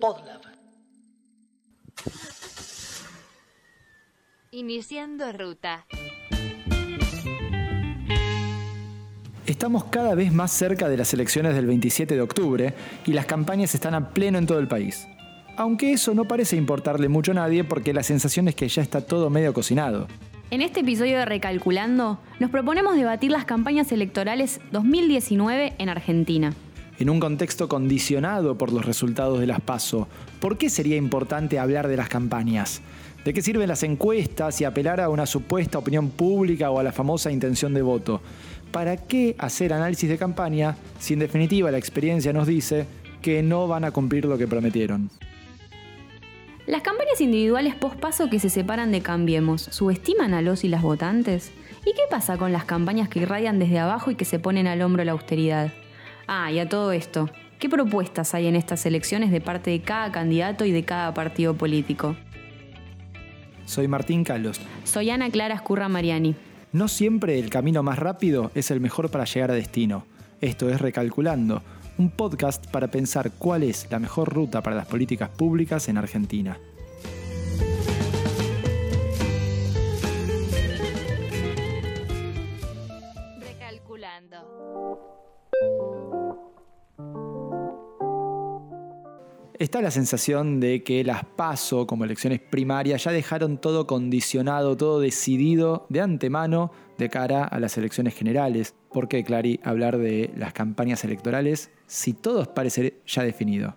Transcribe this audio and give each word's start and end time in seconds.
Podlab. 0.00 0.40
Iniciando 4.50 5.32
ruta. 5.32 5.86
Estamos 9.46 9.84
cada 9.84 10.14
vez 10.14 10.32
más 10.32 10.52
cerca 10.52 10.88
de 10.88 10.96
las 10.96 11.12
elecciones 11.14 11.54
del 11.54 11.66
27 11.66 12.14
de 12.14 12.20
octubre 12.20 12.74
y 13.06 13.12
las 13.12 13.26
campañas 13.26 13.74
están 13.74 13.94
a 13.94 14.10
pleno 14.10 14.38
en 14.38 14.46
todo 14.46 14.58
el 14.58 14.68
país. 14.68 15.06
Aunque 15.56 15.92
eso 15.92 16.14
no 16.14 16.24
parece 16.24 16.56
importarle 16.56 17.08
mucho 17.08 17.32
a 17.32 17.34
nadie 17.34 17.64
porque 17.64 17.92
la 17.92 18.02
sensación 18.02 18.48
es 18.48 18.54
que 18.54 18.68
ya 18.68 18.82
está 18.82 19.04
todo 19.04 19.30
medio 19.30 19.52
cocinado. 19.52 20.06
En 20.50 20.62
este 20.62 20.80
episodio 20.80 21.18
de 21.18 21.24
Recalculando, 21.24 22.18
nos 22.38 22.50
proponemos 22.50 22.96
debatir 22.96 23.30
las 23.30 23.44
campañas 23.44 23.90
electorales 23.92 24.60
2019 24.70 25.74
en 25.78 25.88
Argentina. 25.88 26.54
En 26.98 27.10
un 27.10 27.20
contexto 27.20 27.68
condicionado 27.68 28.58
por 28.58 28.72
los 28.72 28.84
resultados 28.84 29.40
de 29.40 29.46
las 29.46 29.60
PASO, 29.60 30.08
¿por 30.40 30.58
qué 30.58 30.68
sería 30.68 30.96
importante 30.96 31.58
hablar 31.58 31.88
de 31.88 31.96
las 31.96 32.08
campañas? 32.08 32.82
¿De 33.24 33.32
qué 33.32 33.40
sirven 33.40 33.68
las 33.68 33.82
encuestas 33.82 34.60
y 34.60 34.64
apelar 34.64 35.00
a 35.00 35.08
una 35.08 35.26
supuesta 35.26 35.78
opinión 35.78 36.10
pública 36.10 36.70
o 36.70 36.78
a 36.78 36.82
la 36.82 36.92
famosa 36.92 37.30
intención 37.30 37.72
de 37.72 37.82
voto? 37.82 38.20
¿Para 38.72 38.96
qué 38.96 39.34
hacer 39.38 39.72
análisis 39.72 40.08
de 40.08 40.18
campaña 40.18 40.76
si 40.98 41.14
en 41.14 41.20
definitiva 41.20 41.70
la 41.70 41.78
experiencia 41.78 42.32
nos 42.32 42.46
dice 42.46 42.86
que 43.20 43.42
no 43.42 43.68
van 43.68 43.84
a 43.84 43.90
cumplir 43.90 44.24
lo 44.24 44.36
que 44.36 44.48
prometieron? 44.48 45.10
Las 46.66 46.82
campañas 46.82 47.20
individuales 47.20 47.74
post-paso 47.74 48.30
que 48.30 48.38
se 48.38 48.48
separan 48.48 48.92
de 48.92 49.02
Cambiemos, 49.02 49.62
¿subestiman 49.62 50.34
a 50.34 50.42
los 50.42 50.62
y 50.62 50.68
las 50.68 50.82
votantes? 50.82 51.52
¿Y 51.84 51.92
qué 51.94 52.02
pasa 52.08 52.36
con 52.38 52.52
las 52.52 52.64
campañas 52.64 53.08
que 53.08 53.20
irradian 53.20 53.58
desde 53.58 53.80
abajo 53.80 54.10
y 54.10 54.14
que 54.14 54.24
se 54.24 54.38
ponen 54.38 54.68
al 54.68 54.82
hombro 54.82 55.02
la 55.04 55.12
austeridad? 55.12 55.72
Ah, 56.34 56.50
y 56.50 56.60
a 56.60 56.66
todo 56.66 56.92
esto, 56.92 57.28
¿qué 57.58 57.68
propuestas 57.68 58.32
hay 58.32 58.46
en 58.46 58.56
estas 58.56 58.86
elecciones 58.86 59.30
de 59.30 59.42
parte 59.42 59.70
de 59.70 59.82
cada 59.82 60.10
candidato 60.10 60.64
y 60.64 60.72
de 60.72 60.82
cada 60.82 61.12
partido 61.12 61.52
político? 61.58 62.16
Soy 63.66 63.86
Martín 63.86 64.24
Carlos. 64.24 64.58
Soy 64.84 65.10
Ana 65.10 65.28
Clara 65.28 65.54
Escurra 65.54 65.90
Mariani. 65.90 66.34
No 66.72 66.88
siempre 66.88 67.38
el 67.38 67.50
camino 67.50 67.82
más 67.82 67.98
rápido 67.98 68.50
es 68.54 68.70
el 68.70 68.80
mejor 68.80 69.10
para 69.10 69.26
llegar 69.26 69.50
a 69.50 69.54
destino. 69.54 70.06
Esto 70.40 70.70
es 70.70 70.80
Recalculando, 70.80 71.62
un 71.98 72.08
podcast 72.08 72.66
para 72.70 72.88
pensar 72.88 73.32
cuál 73.32 73.62
es 73.62 73.86
la 73.90 73.98
mejor 73.98 74.32
ruta 74.32 74.62
para 74.62 74.74
las 74.74 74.86
políticas 74.86 75.28
públicas 75.28 75.86
en 75.90 75.98
Argentina. 75.98 76.56
Está 89.62 89.80
la 89.80 89.92
sensación 89.92 90.58
de 90.58 90.82
que 90.82 91.04
las 91.04 91.24
PASO 91.24 91.86
como 91.86 92.04
elecciones 92.04 92.40
primarias 92.40 93.04
ya 93.04 93.12
dejaron 93.12 93.58
todo 93.58 93.86
condicionado, 93.86 94.76
todo 94.76 94.98
decidido 94.98 95.86
de 95.88 96.00
antemano 96.00 96.72
de 96.98 97.08
cara 97.08 97.44
a 97.44 97.60
las 97.60 97.78
elecciones 97.78 98.12
generales. 98.12 98.74
¿Por 98.92 99.06
qué, 99.06 99.22
Clary, 99.22 99.60
hablar 99.62 99.98
de 99.98 100.32
las 100.36 100.52
campañas 100.52 101.04
electorales 101.04 101.70
si 101.86 102.12
todo 102.12 102.52
parece 102.52 103.02
ya 103.06 103.22
definido? 103.22 103.76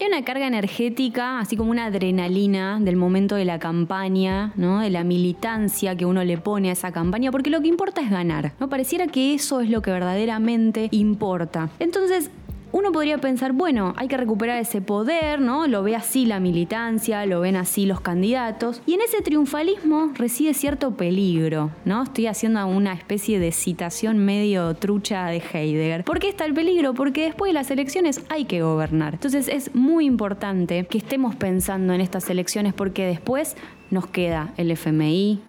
Hay 0.00 0.08
una 0.08 0.24
carga 0.24 0.48
energética, 0.48 1.38
así 1.38 1.56
como 1.56 1.70
una 1.70 1.84
adrenalina 1.84 2.80
del 2.80 2.96
momento 2.96 3.36
de 3.36 3.44
la 3.44 3.60
campaña, 3.60 4.52
¿no? 4.56 4.80
de 4.80 4.90
la 4.90 5.04
militancia 5.04 5.96
que 5.96 6.06
uno 6.06 6.24
le 6.24 6.38
pone 6.38 6.70
a 6.70 6.72
esa 6.72 6.90
campaña, 6.90 7.30
porque 7.30 7.50
lo 7.50 7.60
que 7.60 7.68
importa 7.68 8.00
es 8.00 8.10
ganar. 8.10 8.54
¿no? 8.58 8.68
Pareciera 8.68 9.06
que 9.06 9.34
eso 9.34 9.60
es 9.60 9.70
lo 9.70 9.80
que 9.80 9.92
verdaderamente 9.92 10.88
importa. 10.90 11.70
Entonces, 11.78 12.32
uno 12.74 12.90
podría 12.90 13.18
pensar, 13.18 13.52
bueno, 13.52 13.94
hay 13.96 14.08
que 14.08 14.16
recuperar 14.16 14.58
ese 14.58 14.80
poder, 14.80 15.40
¿no? 15.40 15.68
Lo 15.68 15.84
ve 15.84 15.94
así 15.94 16.26
la 16.26 16.40
militancia, 16.40 17.24
lo 17.24 17.38
ven 17.38 17.54
así 17.54 17.86
los 17.86 18.00
candidatos. 18.00 18.82
Y 18.84 18.94
en 18.94 19.00
ese 19.00 19.22
triunfalismo 19.22 20.10
reside 20.16 20.54
cierto 20.54 20.96
peligro, 20.96 21.70
¿no? 21.84 22.02
Estoy 22.02 22.26
haciendo 22.26 22.66
una 22.66 22.92
especie 22.92 23.38
de 23.38 23.52
citación 23.52 24.18
medio 24.18 24.74
trucha 24.74 25.26
de 25.26 25.40
Heidegger. 25.40 26.02
¿Por 26.02 26.18
qué 26.18 26.28
está 26.28 26.46
el 26.46 26.52
peligro? 26.52 26.94
Porque 26.94 27.22
después 27.26 27.50
de 27.50 27.52
las 27.52 27.70
elecciones 27.70 28.24
hay 28.28 28.44
que 28.46 28.62
gobernar. 28.62 29.14
Entonces 29.14 29.46
es 29.46 29.72
muy 29.76 30.04
importante 30.04 30.84
que 30.88 30.98
estemos 30.98 31.36
pensando 31.36 31.92
en 31.92 32.00
estas 32.00 32.28
elecciones 32.28 32.74
porque 32.74 33.06
después 33.06 33.56
nos 33.92 34.08
queda 34.08 34.52
el 34.56 34.72
FMI, 34.72 35.40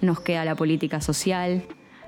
nos 0.00 0.20
queda 0.20 0.46
la 0.46 0.54
política 0.54 1.02
social, 1.02 1.64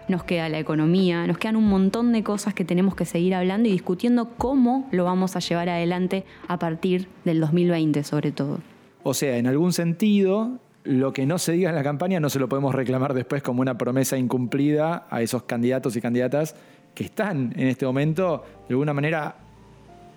nos 0.08 0.24
queda 0.24 0.48
la 0.48 0.58
economía, 0.58 1.26
nos 1.26 1.38
quedan 1.38 1.56
un 1.56 1.68
montón 1.68 2.12
de 2.12 2.22
cosas 2.22 2.54
que 2.54 2.64
tenemos 2.64 2.94
que 2.94 3.04
seguir 3.04 3.34
hablando 3.34 3.68
y 3.68 3.72
discutiendo 3.72 4.30
cómo 4.36 4.88
lo 4.90 5.04
vamos 5.04 5.36
a 5.36 5.40
llevar 5.40 5.68
adelante 5.68 6.24
a 6.48 6.58
partir 6.58 7.08
del 7.24 7.40
2020 7.40 8.04
sobre 8.04 8.32
todo. 8.32 8.60
O 9.02 9.14
sea, 9.14 9.36
en 9.36 9.46
algún 9.46 9.72
sentido, 9.72 10.58
lo 10.84 11.12
que 11.12 11.26
no 11.26 11.38
se 11.38 11.52
diga 11.52 11.70
en 11.70 11.76
la 11.76 11.82
campaña 11.82 12.20
no 12.20 12.30
se 12.30 12.38
lo 12.38 12.48
podemos 12.48 12.74
reclamar 12.74 13.14
después 13.14 13.42
como 13.42 13.60
una 13.60 13.76
promesa 13.78 14.16
incumplida 14.16 15.06
a 15.10 15.22
esos 15.22 15.44
candidatos 15.44 15.96
y 15.96 16.00
candidatas 16.00 16.56
que 16.94 17.04
están 17.04 17.52
en 17.56 17.68
este 17.68 17.86
momento 17.86 18.44
de 18.68 18.74
alguna 18.74 18.94
manera 18.94 19.36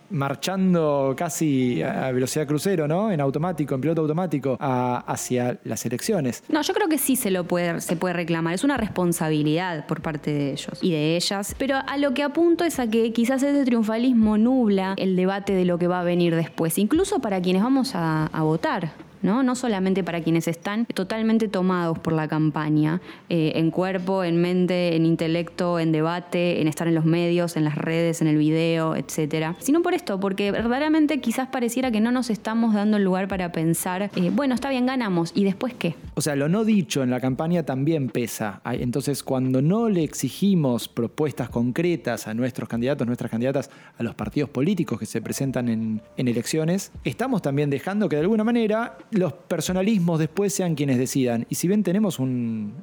marchando 0.09 1.13
casi 1.17 1.81
a 1.81 2.11
velocidad 2.11 2.47
crucero, 2.47 2.87
¿no? 2.87 3.11
En 3.11 3.21
automático, 3.21 3.75
en 3.75 3.81
piloto 3.81 4.01
automático, 4.01 4.57
hacia 4.59 5.57
las 5.63 5.85
elecciones. 5.85 6.43
No, 6.49 6.61
yo 6.61 6.73
creo 6.73 6.87
que 6.87 6.97
sí 6.97 7.15
se 7.15 7.31
lo 7.31 7.43
puede, 7.43 7.81
se 7.81 7.95
puede 7.95 8.13
reclamar. 8.13 8.53
Es 8.53 8.63
una 8.63 8.77
responsabilidad 8.77 9.85
por 9.87 10.01
parte 10.01 10.31
de 10.31 10.51
ellos 10.51 10.79
y 10.81 10.91
de 10.91 11.15
ellas. 11.15 11.55
Pero 11.57 11.77
a 11.85 11.97
lo 11.97 12.13
que 12.13 12.23
apunto 12.23 12.63
es 12.63 12.79
a 12.79 12.87
que 12.87 13.11
quizás 13.13 13.43
ese 13.43 13.63
triunfalismo 13.65 14.37
nubla 14.37 14.93
el 14.97 15.15
debate 15.15 15.53
de 15.53 15.65
lo 15.65 15.77
que 15.77 15.87
va 15.87 16.01
a 16.01 16.03
venir 16.03 16.35
después, 16.35 16.77
incluso 16.77 17.19
para 17.19 17.41
quienes 17.41 17.63
vamos 17.63 17.91
a 17.93 18.29
votar. 18.41 19.06
¿No? 19.21 19.43
solamente 19.55 20.03
para 20.03 20.21
quienes 20.21 20.47
están 20.47 20.85
totalmente 20.85 21.47
tomados 21.47 21.99
por 21.99 22.13
la 22.13 22.27
campaña, 22.27 23.01
eh, 23.29 23.53
en 23.55 23.71
cuerpo, 23.71 24.23
en 24.23 24.41
mente, 24.41 24.95
en 24.95 25.05
intelecto, 25.05 25.79
en 25.79 25.91
debate, 25.91 26.61
en 26.61 26.67
estar 26.67 26.87
en 26.87 26.95
los 26.95 27.05
medios, 27.05 27.57
en 27.57 27.63
las 27.63 27.75
redes, 27.75 28.21
en 28.21 28.27
el 28.27 28.37
video, 28.37 28.95
etcétera, 28.95 29.55
sino 29.59 29.81
por 29.81 29.93
esto, 29.93 30.19
porque 30.19 30.51
verdaderamente 30.51 31.19
quizás 31.19 31.47
pareciera 31.47 31.91
que 31.91 31.99
no 31.99 32.11
nos 32.11 32.29
estamos 32.29 32.73
dando 32.73 32.97
el 32.97 33.03
lugar 33.03 33.27
para 33.27 33.51
pensar, 33.51 34.11
eh, 34.15 34.31
bueno, 34.31 34.55
está 34.55 34.69
bien, 34.69 34.85
ganamos, 34.85 35.31
¿y 35.35 35.43
después 35.43 35.73
qué? 35.73 35.95
O 36.15 36.21
sea, 36.21 36.35
lo 36.35 36.49
no 36.49 36.63
dicho 36.63 37.03
en 37.03 37.09
la 37.09 37.19
campaña 37.19 37.63
también 37.63 38.09
pesa. 38.09 38.61
Entonces, 38.65 39.23
cuando 39.23 39.61
no 39.61 39.89
le 39.89 40.03
exigimos 40.03 40.87
propuestas 40.87 41.49
concretas 41.49 42.27
a 42.27 42.33
nuestros 42.33 42.69
candidatos, 42.69 43.07
nuestras 43.07 43.31
candidatas, 43.31 43.69
a 43.97 44.03
los 44.03 44.15
partidos 44.15 44.49
políticos 44.49 44.99
que 44.99 45.05
se 45.05 45.21
presentan 45.21 45.69
en, 45.69 46.01
en 46.17 46.27
elecciones, 46.27 46.91
estamos 47.03 47.41
también 47.41 47.69
dejando 47.69 48.09
que 48.09 48.15
de 48.15 48.23
alguna 48.23 48.43
manera 48.43 48.97
los 49.11 49.33
personalismos 49.33 50.19
después 50.19 50.53
sean 50.53 50.75
quienes 50.75 50.97
decidan. 50.97 51.45
Y 51.49 51.55
si 51.55 51.67
bien 51.67 51.83
tenemos 51.83 52.19
un, 52.19 52.73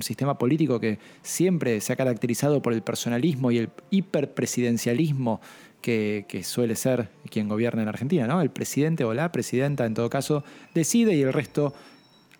sistema 0.00 0.38
político 0.38 0.78
que 0.78 0.98
siempre 1.22 1.80
se 1.80 1.92
ha 1.92 1.96
caracterizado 1.96 2.62
por 2.62 2.72
el 2.72 2.82
personalismo 2.82 3.50
y 3.50 3.58
el 3.58 3.70
hiperpresidencialismo 3.90 5.40
que, 5.80 6.24
que, 6.28 6.44
suele 6.44 6.76
ser 6.76 7.08
quien 7.30 7.48
gobierna 7.48 7.82
en 7.82 7.88
Argentina, 7.88 8.26
¿no? 8.26 8.40
El 8.40 8.50
presidente 8.50 9.04
o 9.04 9.12
la 9.14 9.32
presidenta, 9.32 9.84
en 9.84 9.94
todo 9.94 10.08
caso, 10.08 10.44
decide 10.74 11.16
y 11.16 11.22
el 11.22 11.32
resto 11.32 11.74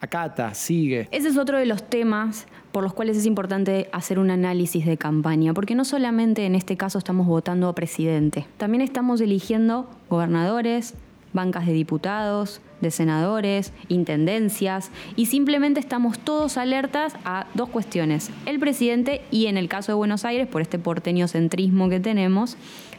acata, 0.00 0.54
sigue. 0.54 1.08
Ese 1.10 1.28
es 1.28 1.36
otro 1.36 1.58
de 1.58 1.66
los 1.66 1.88
temas 1.88 2.46
por 2.72 2.82
los 2.82 2.92
cuales 2.92 3.16
es 3.16 3.26
importante 3.26 3.88
hacer 3.92 4.18
un 4.18 4.30
análisis 4.30 4.84
de 4.84 4.96
campaña, 4.96 5.54
porque 5.54 5.74
no 5.74 5.84
solamente 5.84 6.44
en 6.44 6.54
este 6.54 6.76
caso 6.76 6.98
estamos 6.98 7.26
votando 7.26 7.68
a 7.68 7.74
presidente, 7.74 8.46
también 8.58 8.82
estamos 8.82 9.20
eligiendo 9.20 9.88
gobernadores, 10.10 10.94
bancas 11.32 11.66
de 11.66 11.72
diputados, 11.72 12.60
de 12.80 12.90
senadores, 12.90 13.72
intendencias, 13.88 14.90
y 15.16 15.26
simplemente 15.26 15.80
estamos 15.80 16.18
todos 16.18 16.56
alertas 16.56 17.14
a 17.24 17.46
dos 17.54 17.68
cuestiones. 17.68 18.30
El 18.46 18.58
presidente 18.58 19.22
y 19.30 19.46
en 19.46 19.56
el 19.56 19.68
caso 19.68 19.92
de 19.92 19.96
Buenos 19.96 20.24
Aires, 20.24 20.46
por 20.46 20.62
este 20.62 20.78
porteño 20.78 21.28
centrismo 21.28 21.88
que 21.88 22.00
tenemos, 22.00 22.56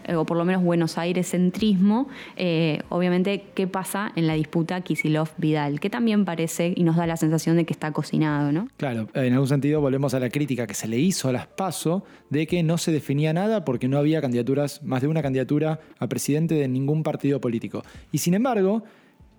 eh, 0.08 0.16
o 0.16 0.26
por 0.26 0.38
lo 0.38 0.46
menos 0.46 0.64
Buenos 0.64 0.98
Aires 0.98 1.30
centrismo, 1.30 2.08
eh, 2.38 2.82
obviamente 2.90 3.44
qué 3.54 3.68
pasa 3.68 4.12
en 4.16 4.26
la 4.26 4.34
disputa 4.34 4.82
Kisilov-Vidal, 4.82 5.80
que 5.80 5.90
también 5.90 6.24
parece 6.24 6.74
y 6.76 6.84
nos 6.84 6.96
da 6.96 7.06
la 7.06 7.18
sensación 7.18 7.58
de 7.58 7.66
que 7.66 7.74
está 7.74 7.92
cocinado, 7.92 8.52
¿no? 8.52 8.70
Claro, 8.78 9.10
en 9.14 9.34
algún 9.34 9.48
sentido 9.48 9.82
volvemos 9.82 10.14
a 10.14 10.20
la 10.20 10.30
crítica 10.30 10.66
que 10.66 10.74
se 10.74 10.88
le 10.88 10.98
hizo 10.98 11.28
a 11.28 11.34
las 11.34 11.48
PASO 11.48 12.06
de 12.30 12.48
que 12.48 12.64
no 12.64 12.78
se 12.78 12.92
definía 12.92 13.34
nada 13.34 13.66
porque 13.66 13.88
no 13.88 13.98
había 13.98 14.22
candidaturas, 14.22 14.82
más 14.84 15.02
de 15.02 15.10
una 15.10 15.22
candidatura 15.22 15.82
a 16.00 16.08
presidente 16.08 16.56
de 16.56 16.68
ningún 16.68 17.04
partido 17.04 17.42
político. 17.42 17.84
Y 18.12 18.20
sin 18.20 18.34
embargo, 18.34 18.84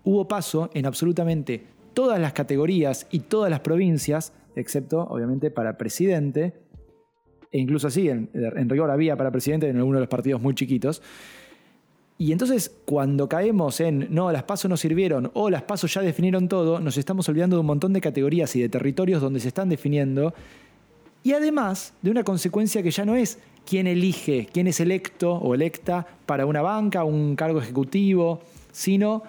hubo 0.09 0.27
paso 0.27 0.71
en 0.73 0.87
absolutamente 0.87 1.67
todas 1.93 2.19
las 2.19 2.33
categorías 2.33 3.07
y 3.11 3.21
todas 3.21 3.51
las 3.51 3.61
provincias, 3.61 4.33
excepto 4.57 5.03
obviamente 5.03 5.51
para 5.51 5.77
presidente, 5.77 6.55
e 7.53 7.59
incluso 7.59 7.89
así, 7.89 8.09
en, 8.09 8.31
rigor 8.71 8.91
había 8.91 9.19
para 9.19 9.31
presidente 9.31 9.69
en 9.69 9.77
algunos 9.77 9.99
de 9.99 10.01
los 10.01 10.09
partidos 10.09 10.41
muy 10.41 10.55
chiquitos. 10.55 11.03
Y 12.17 12.33
entonces, 12.33 12.75
cuando 12.87 13.29
caemos 13.29 13.81
en 13.81 14.09
no, 14.09 14.33
las 14.33 14.45
pasos 14.45 14.71
no 14.71 14.79
sirvieron 14.79 15.31
o 15.35 15.51
las 15.51 15.65
pasos 15.65 15.93
ya 15.93 16.01
definieron 16.01 16.49
todo, 16.49 16.81
nos 16.81 16.97
estamos 16.97 17.29
olvidando 17.29 17.57
de 17.57 17.61
un 17.61 17.67
montón 17.67 17.93
de 17.93 18.01
categorías 18.01 18.57
y 18.57 18.63
de 18.63 18.71
territorios 18.71 19.21
donde 19.21 19.41
se 19.41 19.49
están 19.49 19.69
definiendo 19.69 20.33
y 21.23 21.33
además 21.33 21.93
de 22.01 22.11
una 22.11 22.25
consecuencia 22.25 22.83
que 22.83 22.91
ya 22.91 23.05
no 23.05 23.15
es 23.15 23.39
quién 23.67 23.87
elige, 23.87 24.49
quién 24.51 24.69
es 24.69 24.81
electo 24.81 25.35
o 25.35 25.55
electa 25.55 26.07
para 26.25 26.47
una 26.47 26.63
banca, 26.63 27.05
un 27.05 27.37
cargo 27.37 27.61
ejecutivo, 27.61 28.41
sino 28.73 29.23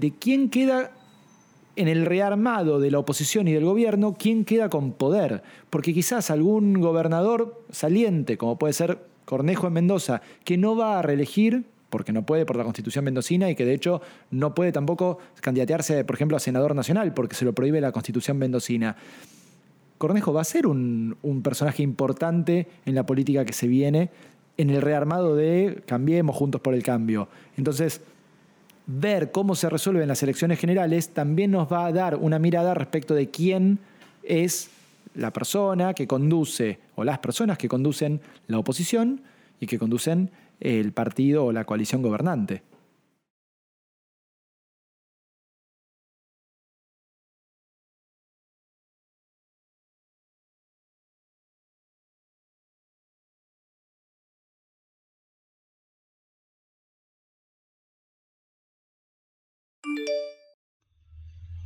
de 0.00 0.12
quién 0.12 0.48
queda 0.48 0.92
en 1.76 1.88
el 1.88 2.06
rearmado 2.06 2.80
de 2.80 2.90
la 2.90 2.98
oposición 2.98 3.46
y 3.48 3.52
del 3.52 3.64
gobierno, 3.64 4.16
quién 4.18 4.44
queda 4.44 4.68
con 4.68 4.92
poder. 4.92 5.42
Porque 5.68 5.94
quizás 5.94 6.30
algún 6.30 6.80
gobernador 6.80 7.62
saliente, 7.70 8.36
como 8.36 8.58
puede 8.58 8.72
ser 8.72 8.98
Cornejo 9.24 9.66
en 9.66 9.74
Mendoza, 9.74 10.22
que 10.44 10.56
no 10.56 10.74
va 10.74 10.98
a 10.98 11.02
reelegir, 11.02 11.64
porque 11.90 12.12
no 12.12 12.24
puede 12.24 12.46
por 12.46 12.56
la 12.56 12.64
constitución 12.64 13.04
mendocina 13.04 13.50
y 13.50 13.54
que 13.54 13.64
de 13.64 13.74
hecho 13.74 14.00
no 14.30 14.54
puede 14.54 14.72
tampoco 14.72 15.18
candidatearse, 15.40 16.04
por 16.04 16.16
ejemplo, 16.16 16.36
a 16.36 16.40
senador 16.40 16.74
nacional, 16.74 17.12
porque 17.14 17.36
se 17.36 17.44
lo 17.44 17.52
prohíbe 17.52 17.80
la 17.80 17.92
constitución 17.92 18.38
mendocina. 18.38 18.96
Cornejo 19.98 20.32
va 20.32 20.40
a 20.40 20.44
ser 20.44 20.66
un, 20.66 21.16
un 21.22 21.42
personaje 21.42 21.82
importante 21.82 22.68
en 22.86 22.94
la 22.94 23.04
política 23.04 23.44
que 23.44 23.52
se 23.52 23.68
viene, 23.68 24.10
en 24.56 24.70
el 24.70 24.82
rearmado 24.82 25.36
de 25.36 25.82
Cambiemos 25.86 26.36
Juntos 26.36 26.60
por 26.60 26.74
el 26.74 26.82
Cambio. 26.82 27.28
Entonces, 27.56 28.00
ver 28.98 29.30
cómo 29.30 29.54
se 29.54 29.70
resuelven 29.70 30.08
las 30.08 30.22
elecciones 30.22 30.58
generales 30.58 31.10
también 31.10 31.52
nos 31.52 31.70
va 31.70 31.86
a 31.86 31.92
dar 31.92 32.16
una 32.16 32.38
mirada 32.38 32.74
respecto 32.74 33.14
de 33.14 33.30
quién 33.30 33.78
es 34.22 34.70
la 35.14 35.32
persona 35.32 35.94
que 35.94 36.06
conduce 36.06 36.78
o 36.96 37.04
las 37.04 37.18
personas 37.18 37.58
que 37.58 37.68
conducen 37.68 38.20
la 38.48 38.58
oposición 38.58 39.22
y 39.60 39.66
que 39.66 39.78
conducen 39.78 40.30
el 40.60 40.92
partido 40.92 41.46
o 41.46 41.52
la 41.52 41.64
coalición 41.64 42.02
gobernante. 42.02 42.62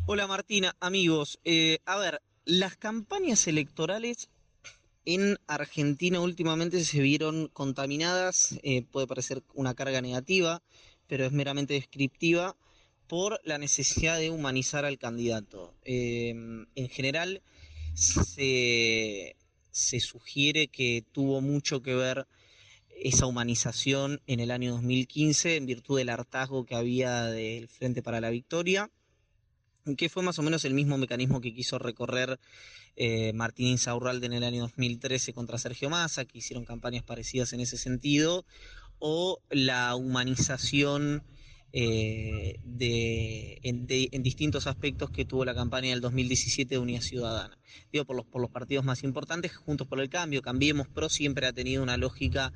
Hola 0.06 0.26
Martina, 0.26 0.76
amigos. 0.80 1.40
Eh, 1.44 1.78
a 1.86 1.96
ver, 1.96 2.20
las 2.44 2.76
campañas 2.76 3.46
electorales 3.46 4.28
en 5.06 5.38
Argentina 5.46 6.20
últimamente 6.20 6.84
se 6.84 7.00
vieron 7.00 7.48
contaminadas, 7.48 8.58
eh, 8.62 8.82
puede 8.82 9.06
parecer 9.06 9.42
una 9.54 9.72
carga 9.72 10.02
negativa, 10.02 10.62
pero 11.06 11.24
es 11.24 11.32
meramente 11.32 11.72
descriptiva, 11.72 12.54
por 13.08 13.40
la 13.44 13.56
necesidad 13.56 14.18
de 14.18 14.28
humanizar 14.28 14.84
al 14.84 14.98
candidato. 14.98 15.72
Em, 15.84 16.66
en 16.74 16.88
general 16.90 17.40
se, 17.94 19.36
se 19.70 20.00
sugiere 20.00 20.68
que 20.68 21.02
tuvo 21.12 21.40
mucho 21.40 21.80
que 21.80 21.94
ver 21.94 22.26
esa 22.90 23.24
humanización 23.24 24.20
en 24.26 24.40
el 24.40 24.50
año 24.50 24.72
2015 24.72 25.56
en 25.56 25.64
virtud 25.64 25.96
del 25.96 26.10
hartazgo 26.10 26.66
que 26.66 26.74
había 26.74 27.24
del 27.24 27.68
Frente 27.68 28.02
para 28.02 28.20
la 28.20 28.28
Victoria 28.28 28.90
que 29.96 30.08
fue 30.08 30.22
más 30.22 30.38
o 30.38 30.42
menos 30.42 30.64
el 30.64 30.74
mismo 30.74 30.96
mecanismo 30.96 31.40
que 31.40 31.52
quiso 31.52 31.78
recorrer 31.78 32.38
eh, 32.96 33.32
Martín 33.34 33.68
Insaurralde 33.68 34.26
en 34.26 34.32
el 34.32 34.44
año 34.44 34.62
2013 34.62 35.32
contra 35.32 35.58
Sergio 35.58 35.90
Massa, 35.90 36.24
que 36.24 36.38
hicieron 36.38 36.64
campañas 36.64 37.02
parecidas 37.02 37.52
en 37.52 37.60
ese 37.60 37.76
sentido, 37.76 38.46
o 38.98 39.40
la 39.50 39.94
humanización 39.94 41.22
eh, 41.72 42.60
de, 42.64 43.58
en, 43.62 44.22
distintos 44.22 44.66
aspectos 44.66 45.10
que 45.10 45.24
tuvo 45.24 45.44
la 45.44 45.54
campaña 45.54 45.90
del 45.90 46.00
2017 46.00 46.76
de 46.76 46.78
Unidad 46.78 47.02
Ciudadana. 47.02 47.58
Digo, 47.92 48.04
por 48.06 48.16
los, 48.16 48.24
por 48.24 48.40
los 48.40 48.50
partidos 48.50 48.84
más 48.84 49.02
importantes, 49.02 49.56
Juntos 49.56 49.86
por 49.86 50.00
el 50.00 50.08
Cambio, 50.08 50.40
Cambiemos 50.40 50.88
Pro 50.88 51.08
siempre 51.08 51.46
ha 51.46 51.52
tenido 51.52 51.82
una 51.82 51.96
lógica 51.96 52.52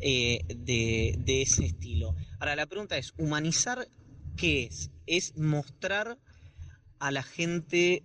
eh, 0.00 0.40
de, 0.48 1.16
de 1.18 1.42
ese 1.42 1.66
estilo. 1.66 2.16
Ahora, 2.40 2.56
la 2.56 2.66
pregunta 2.66 2.96
es, 2.96 3.14
¿humanizar 3.18 3.88
qué 4.36 4.64
es? 4.64 4.90
Es 5.06 5.36
mostrar 5.36 6.18
a 6.98 7.10
la 7.10 7.22
gente 7.22 8.02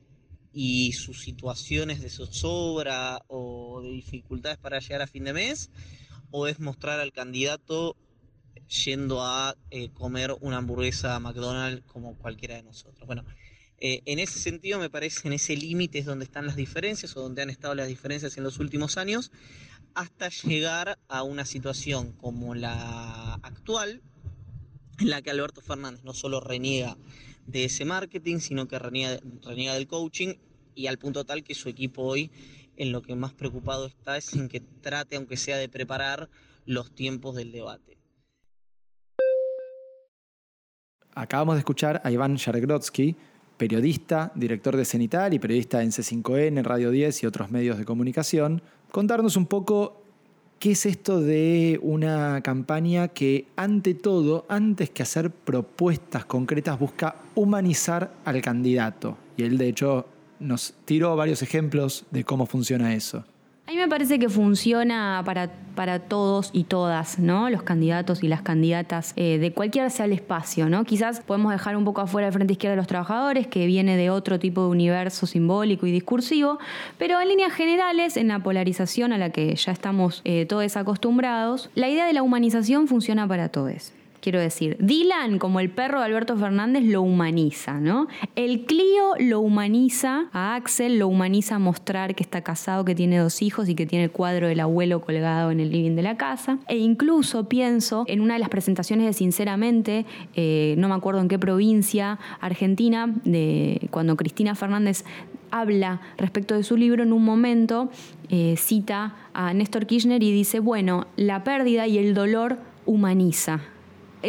y 0.54 0.94
sus 0.94 1.22
situaciones 1.22 2.02
de 2.02 2.10
zozobra 2.10 3.24
o 3.28 3.82
de 3.82 3.90
dificultades 3.90 4.58
para 4.58 4.80
llegar 4.80 5.02
a 5.02 5.08
fin 5.08 5.24
de 5.24 5.34
mes, 5.34 5.70
o 6.30 6.48
es 6.48 6.60
mostrar 6.60 7.00
al 7.00 7.14
candidato 7.14 7.96
yendo 8.86 9.22
a 9.22 9.56
eh, 9.70 9.90
comer 9.94 10.36
una 10.40 10.58
hamburguesa 10.58 11.16
a 11.16 11.20
McDonald's 11.20 11.84
como 11.86 12.18
cualquiera 12.18 12.56
de 12.56 12.64
nosotros. 12.64 13.06
Bueno, 13.06 13.26
eh, 13.78 14.02
en 14.06 14.20
ese 14.20 14.40
sentido 14.40 14.80
me 14.80 14.90
parece 14.90 15.28
en 15.28 15.34
ese 15.34 15.56
límite 15.58 16.00
es 16.00 16.06
donde 16.06 16.26
están 16.26 16.46
las 16.46 16.56
diferencias 16.56 17.18
o 17.18 17.22
donde 17.22 17.42
han 17.42 17.50
estado 17.50 17.76
las 17.76 17.88
diferencias 17.88 18.38
en 18.38 18.44
los 18.44 18.60
últimos 18.60 18.98
años, 18.98 19.32
hasta 19.94 20.30
llegar 20.30 21.00
a 21.08 21.24
una 21.24 21.46
situación 21.46 22.14
como 22.14 22.56
la 22.56 23.34
actual, 23.42 24.02
en 25.00 25.10
la 25.10 25.22
que 25.22 25.32
Alberto 25.32 25.62
Fernández 25.62 26.04
no 26.04 26.14
solo 26.14 26.40
reniega 26.40 26.96
de 27.52 27.66
ese 27.66 27.86
marketing, 27.86 28.40
sino 28.40 28.68
que 28.68 28.80
reniega, 28.80 29.20
del 29.74 29.88
coaching 29.88 30.36
y 30.74 30.88
al 30.88 30.98
punto 30.98 31.26
tal 31.26 31.44
que 31.44 31.54
su 31.54 31.70
equipo 31.70 32.04
hoy 32.04 32.32
en 32.78 32.92
lo 32.92 33.02
que 33.02 33.16
más 33.16 33.34
preocupado 33.34 33.86
está 33.86 34.18
es 34.18 34.34
en 34.34 34.48
que 34.48 34.62
trate, 34.62 35.18
aunque 35.18 35.38
sea 35.38 35.58
de 35.58 35.70
preparar 35.70 36.30
los 36.66 36.96
tiempos 36.96 37.36
del 37.36 37.52
debate. 37.52 37.98
Acabamos 41.14 41.56
de 41.56 41.60
escuchar 41.60 42.02
a 42.06 42.12
Iván 42.12 42.38
Yargrodsky, 42.38 43.16
periodista, 43.58 44.32
director 44.34 44.78
de 44.78 44.86
Cenital 44.86 45.34
y 45.34 45.40
periodista 45.40 45.84
en 45.84 45.92
C5N, 45.92 46.58
en 46.58 46.64
Radio 46.64 46.90
10 46.90 47.24
y 47.24 47.26
otros 47.26 47.52
medios 47.52 47.78
de 47.78 47.86
comunicación, 47.86 48.62
contarnos 48.92 49.36
un 49.36 49.46
poco 49.46 50.01
¿Qué 50.62 50.74
es 50.74 50.86
esto 50.86 51.20
de 51.20 51.80
una 51.82 52.42
campaña 52.42 53.08
que 53.08 53.48
ante 53.56 53.96
todo, 53.96 54.46
antes 54.48 54.92
que 54.92 55.02
hacer 55.02 55.32
propuestas 55.32 56.26
concretas, 56.26 56.78
busca 56.78 57.16
humanizar 57.34 58.14
al 58.26 58.44
candidato? 58.44 59.18
Y 59.38 59.42
él 59.42 59.58
de 59.58 59.70
hecho 59.70 60.06
nos 60.40 60.76
tiró 60.86 61.16
varios 61.16 61.42
ejemplos 61.42 62.06
de 62.12 62.24
cómo 62.24 62.46
funciona 62.46 62.94
eso. 62.94 63.26
A 63.68 63.72
mí 63.72 63.78
me 63.78 63.88
parece 63.88 64.20
que 64.20 64.28
funciona 64.28 65.22
para, 65.24 65.50
para 65.76 66.00
todos 66.00 66.50
y 66.52 66.66
todas, 66.66 67.20
¿no? 67.20 67.50
Los 67.50 67.64
candidatos 67.64 68.22
y 68.24 68.28
las 68.28 68.42
candidatas, 68.42 69.14
eh, 69.16 69.38
de 69.38 69.54
cualquier 69.54 69.90
sea 69.92 70.06
el 70.06 70.14
espacio, 70.14 70.68
¿no? 70.68 70.84
Quizás 70.84 71.22
podemos 71.22 71.52
dejar 71.54 71.78
un 71.78 71.86
poco 71.86 72.02
afuera 72.02 72.28
el 72.28 72.34
Frente 72.34 72.54
Izquierda 72.54 72.74
de 72.74 72.78
los 72.78 72.88
Trabajadores, 72.88 73.48
que 73.48 73.66
viene 73.68 73.96
de 73.96 74.10
otro 74.10 74.40
tipo 74.40 74.64
de 74.64 74.70
universo 74.70 75.26
simbólico 75.26 75.88
y 75.88 75.92
discursivo, 75.92 76.60
pero 76.98 77.22
en 77.22 77.30
líneas 77.30 77.54
generales, 77.54 78.18
en 78.18 78.28
la 78.28 78.40
polarización 78.40 79.14
a 79.14 79.18
la 79.18 79.30
que 79.30 79.56
ya 79.56 79.72
estamos 79.72 80.22
eh, 80.26 80.46
todos 80.46 80.76
acostumbrados, 80.76 81.70
la 81.76 81.88
idea 81.88 82.06
de 82.06 82.14
la 82.14 82.24
humanización 82.24 82.88
funciona 82.88 83.28
para 83.28 83.50
todos. 83.50 83.94
Quiero 84.22 84.40
decir, 84.40 84.78
Dylan, 84.80 85.40
como 85.40 85.60
el 85.60 85.72
perro 85.72 86.00
de 86.00 86.06
Alberto 86.06 86.38
Fernández, 86.38 86.84
lo 86.84 87.02
humaniza, 87.02 87.80
¿no? 87.80 88.08
El 88.36 88.66
Clio 88.66 89.16
lo 89.18 89.40
humaniza 89.40 90.30
a 90.32 90.54
Axel, 90.54 91.00
lo 91.00 91.08
humaniza 91.08 91.58
mostrar 91.58 92.14
que 92.14 92.22
está 92.22 92.42
casado, 92.42 92.86
que 92.86 92.94
tiene 92.94 93.18
dos 93.18 93.42
hijos 93.42 93.68
y 93.68 93.74
que 93.74 93.88
tiene 93.88 94.06
el 94.06 94.12
cuadro 94.12 94.48
del 94.48 94.60
abuelo 94.60 95.02
colgado 95.02 95.50
en 95.50 95.60
el 95.60 95.72
living 95.72 95.96
de 95.96 96.04
la 96.04 96.18
casa. 96.18 96.60
E 96.68 96.78
incluso 96.78 97.50
pienso 97.50 98.04
en 98.06 98.22
una 98.22 98.36
de 98.36 98.40
las 98.42 98.50
presentaciones 98.50 99.08
de 99.08 99.14
Sinceramente, 99.14 100.06
eh, 100.36 100.76
no 100.78 100.88
me 100.88 100.94
acuerdo 100.94 101.20
en 101.20 101.28
qué 101.28 101.40
provincia, 101.40 102.20
Argentina, 102.42 103.12
de, 103.24 103.88
cuando 103.90 104.16
Cristina 104.16 104.54
Fernández 104.54 105.04
habla 105.50 106.00
respecto 106.18 106.54
de 106.54 106.64
su 106.64 106.78
libro, 106.78 107.02
en 107.02 107.12
un 107.12 107.26
momento 107.26 107.90
eh, 108.30 108.56
cita 108.56 109.16
a 109.34 109.54
Néstor 109.54 109.88
Kirchner 109.88 110.22
y 110.22 110.32
dice, 110.32 110.60
bueno, 110.60 111.08
la 111.16 111.44
pérdida 111.44 111.88
y 111.88 111.98
el 111.98 112.14
dolor 112.14 112.60
humaniza 112.86 113.62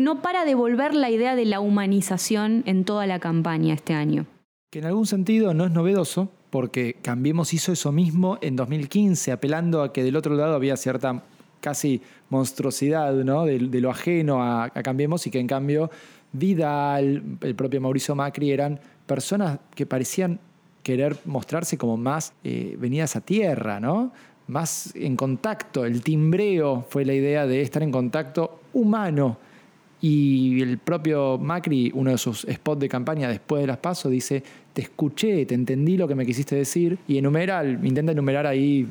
no 0.00 0.22
para 0.22 0.44
de 0.44 0.54
volver 0.54 0.94
la 0.94 1.10
idea 1.10 1.36
de 1.36 1.44
la 1.44 1.60
humanización 1.60 2.62
en 2.66 2.84
toda 2.84 3.06
la 3.06 3.18
campaña 3.18 3.74
este 3.74 3.94
año. 3.94 4.26
Que 4.70 4.78
en 4.78 4.86
algún 4.86 5.06
sentido 5.06 5.52
no 5.52 5.66
es 5.66 5.72
novedoso, 5.72 6.30
porque 6.50 6.96
Cambiemos 7.00 7.54
hizo 7.54 7.72
eso 7.72 7.92
mismo 7.92 8.38
en 8.42 8.56
2015, 8.56 9.32
apelando 9.32 9.82
a 9.82 9.92
que 9.92 10.04
del 10.04 10.16
otro 10.16 10.34
lado 10.34 10.54
había 10.54 10.76
cierta 10.76 11.22
casi 11.60 12.02
monstruosidad 12.28 13.14
de, 13.14 13.80
lo 13.80 13.90
ajeno 13.90 14.42
a, 14.42 14.70
Cambiemos 14.70 15.26
y 15.26 15.30
que 15.30 15.40
en 15.40 15.46
cambio 15.46 15.90
Vidal, 16.32 17.22
el 17.40 17.54
propio 17.54 17.80
Mauricio 17.80 18.14
Macri 18.14 18.50
eran 18.50 18.80
personas 19.06 19.60
que 19.74 19.86
parecían 19.86 20.40
querer 20.82 21.16
mostrarse 21.24 21.78
como 21.78 21.96
más 21.96 22.34
eh, 22.44 22.76
venidas 22.78 23.16
a 23.16 23.20
tierra, 23.20 23.80
más 24.46 24.94
en 24.94 25.16
contacto. 25.16 25.84
El 25.84 26.02
timbreo 26.02 26.84
fue 26.88 27.04
la 27.04 27.14
idea 27.14 27.46
de 27.46 27.62
estar 27.62 27.82
en 27.82 27.92
contacto 27.92 28.60
humano 28.72 29.38
y 30.02 30.60
el 30.60 30.78
propio 30.78 31.38
Macri, 31.38 31.92
uno 31.94 32.10
de 32.10 32.18
sus 32.18 32.44
spots 32.50 32.80
de 32.80 32.88
campaña 32.88 33.28
después 33.28 33.62
de 33.62 33.68
las 33.68 33.78
pasos, 33.78 34.10
dice, 34.10 34.42
te 34.72 34.82
escuché, 34.82 35.46
te 35.46 35.54
entendí 35.54 35.96
lo 35.96 36.08
que 36.08 36.16
me 36.16 36.26
quisiste 36.26 36.56
decir, 36.56 36.98
y 37.06 37.18
enumera, 37.18 37.64
intenta 37.64 38.10
enumerar 38.10 38.48
ahí 38.48 38.86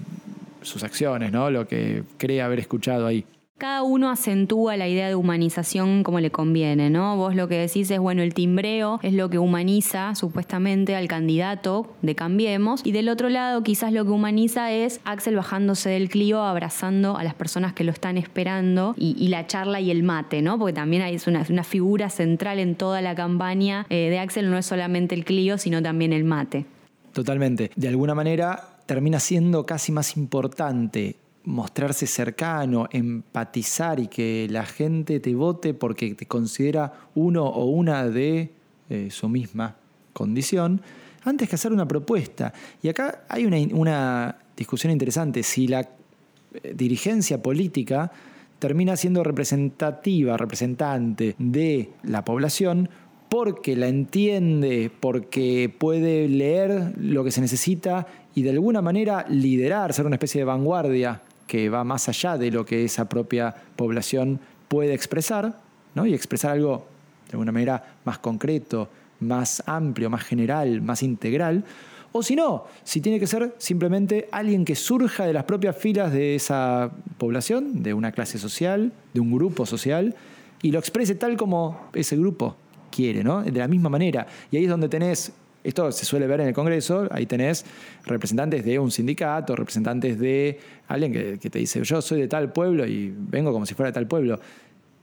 sus 0.61 0.83
acciones, 0.85 1.33
¿no? 1.33 1.51
lo 1.51 1.67
que 1.67 2.03
cree 2.17 2.41
haber 2.41 2.59
escuchado 2.59 3.05
ahí. 3.05 3.25
Cada 3.61 3.83
uno 3.83 4.09
acentúa 4.09 4.75
la 4.75 4.87
idea 4.87 5.07
de 5.07 5.13
humanización 5.13 6.01
como 6.01 6.19
le 6.19 6.31
conviene, 6.31 6.89
¿no? 6.89 7.15
Vos 7.15 7.35
lo 7.35 7.47
que 7.47 7.59
decís 7.59 7.91
es, 7.91 7.99
bueno, 7.99 8.23
el 8.23 8.33
timbreo 8.33 8.99
es 9.03 9.13
lo 9.13 9.29
que 9.29 9.37
humaniza 9.37 10.15
supuestamente 10.15 10.95
al 10.95 11.07
candidato 11.07 11.85
de 12.01 12.15
Cambiemos 12.15 12.81
y 12.83 12.91
del 12.91 13.07
otro 13.07 13.29
lado 13.29 13.61
quizás 13.61 13.93
lo 13.93 14.03
que 14.03 14.09
humaniza 14.09 14.71
es 14.71 14.99
Axel 15.03 15.35
bajándose 15.35 15.91
del 15.91 16.09
Clio, 16.09 16.41
abrazando 16.41 17.17
a 17.17 17.23
las 17.23 17.35
personas 17.35 17.73
que 17.73 17.83
lo 17.83 17.91
están 17.91 18.17
esperando 18.17 18.95
y, 18.97 19.27
la 19.27 19.45
charla 19.45 19.79
y 19.79 19.91
el 19.91 20.01
mate, 20.01 20.41
¿no? 20.41 20.57
Porque 20.57 20.73
también 20.73 21.03
es 21.03 21.27
una, 21.27 21.63
figura 21.63 22.09
central 22.09 22.57
en 22.57 22.73
toda 22.73 23.03
la 23.03 23.13
campaña 23.13 23.85
eh, 23.91 24.09
de 24.09 24.17
Axel, 24.17 24.49
no 24.49 24.57
es 24.57 24.65
solamente 24.65 25.13
el 25.13 25.23
Clio, 25.23 25.59
sino 25.59 25.83
también 25.83 26.13
el 26.13 26.23
mate. 26.23 26.65
Totalmente. 27.13 27.69
De 27.75 27.87
alguna 27.89 28.15
manera 28.15 28.79
termina 28.87 29.19
siendo 29.19 29.67
casi 29.67 29.91
más 29.91 30.17
importante 30.17 31.20
mostrarse 31.43 32.07
cercano, 32.07 32.87
empatizar 32.91 33.99
y 33.99 34.07
que 34.07 34.47
la 34.49 34.65
gente 34.65 35.19
te 35.19 35.33
vote 35.33 35.73
porque 35.73 36.13
te 36.13 36.25
considera 36.25 36.93
uno 37.15 37.45
o 37.45 37.65
una 37.65 38.07
de 38.07 38.51
eh, 38.89 39.07
su 39.09 39.27
misma 39.29 39.75
condición, 40.13 40.81
antes 41.23 41.49
que 41.49 41.55
hacer 41.55 41.71
una 41.71 41.87
propuesta. 41.87 42.53
Y 42.81 42.89
acá 42.89 43.23
hay 43.29 43.45
una, 43.45 43.57
una 43.73 44.37
discusión 44.55 44.91
interesante. 44.91 45.43
Si 45.43 45.67
la 45.67 45.81
eh, 45.81 46.73
dirigencia 46.75 47.41
política 47.41 48.11
termina 48.59 48.95
siendo 48.95 49.23
representativa, 49.23 50.37
representante 50.37 51.35
de 51.39 51.89
la 52.03 52.23
población, 52.23 52.89
porque 53.29 53.77
la 53.77 53.87
entiende, 53.87 54.91
porque 54.99 55.73
puede 55.75 56.27
leer 56.27 56.93
lo 56.97 57.23
que 57.23 57.31
se 57.31 57.39
necesita 57.39 58.05
y 58.35 58.41
de 58.43 58.49
alguna 58.49 58.81
manera 58.81 59.25
liderar, 59.29 59.93
ser 59.93 60.05
una 60.05 60.15
especie 60.15 60.41
de 60.41 60.45
vanguardia 60.45 61.21
que 61.51 61.67
va 61.67 61.83
más 61.83 62.07
allá 62.07 62.37
de 62.37 62.49
lo 62.49 62.65
que 62.65 62.85
esa 62.85 63.09
propia 63.09 63.53
población 63.75 64.39
puede 64.69 64.93
expresar, 64.93 65.59
¿no? 65.95 66.05
y 66.05 66.13
expresar 66.13 66.51
algo 66.51 66.85
de 67.25 67.33
alguna 67.33 67.51
manera 67.51 67.97
más 68.05 68.19
concreto, 68.19 68.87
más 69.19 69.61
amplio, 69.65 70.09
más 70.09 70.23
general, 70.23 70.81
más 70.81 71.03
integral, 71.03 71.65
o 72.13 72.23
si 72.23 72.37
no, 72.37 72.67
si 72.85 73.01
tiene 73.01 73.19
que 73.19 73.27
ser 73.27 73.53
simplemente 73.57 74.29
alguien 74.31 74.63
que 74.63 74.75
surja 74.75 75.25
de 75.25 75.33
las 75.33 75.43
propias 75.43 75.75
filas 75.75 76.13
de 76.13 76.35
esa 76.35 76.89
población, 77.17 77.83
de 77.83 77.93
una 77.93 78.13
clase 78.13 78.37
social, 78.37 78.93
de 79.13 79.19
un 79.19 79.33
grupo 79.33 79.65
social, 79.65 80.15
y 80.61 80.71
lo 80.71 80.79
exprese 80.79 81.15
tal 81.15 81.35
como 81.35 81.81
ese 81.93 82.15
grupo 82.15 82.55
quiere, 82.91 83.25
¿no? 83.25 83.43
De 83.43 83.51
la 83.51 83.67
misma 83.67 83.89
manera. 83.89 84.25
Y 84.51 84.55
ahí 84.55 84.63
es 84.63 84.69
donde 84.69 84.87
tenés 84.87 85.33
esto 85.63 85.91
se 85.91 86.05
suele 86.05 86.27
ver 86.27 86.41
en 86.41 86.47
el 86.47 86.53
Congreso, 86.53 87.07
ahí 87.11 87.25
tenés 87.25 87.65
representantes 88.05 88.65
de 88.65 88.79
un 88.79 88.91
sindicato, 88.91 89.55
representantes 89.55 90.19
de 90.19 90.59
alguien 90.87 91.11
que, 91.39 91.49
te 91.49 91.59
dice, 91.59 91.83
yo 91.83 92.01
soy 92.01 92.21
de 92.21 92.27
tal 92.27 92.51
pueblo 92.51 92.85
y 92.85 93.13
vengo 93.15 93.51
como 93.51 93.65
si 93.65 93.73
fuera 93.73 93.89
de 93.89 93.93
tal 93.93 94.07
pueblo. 94.07 94.39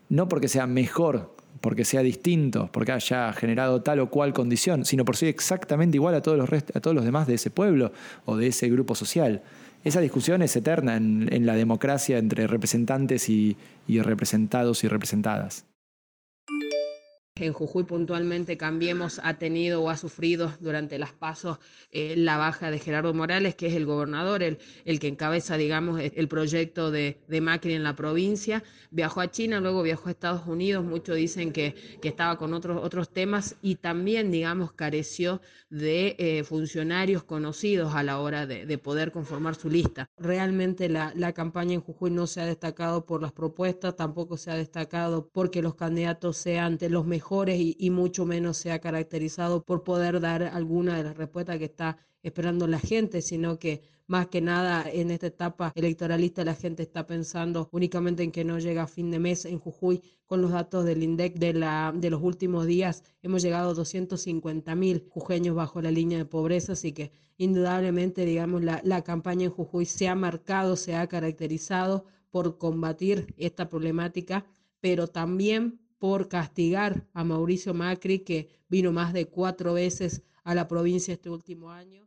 No 0.08 0.28
porque 0.28 0.48
sea 0.48 0.66
mejor, 0.66 1.34
porque 1.60 1.84
sea 1.84 2.02
distinto, 2.02 2.70
porque 2.72 2.92
haya 2.92 3.32
generado 3.32 3.82
tal 3.82 4.00
o 4.00 4.10
cual 4.10 4.32
condición, 4.32 4.84
sino 4.84 5.04
por 5.04 5.16
ser 5.16 5.28
exactamente 5.28 5.96
igual 5.96 6.14
a 6.14 6.22
todos 6.22 6.38
los, 6.38 6.48
a 6.52 6.80
todos 6.80 6.94
los 6.94 7.04
demás 7.04 7.26
de 7.26 7.34
ese 7.34 7.50
pueblo 7.50 7.92
o 8.24 8.36
de 8.36 8.48
ese 8.48 8.68
grupo 8.68 8.94
social. 8.94 9.42
Esa 9.84 10.00
discusión 10.00 10.42
es 10.42 10.56
eterna 10.56 10.96
en, 10.96 11.46
la 11.46 11.54
democracia 11.54 12.18
entre 12.18 12.46
representantes 12.48 13.28
y 13.28 13.56
representados 13.86 14.82
y 14.82 14.88
representadas. 14.88 15.68
En 17.40 17.52
Jujuy 17.52 17.85
puntualmente 17.85 18.57
Cambiemos 18.57 19.21
ha 19.23 19.35
tenido 19.38 19.83
o 19.83 19.90
ha 19.90 19.97
sufrido 19.97 20.52
durante 20.61 20.99
las 20.99 21.12
pasos 21.12 21.59
eh, 21.92 22.14
la 22.16 22.37
baja 22.37 22.71
de 22.71 22.78
Gerardo 22.78 23.14
Morales, 23.14 23.54
que 23.54 23.66
es 23.68 23.75
el 23.75 23.87
gobernador, 23.87 24.42
el, 24.42 24.59
el 24.85 24.99
que 24.99 25.09
encabeza, 25.09 25.57
digamos, 25.57 26.00
el 26.00 26.28
proyecto 26.28 26.90
de, 26.90 27.21
de, 27.28 27.40
Macri 27.40 27.75
en 27.75 27.85
la 27.85 27.95
provincia. 27.95 28.64
Viajó 28.90 29.21
a 29.21 29.30
China, 29.30 29.61
luego 29.61 29.83
viajó 29.83 30.09
a 30.09 30.12
Estados 30.12 30.47
Unidos, 30.47 30.85
muchos 30.85 31.16
dicen 31.16 31.52
que, 31.52 31.75
que 32.00 32.09
estaba 32.09 32.37
con 32.38 32.54
otros, 32.54 32.83
otros 32.83 33.11
temas 33.11 33.57
y 33.62 33.76
también, 33.76 34.30
digamos, 34.30 34.73
careció 34.73 35.40
de 35.71 36.16
eh, 36.18 36.45
funcionarios 36.45 37.23
conocidos 37.25 37.95
a 37.95 38.02
la 38.02 38.18
hora 38.18 38.47
de, 38.47 38.66
de, 38.66 38.78
poder 38.78 39.12
conformar 39.12 39.54
su 39.54 39.68
lista. 39.71 40.09
Realmente 40.18 40.88
la, 40.88 41.12
la 41.14 41.33
campaña 41.33 41.75
en 41.75 41.83
Jujuy 41.83 42.11
no 42.11 42.26
se 42.26 42.40
ha 42.40 42.47
destacado 42.47 43.07
por 43.07 43.23
las 43.23 43.33
propuestas, 43.33 43.97
tampoco 43.97 44.37
se 44.37 44.50
ha 44.50 44.57
destacado 44.57 45.28
porque 45.33 45.62
los 45.62 45.75
candidatos 45.75 46.37
sean 46.37 46.78
de 46.78 46.88
los 46.90 47.07
mejores 47.07 47.27
y, 47.78 47.90
mucho 47.90 48.25
menos 48.25 48.56
se 48.56 48.73
ha 48.73 48.78
caracterizado 48.78 49.62
por 49.62 49.85
poder 49.85 50.20
dar 50.20 50.42
alguna 50.42 50.97
de 50.97 51.02
las 51.02 51.16
respuestas 51.16 51.58
que 51.58 51.66
está 51.66 51.99
esperando 52.23 52.66
la 52.66 52.78
gente, 52.78 53.20
sino 53.20 53.58
que 53.58 53.82
más 54.06 54.28
que 54.28 54.40
nada 54.40 54.88
en 54.90 55.11
esta 55.11 55.26
etapa 55.26 55.73
electoralista 55.75 56.42
la 56.42 56.54
gente 56.54 56.82
está 56.82 57.06
pensando 57.06 57.68
únicamente 57.73 58.23
en 58.23 58.32
que 58.32 58.44
no 58.44 58.58
llega 58.58 58.85
a 58.85 58.87
fin 58.87 59.11
de 59.11 59.18
mes 59.18 59.44
en 59.44 59.58
Jujuy 59.58 60.00
con 60.25 60.40
los 60.40 60.52
datos 60.52 60.87
del 60.87 61.02
INDEC 61.02 61.35
de, 61.35 61.52
la, 61.52 61.92
de 61.94 62.08
los 62.08 62.23
últimos 62.23 62.66
días. 62.66 63.04
Hemos 63.23 63.42
llegado 63.42 63.70
a 63.70 63.75
250 63.75 64.75
mil 64.75 65.06
jujeños 65.11 65.54
bajo 65.54 65.82
la 65.82 65.90
línea 65.90 66.16
de 66.16 66.25
pobreza, 66.25 66.73
así 66.73 66.92
que 66.92 67.12
indudablemente, 67.37 68.25
digamos, 68.25 68.64
la, 68.64 68.80
la 68.85 69.02
campaña 69.02 69.44
en 69.44 69.50
Jujuy 69.50 69.85
se 69.85 70.08
ha 70.08 70.14
marcado, 70.14 70.76
se 70.76 70.97
ha 70.97 71.06
caracterizado 71.06 72.06
por 72.30 72.56
combatir 72.56 73.35
esta 73.37 73.68
problemática, 73.68 74.47
pero 74.80 75.08
también 75.08 75.80
por 75.99 76.28
castigar 76.28 77.05
a 77.12 77.25
Mauricio 77.25 77.75
Macri, 77.75 78.21
que 78.21 78.49
vino 78.69 78.93
más 78.93 79.12
de 79.12 79.26
cuatro 79.26 79.75
veces 79.75 80.23
a 80.45 80.55
la 80.55 80.69
provincia 80.69 81.14
este 81.14 81.31
último 81.31 81.71
año. 81.71 82.07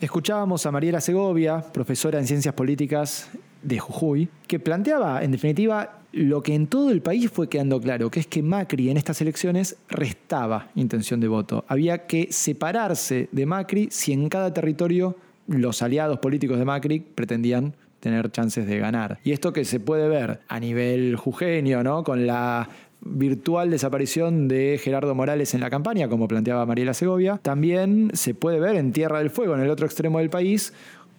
Escuchábamos 0.00 0.66
a 0.66 0.70
Mariela 0.70 1.00
Segovia, 1.00 1.64
profesora 1.72 2.18
en 2.18 2.26
Ciencias 2.26 2.54
Políticas 2.54 3.30
de 3.62 3.78
Jujuy, 3.78 4.28
que 4.46 4.58
planteaba, 4.58 5.24
en 5.24 5.32
definitiva, 5.32 6.02
lo 6.12 6.42
que 6.42 6.54
en 6.54 6.66
todo 6.66 6.90
el 6.90 7.00
país 7.00 7.30
fue 7.30 7.48
quedando 7.48 7.80
claro, 7.80 8.10
que 8.10 8.20
es 8.20 8.26
que 8.26 8.42
Macri 8.42 8.90
en 8.90 8.96
estas 8.96 9.20
elecciones 9.22 9.76
restaba 9.88 10.70
intención 10.74 11.20
de 11.20 11.28
voto. 11.28 11.64
Había 11.66 12.06
que 12.06 12.28
separarse 12.30 13.28
de 13.32 13.46
Macri 13.46 13.88
si 13.90 14.12
en 14.12 14.28
cada 14.28 14.52
territorio 14.52 15.16
los 15.46 15.80
aliados 15.82 16.18
políticos 16.18 16.58
de 16.58 16.64
Macri 16.64 17.00
pretendían 17.00 17.74
tener 18.00 18.30
chances 18.30 18.66
de 18.66 18.78
ganar. 18.78 19.18
Y 19.24 19.32
esto 19.32 19.52
que 19.52 19.64
se 19.64 19.80
puede 19.80 20.08
ver 20.08 20.40
a 20.48 20.60
nivel 20.60 21.16
jujeño, 21.16 21.82
¿no? 21.82 22.04
Con 22.04 22.26
la 22.26 22.68
virtual 23.00 23.70
desaparición 23.70 24.48
de 24.48 24.80
Gerardo 24.82 25.14
Morales 25.14 25.54
en 25.54 25.60
la 25.60 25.70
campaña, 25.70 26.08
como 26.08 26.28
planteaba 26.28 26.66
Mariela 26.66 26.94
Segovia, 26.94 27.38
también 27.42 28.10
se 28.14 28.34
puede 28.34 28.60
ver 28.60 28.76
en 28.76 28.92
Tierra 28.92 29.18
del 29.18 29.30
Fuego, 29.30 29.54
en 29.54 29.60
el 29.60 29.70
otro 29.70 29.86
extremo 29.86 30.18
del 30.18 30.30
país, 30.30 30.72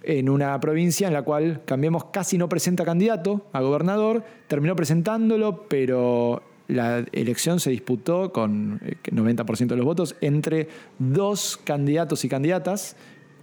en 0.04 0.30
una 0.30 0.60
provincia 0.60 1.08
en 1.08 1.14
la 1.14 1.24
cual 1.24 1.62
Cambiemos 1.66 2.06
casi 2.06 2.38
no 2.38 2.50
presenta 2.50 2.86
candidato 2.86 3.46
a 3.52 3.62
gobernador, 3.62 4.24
terminó 4.48 4.76
presentándolo, 4.76 5.68
pero 5.68 6.44
la 6.68 7.06
elección 7.12 7.60
se 7.60 7.70
disputó 7.72 8.32
con 8.32 8.80
90% 8.80 9.62
eh, 9.62 9.66
de 9.66 9.76
los 9.76 9.86
votos 9.86 10.16
entre 10.22 10.68
dos 11.00 11.60
candidatos 11.64 12.26
y 12.26 12.30
candidatas 12.30 12.96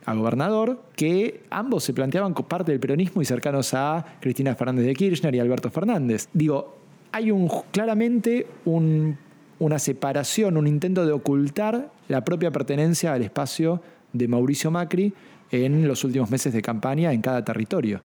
a 0.07 0.15
gobernador, 0.15 0.83
que 0.97 1.43
ambos 1.51 1.85
se 1.85 1.93
planteaban 1.93 2.35
como 2.35 2.49
parte 2.49 2.73
del 2.73 2.81
peronismo 2.81 3.23
y 3.23 3.25
cercanos 3.25 3.75
a 3.75 4.19
Cristina 4.21 4.55
Fernández 4.55 4.87
de 4.87 4.95
Kirchner 4.95 5.35
y 5.35 5.41
Alberto 5.41 5.71
Fernández. 5.71 6.29
Digo, 6.33 6.77
hay 7.13 7.31
un, 7.31 7.49
claramente 7.71 8.47
una 8.65 9.79
separación, 9.79 10.57
un 10.57 10.67
intento 10.67 11.07
de 11.07 11.13
ocultar 11.13 11.93
la 12.09 12.25
propia 12.25 12.51
pertenencia 12.51 13.13
al 13.13 13.23
espacio 13.23 13.83
de 14.13 14.29
Mauricio 14.29 14.71
Macri 14.71 15.15
en 15.51 15.87
los 15.87 16.05
últimos 16.05 16.31
meses 16.31 16.53
de 16.53 16.63
campaña 16.63 17.13
en 17.13 17.23
cada 17.23 17.45
territorio. 17.45 18.03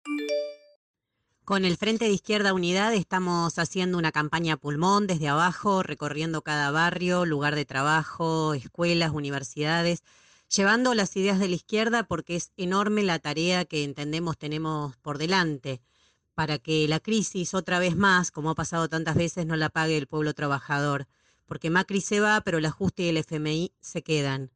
Con 1.45 1.65
el 1.65 1.75
Frente 1.75 2.05
de 2.05 2.11
Izquierda 2.11 2.53
Unidad 2.53 2.93
estamos 2.93 3.59
haciendo 3.59 3.97
una 3.97 4.13
campaña 4.13 4.55
pulmón 4.55 5.07
desde 5.07 5.27
abajo, 5.27 5.83
recorriendo 5.83 6.41
cada 6.41 6.71
barrio, 6.71 7.25
lugar 7.25 7.55
de 7.55 7.65
trabajo, 7.65 8.53
escuelas, 8.53 9.11
universidades 9.11 10.03
llevando 10.49 10.93
las 10.93 11.15
ideas 11.15 11.39
de 11.39 11.47
la 11.47 11.55
izquierda 11.55 12.03
porque 12.03 12.35
es 12.35 12.51
enorme 12.57 13.03
la 13.03 13.19
tarea 13.19 13.65
que 13.65 13.83
entendemos 13.83 14.37
tenemos 14.37 14.95
por 14.97 15.17
delante 15.17 15.81
para 16.33 16.57
que 16.57 16.87
la 16.87 16.99
crisis 16.99 17.53
otra 17.53 17.79
vez 17.79 17.95
más, 17.95 18.31
como 18.31 18.49
ha 18.49 18.55
pasado 18.55 18.89
tantas 18.89 19.15
veces, 19.15 19.45
no 19.45 19.55
la 19.55 19.69
pague 19.69 19.97
el 19.97 20.07
pueblo 20.07 20.33
trabajador, 20.33 21.07
porque 21.45 21.69
Macri 21.69 22.01
se 22.01 22.19
va, 22.19 22.41
pero 22.41 22.57
el 22.57 22.65
ajuste 22.65 23.03
y 23.03 23.09
el 23.09 23.17
FMI 23.17 23.71
se 23.81 24.01
quedan. 24.01 24.51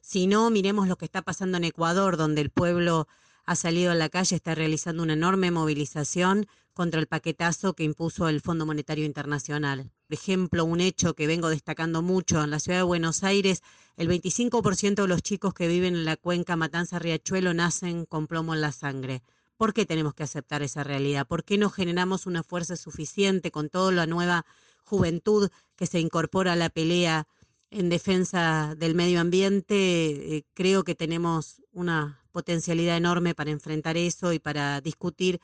Si 0.00 0.26
no, 0.26 0.50
miremos 0.50 0.88
lo 0.88 0.96
que 0.96 1.04
está 1.04 1.22
pasando 1.22 1.56
en 1.56 1.64
Ecuador, 1.64 2.16
donde 2.16 2.40
el 2.40 2.50
pueblo 2.50 3.08
ha 3.44 3.56
salido 3.56 3.92
a 3.92 3.94
la 3.94 4.08
calle, 4.08 4.36
está 4.36 4.54
realizando 4.54 5.02
una 5.02 5.14
enorme 5.14 5.50
movilización 5.50 6.46
contra 6.72 7.00
el 7.00 7.06
paquetazo 7.06 7.74
que 7.74 7.84
impuso 7.84 8.28
el 8.28 8.40
Fondo 8.40 8.66
Monetario 8.66 9.04
Internacional. 9.04 9.90
Por 10.06 10.14
ejemplo, 10.14 10.64
un 10.64 10.80
hecho 10.80 11.14
que 11.14 11.26
vengo 11.26 11.48
destacando 11.48 12.02
mucho 12.02 12.42
en 12.42 12.50
la 12.50 12.60
ciudad 12.60 12.78
de 12.78 12.84
Buenos 12.84 13.24
Aires, 13.24 13.62
el 13.96 14.08
25% 14.08 15.02
de 15.02 15.08
los 15.08 15.22
chicos 15.22 15.54
que 15.54 15.68
viven 15.68 15.94
en 15.94 16.04
la 16.04 16.16
cuenca 16.16 16.56
Matanza-Riachuelo 16.56 17.54
nacen 17.54 18.06
con 18.06 18.26
plomo 18.26 18.54
en 18.54 18.60
la 18.60 18.72
sangre. 18.72 19.22
¿Por 19.56 19.74
qué 19.74 19.86
tenemos 19.86 20.14
que 20.14 20.22
aceptar 20.22 20.62
esa 20.62 20.82
realidad? 20.82 21.26
¿Por 21.26 21.44
qué 21.44 21.58
no 21.58 21.70
generamos 21.70 22.26
una 22.26 22.42
fuerza 22.42 22.76
suficiente 22.76 23.50
con 23.50 23.68
toda 23.68 23.92
la 23.92 24.06
nueva 24.06 24.44
juventud 24.84 25.50
que 25.76 25.86
se 25.86 26.00
incorpora 26.00 26.54
a 26.54 26.56
la 26.56 26.70
pelea 26.70 27.28
en 27.70 27.88
defensa 27.88 28.74
del 28.76 28.94
medio 28.94 29.20
ambiente? 29.20 30.36
Eh, 30.36 30.44
creo 30.54 30.84
que 30.84 30.94
tenemos 30.94 31.62
una 31.70 32.22
potencialidad 32.32 32.96
enorme 32.96 33.34
para 33.34 33.50
enfrentar 33.50 33.96
eso 33.96 34.32
y 34.32 34.38
para 34.38 34.80
discutir 34.80 35.40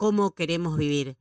cómo 0.00 0.30
queremos 0.30 0.78
vivir. 0.78 1.18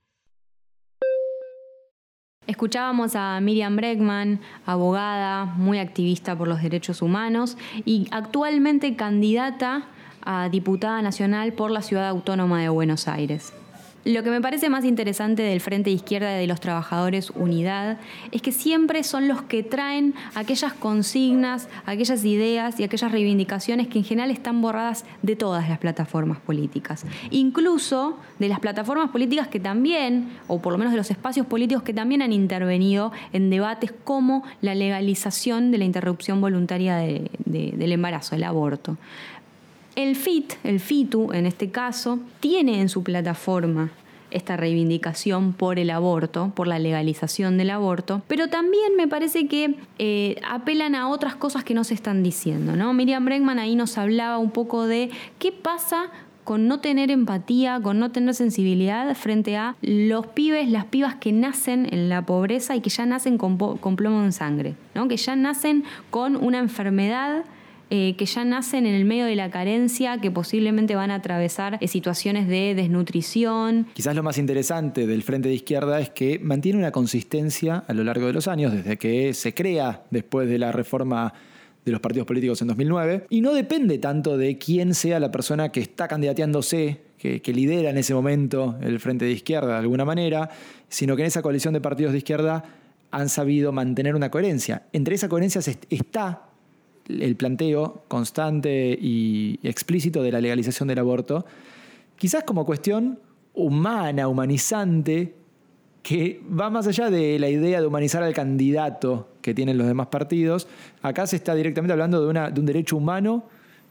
Escuchábamos 2.47 3.13
a 3.13 3.37
Miriam 3.41 3.75
Bregman, 3.75 4.39
abogada, 4.65 5.43
muy 5.43 5.79
activista 5.79 6.37
por 6.37 6.47
los 6.47 6.61
derechos 6.61 7.01
humanos 7.01 7.57
y 7.83 8.07
actualmente 8.11 8.95
candidata 8.95 9.89
a 10.23 10.47
diputada 10.47 11.01
nacional 11.01 11.51
por 11.51 11.71
la 11.71 11.81
Ciudad 11.81 12.07
Autónoma 12.07 12.61
de 12.61 12.69
Buenos 12.69 13.09
Aires. 13.09 13.51
Lo 14.05 14.23
que 14.23 14.29
me 14.29 14.39
parece 14.39 14.69
más 14.69 14.85
interesante 14.85 15.43
del 15.43 15.59
Frente 15.59 15.89
de 15.89 15.95
Izquierda 15.97 16.29
de 16.31 16.47
los 16.47 16.61
Trabajadores 16.61 17.31
Unidad 17.31 17.97
es 18.31 18.41
que 18.41 18.53
siempre 18.53 19.03
son 19.03 19.27
los 19.27 19.41
que 19.41 19.61
traen 19.61 20.13
aquellas 20.35 20.71
consignas, 20.71 21.67
aquellas 21.85 22.23
ideas 22.23 22.79
y 22.79 22.83
aquellas 22.83 23.11
reivindicaciones 23.11 23.89
que 23.89 23.97
en 23.97 24.05
general 24.05 24.31
están 24.31 24.61
borradas 24.61 25.03
de 25.21 25.35
todas 25.35 25.67
las 25.67 25.79
plataformas 25.79 26.39
políticas. 26.39 27.05
Incluso 27.29 28.17
de 28.39 28.47
las 28.47 28.61
plataformas 28.61 29.09
políticas 29.09 29.49
que 29.49 29.59
también, 29.59 30.29
o 30.47 30.61
por 30.61 30.71
lo 30.71 30.77
menos 30.77 30.93
de 30.93 30.97
los 30.97 31.11
espacios 31.11 31.45
políticos 31.45 31.83
que 31.83 31.93
también 31.93 32.21
han 32.21 32.31
intervenido 32.31 33.11
en 33.33 33.49
debates 33.49 33.93
como 34.05 34.43
la 34.61 34.75
legalización 34.75 35.71
de 35.71 35.77
la 35.77 35.83
interrupción 35.83 36.39
voluntaria 36.39 36.95
del 36.95 37.91
embarazo, 37.91 38.35
el 38.35 38.45
aborto. 38.45 38.97
El 39.99 40.15
FIT, 40.15 40.53
el 40.63 40.79
FITU 40.79 41.33
en 41.33 41.45
este 41.45 41.71
caso, 41.71 42.19
tiene 42.39 42.79
en 42.79 42.87
su 42.87 43.03
plataforma 43.03 43.91
esta 44.31 44.55
reivindicación 44.55 45.51
por 45.51 45.77
el 45.77 45.89
aborto, 45.89 46.53
por 46.55 46.67
la 46.67 46.79
legalización 46.79 47.57
del 47.57 47.69
aborto, 47.69 48.21
pero 48.29 48.47
también 48.47 48.95
me 48.95 49.09
parece 49.09 49.49
que 49.49 49.75
eh, 49.97 50.39
apelan 50.47 50.95
a 50.95 51.09
otras 51.09 51.35
cosas 51.35 51.65
que 51.65 51.73
no 51.73 51.83
se 51.83 51.95
están 51.95 52.23
diciendo. 52.23 52.77
¿no? 52.77 52.93
Miriam 52.93 53.25
Bregman 53.25 53.59
ahí 53.59 53.75
nos 53.75 53.97
hablaba 53.97 54.37
un 54.37 54.51
poco 54.51 54.85
de 54.85 55.09
qué 55.37 55.51
pasa 55.51 56.11
con 56.45 56.69
no 56.69 56.79
tener 56.79 57.11
empatía, 57.11 57.81
con 57.83 57.99
no 57.99 58.09
tener 58.09 58.33
sensibilidad 58.35 59.13
frente 59.17 59.57
a 59.57 59.75
los 59.81 60.27
pibes, 60.27 60.69
las 60.69 60.85
pibas 60.85 61.15
que 61.15 61.33
nacen 61.33 61.89
en 61.91 62.07
la 62.07 62.25
pobreza 62.25 62.73
y 62.73 62.79
que 62.79 62.89
ya 62.89 63.05
nacen 63.05 63.37
con, 63.37 63.57
con 63.57 63.97
plomo 63.97 64.23
en 64.23 64.31
sangre, 64.31 64.75
¿no? 64.95 65.09
que 65.09 65.17
ya 65.17 65.35
nacen 65.35 65.83
con 66.09 66.37
una 66.37 66.59
enfermedad 66.59 67.43
eh, 67.91 68.15
que 68.17 68.25
ya 68.25 68.45
nacen 68.45 68.85
en 68.85 68.93
el 68.93 69.05
medio 69.05 69.25
de 69.25 69.35
la 69.35 69.49
carencia, 69.49 70.19
que 70.19 70.29
posiblemente 70.29 70.95
van 70.95 71.09
a 71.09 71.15
atravesar 71.15 71.77
eh, 71.81 71.87
situaciones 71.87 72.47
de 72.47 72.75
desnutrición. 72.75 73.87
Quizás 73.93 74.15
lo 74.15 74.21
más 74.21 74.37
interesante 74.37 75.07
del 75.07 75.23
Frente 75.23 75.49
de 75.49 75.55
Izquierda 75.55 75.99
es 75.99 76.09
que 76.11 76.39
mantiene 76.39 76.77
una 76.77 76.91
consistencia 76.91 77.83
a 77.87 77.93
lo 77.93 78.03
largo 78.03 78.27
de 78.27 78.33
los 78.33 78.47
años, 78.47 78.73
desde 78.73 78.97
que 78.97 79.33
se 79.33 79.53
crea 79.53 80.03
después 80.11 80.47
de 80.47 80.59
la 80.59 80.71
reforma 80.71 81.33
de 81.83 81.91
los 81.91 82.01
partidos 82.01 82.27
políticos 82.27 82.61
en 82.61 82.67
2009, 82.67 83.25
y 83.29 83.41
no 83.41 83.53
depende 83.53 83.97
tanto 83.97 84.37
de 84.37 84.57
quién 84.57 84.93
sea 84.93 85.19
la 85.19 85.31
persona 85.31 85.69
que 85.71 85.79
está 85.79 86.07
candidateándose, 86.07 87.01
que, 87.17 87.41
que, 87.41 87.53
lidera 87.53 87.89
en 87.89 87.97
ese 87.97 88.13
momento 88.13 88.77
el 88.81 88.99
Frente 88.99 89.25
de 89.25 89.31
Izquierda 89.31 89.73
de 89.73 89.79
alguna 89.79 90.05
manera, 90.05 90.49
sino 90.89 91.15
que 91.15 91.23
en 91.23 91.27
esa 91.27 91.41
coalición 91.41 91.73
de 91.73 91.81
partidos 91.81 92.11
de 92.11 92.19
izquierda 92.19 92.63
han 93.11 93.29
sabido 93.29 93.71
mantener 93.71 94.15
una 94.15 94.29
coherencia. 94.29 94.83
Entre 94.93 95.15
esa 95.15 95.27
coherencia 95.27 95.61
está 95.89 96.48
el 97.09 97.35
planteo 97.35 98.03
constante 98.07 98.97
y 98.99 99.59
explícito 99.63 100.23
de 100.23 100.31
la 100.31 100.39
legalización 100.39 100.87
del 100.87 100.99
aborto, 100.99 101.45
quizás 102.15 102.43
como 102.43 102.65
cuestión 102.65 103.19
humana, 103.53 104.27
humanizante, 104.27 105.35
que 106.01 106.41
va 106.49 106.69
más 106.69 106.87
allá 106.87 107.09
de 107.09 107.37
la 107.39 107.49
idea 107.49 107.81
de 107.81 107.87
humanizar 107.87 108.23
al 108.23 108.33
candidato 108.33 109.27
que 109.41 109.53
tienen 109.53 109.77
los 109.77 109.87
demás 109.87 110.07
partidos. 110.07 110.67
Acá 111.01 111.27
se 111.27 111.35
está 111.35 111.55
directamente 111.55 111.91
hablando 111.91 112.21
de, 112.21 112.27
una, 112.27 112.51
de 112.51 112.59
un 112.59 112.65
derecho 112.65 112.95
humano 112.95 113.43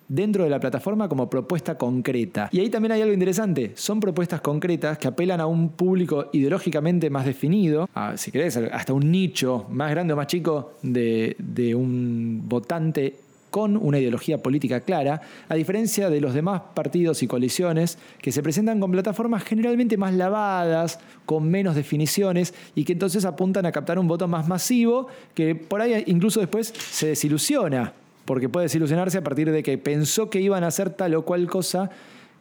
dentro 0.09 0.45
de 0.45 0.51
la 0.51 0.59
plataforma 0.59 1.09
como 1.09 1.31
propuesta 1.31 1.77
concreta. 1.77 2.49
Y 2.53 2.61
ahí 2.61 2.71
también 2.71 2.93
hay 2.93 3.03
algo 3.03 3.15
interesante, 3.15 3.73
son 3.75 4.01
propuestas 4.01 4.41
concretas 4.41 4.99
que 4.99 5.09
apelan 5.09 5.41
a 5.41 5.47
un 5.47 5.71
público 5.71 6.31
ideológicamente 6.33 7.11
más 7.11 7.27
definido, 7.27 7.89
si 8.17 8.31
querés, 8.31 8.57
hasta 8.57 8.93
un 8.93 9.11
nicho 9.11 9.67
más 9.71 9.91
grande 9.91 10.15
o 10.15 10.17
más 10.17 10.27
chico 10.27 10.73
de 10.83 11.75
un 11.75 12.43
votante 12.47 13.29
con 13.51 13.77
una 13.77 13.99
ideología 13.99 14.39
política 14.39 14.81
clara, 14.81 15.21
a 15.49 15.55
diferencia 15.55 16.11
de 16.11 16.21
los 16.21 16.35
demás 16.35 16.63
partidos 16.75 17.23
y 17.23 17.27
coaliciones 17.27 17.99
que 18.21 18.33
se 18.33 18.43
presentan 18.43 18.81
con 18.81 18.91
plataformas 18.91 19.43
generalmente 19.45 19.97
más 19.97 20.15
lavadas, 20.15 21.01
con 21.25 21.49
menos 21.49 21.75
definiciones 21.75 22.55
y 22.75 22.85
que 22.85 22.93
entonces 22.93 23.25
apuntan 23.25 23.67
a 23.67 23.73
captar 23.73 23.99
un 23.99 24.09
voto 24.09 24.29
más 24.29 24.49
masivo 24.49 25.09
que 25.35 25.55
por 25.55 25.81
ahí 25.81 26.05
incluso 26.07 26.41
después 26.41 26.73
se 26.91 27.09
desilusiona 27.09 27.93
porque 28.29 28.51
puede 28.51 28.65
desilusionarse 28.65 29.17
a 29.17 29.25
partir 29.25 29.51
de 29.51 29.63
que 29.63 29.79
pensó 29.79 30.29
que 30.29 30.39
iban 30.39 30.63
a 30.63 30.67
hacer 30.67 30.91
tal 30.91 31.15
o 31.15 31.25
cual 31.25 31.49
cosa 31.49 31.89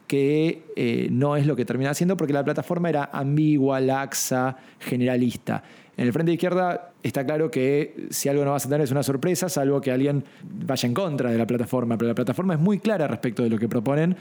que 0.06 0.66
eh, 0.76 1.08
no 1.10 1.38
es 1.38 1.46
lo 1.46 1.56
que 1.56 1.64
termina 1.64 1.92
haciendo 1.92 2.18
porque 2.18 2.34
la 2.34 2.44
plataforma 2.44 2.90
era 2.90 3.10
ambigua, 3.14 3.80
laxa, 3.80 4.58
generalista. 4.82 5.64
En 5.96 6.06
el 6.06 6.12
frente 6.12 6.32
de 6.32 6.34
izquierda 6.34 6.92
está 7.02 7.26
claro 7.26 7.50
que 7.50 8.08
si 8.10 8.28
algo 8.28 8.44
no 8.44 8.52
vas 8.52 8.66
a 8.66 8.68
tener 8.68 8.82
es 8.82 8.92
una 8.92 9.02
sorpresa, 9.02 9.48
salvo 9.48 9.80
que 9.80 9.94
alguien 9.94 10.26
vaya 10.44 10.88
en 10.88 10.94
contra 10.94 11.32
de 11.32 11.38
la 11.38 11.48
plataforma, 11.48 11.98
pero 11.98 12.10
la 12.10 12.16
plataforma 12.16 12.56
es 12.56 12.60
muy 12.60 12.80
clara 12.80 13.08
respecto 13.08 13.44
de 13.44 13.50
lo 13.50 13.58
que 13.58 13.70
proponen 13.70 14.18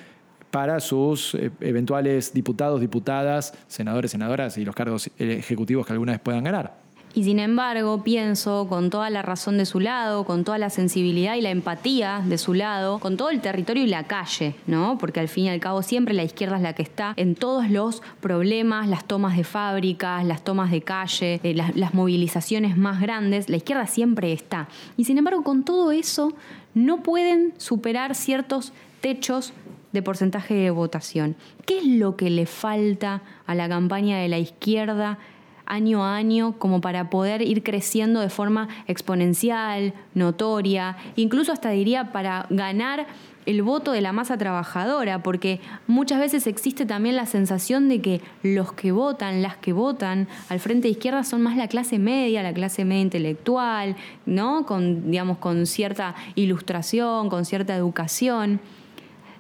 para 0.53 0.79
sus 0.79 1.35
eh, 1.35 1.51
eventuales 1.59 2.33
diputados, 2.33 2.81
diputadas, 2.81 3.55
senadores, 3.67 4.13
senadoras 4.13 4.57
y 4.57 4.65
los 4.65 4.77
cargos 4.77 5.11
ejecutivos 5.19 5.85
que 5.85 5.95
alguna 5.95 6.13
vez 6.13 6.21
puedan 6.21 6.45
ganar. 6.45 6.86
Y 7.17 7.25
sin 7.25 7.39
embargo, 7.39 8.03
pienso 8.03 8.67
con 8.69 8.91
toda 8.91 9.09
la 9.09 9.23
razón 9.23 9.57
de 9.57 9.65
su 9.65 9.81
lado, 9.81 10.25
con 10.25 10.45
toda 10.45 10.59
la 10.59 10.69
sensibilidad 10.69 11.35
y 11.35 11.41
la 11.41 11.49
empatía 11.49 12.23
de 12.23 12.37
su 12.37 12.53
lado, 12.53 12.99
con 12.99 13.17
todo 13.17 13.31
el 13.31 13.41
territorio 13.41 13.85
y 13.85 13.87
la 13.87 14.05
calle, 14.05 14.55
¿no? 14.67 14.99
Porque 14.99 15.21
al 15.21 15.29
fin 15.29 15.45
y 15.47 15.49
al 15.49 15.59
cabo 15.59 15.81
siempre 15.81 16.13
la 16.13 16.25
izquierda 16.25 16.57
es 16.57 16.63
la 16.63 16.75
que 16.75 16.83
está 16.83 17.15
en 17.17 17.35
todos 17.35 17.71
los 17.71 18.03
problemas, 18.21 18.87
las 18.87 19.07
tomas 19.07 19.35
de 19.35 19.45
fábricas, 19.45 20.27
las 20.27 20.45
tomas 20.45 20.71
de 20.71 20.83
calle, 20.83 21.41
eh, 21.43 21.55
las, 21.55 21.75
las 21.75 21.95
movilizaciones 21.95 22.77
más 22.77 23.01
grandes, 23.01 23.49
la 23.49 23.57
izquierda 23.57 23.87
siempre 23.87 24.35
está. 24.35 24.69
Y 24.99 25.05
sin 25.05 25.17
embargo, 25.17 25.43
con 25.43 25.65
todo 25.65 25.93
eso, 25.93 26.35
no 26.75 27.03
pueden 27.03 27.55
superar 27.57 28.15
ciertos 28.15 28.75
techos 29.01 29.55
de 29.93 30.03
porcentaje 30.03 30.53
de 30.53 30.69
votación. 30.69 31.35
¿Qué 31.65 31.79
es 31.79 31.87
lo 31.87 32.17
que 32.17 32.29
le 32.29 32.45
falta 32.45 33.23
a 33.47 33.55
la 33.55 33.71
campaña 33.71 34.19
de 34.19 34.29
la 34.29 34.39
izquierda 34.39 35.19
año 35.67 36.05
a 36.05 36.17
año 36.17 36.55
como 36.59 36.81
para 36.81 37.11
poder 37.11 37.43
ir 37.43 37.63
creciendo 37.63 38.21
de 38.21 38.31
forma 38.31 38.69
exponencial, 38.87 39.95
notoria, 40.15 40.97
incluso 41.17 41.53
hasta 41.53 41.71
diría 41.71 42.13
para 42.13 42.47
ganar 42.51 43.07
el 43.47 43.63
voto 43.63 43.93
de 43.93 44.01
la 44.01 44.13
masa 44.13 44.37
trabajadora, 44.37 45.23
porque 45.23 45.61
muchas 45.87 46.19
veces 46.19 46.47
existe 46.47 46.85
también 46.85 47.15
la 47.15 47.27
sensación 47.27 47.89
de 47.89 48.01
que 48.03 48.21
los 48.43 48.73
que 48.73 48.91
votan, 48.91 49.41
las 49.41 49.57
que 49.57 49.73
votan 49.73 50.29
al 50.49 50.59
frente 50.59 50.89
de 50.89 50.93
izquierda 50.93 51.23
son 51.23 51.43
más 51.43 51.57
la 51.57 51.69
clase 51.69 51.99
media, 51.99 52.43
la 52.43 52.53
clase 52.53 52.85
media 52.85 53.03
intelectual, 53.03 53.97
¿no? 54.27 54.67
Con, 54.67 55.11
digamos, 55.11 55.39
con 55.39 55.65
cierta 55.67 56.17
ilustración, 56.35 57.31
con 57.31 57.45
cierta 57.45 57.75
educación. 57.77 58.61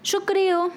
Yo 0.05 0.25
creo 0.25 0.71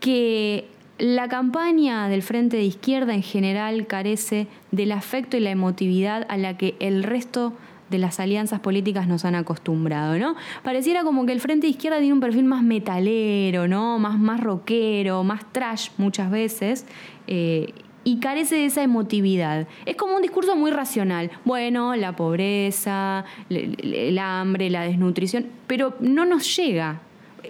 que 0.00 0.66
la 1.00 1.28
campaña 1.28 2.08
del 2.08 2.22
Frente 2.22 2.58
de 2.58 2.64
Izquierda 2.64 3.14
en 3.14 3.22
general 3.22 3.86
carece 3.86 4.48
del 4.70 4.92
afecto 4.92 5.38
y 5.38 5.40
la 5.40 5.50
emotividad 5.50 6.26
a 6.28 6.36
la 6.36 6.58
que 6.58 6.76
el 6.78 7.02
resto 7.02 7.54
de 7.88 7.96
las 7.96 8.20
alianzas 8.20 8.60
políticas 8.60 9.08
nos 9.08 9.24
han 9.24 9.34
acostumbrado, 9.34 10.18
¿no? 10.18 10.36
Pareciera 10.62 11.02
como 11.02 11.24
que 11.24 11.32
el 11.32 11.40
Frente 11.40 11.66
de 11.66 11.70
Izquierda 11.70 11.98
tiene 11.98 12.12
un 12.12 12.20
perfil 12.20 12.44
más 12.44 12.62
metalero, 12.62 13.66
¿no? 13.66 13.98
Más, 13.98 14.18
más 14.18 14.40
rockero, 14.40 15.24
más 15.24 15.50
trash 15.52 15.88
muchas 15.96 16.30
veces. 16.30 16.86
Eh, 17.26 17.72
y 18.04 18.20
carece 18.20 18.56
de 18.56 18.66
esa 18.66 18.82
emotividad. 18.82 19.66
Es 19.86 19.96
como 19.96 20.16
un 20.16 20.22
discurso 20.22 20.54
muy 20.54 20.70
racional. 20.70 21.30
Bueno, 21.46 21.96
la 21.96 22.14
pobreza, 22.14 23.24
el 23.48 24.18
hambre, 24.18 24.68
la 24.68 24.82
desnutrición, 24.82 25.46
pero 25.66 25.96
no 26.00 26.26
nos 26.26 26.54
llega. 26.56 27.00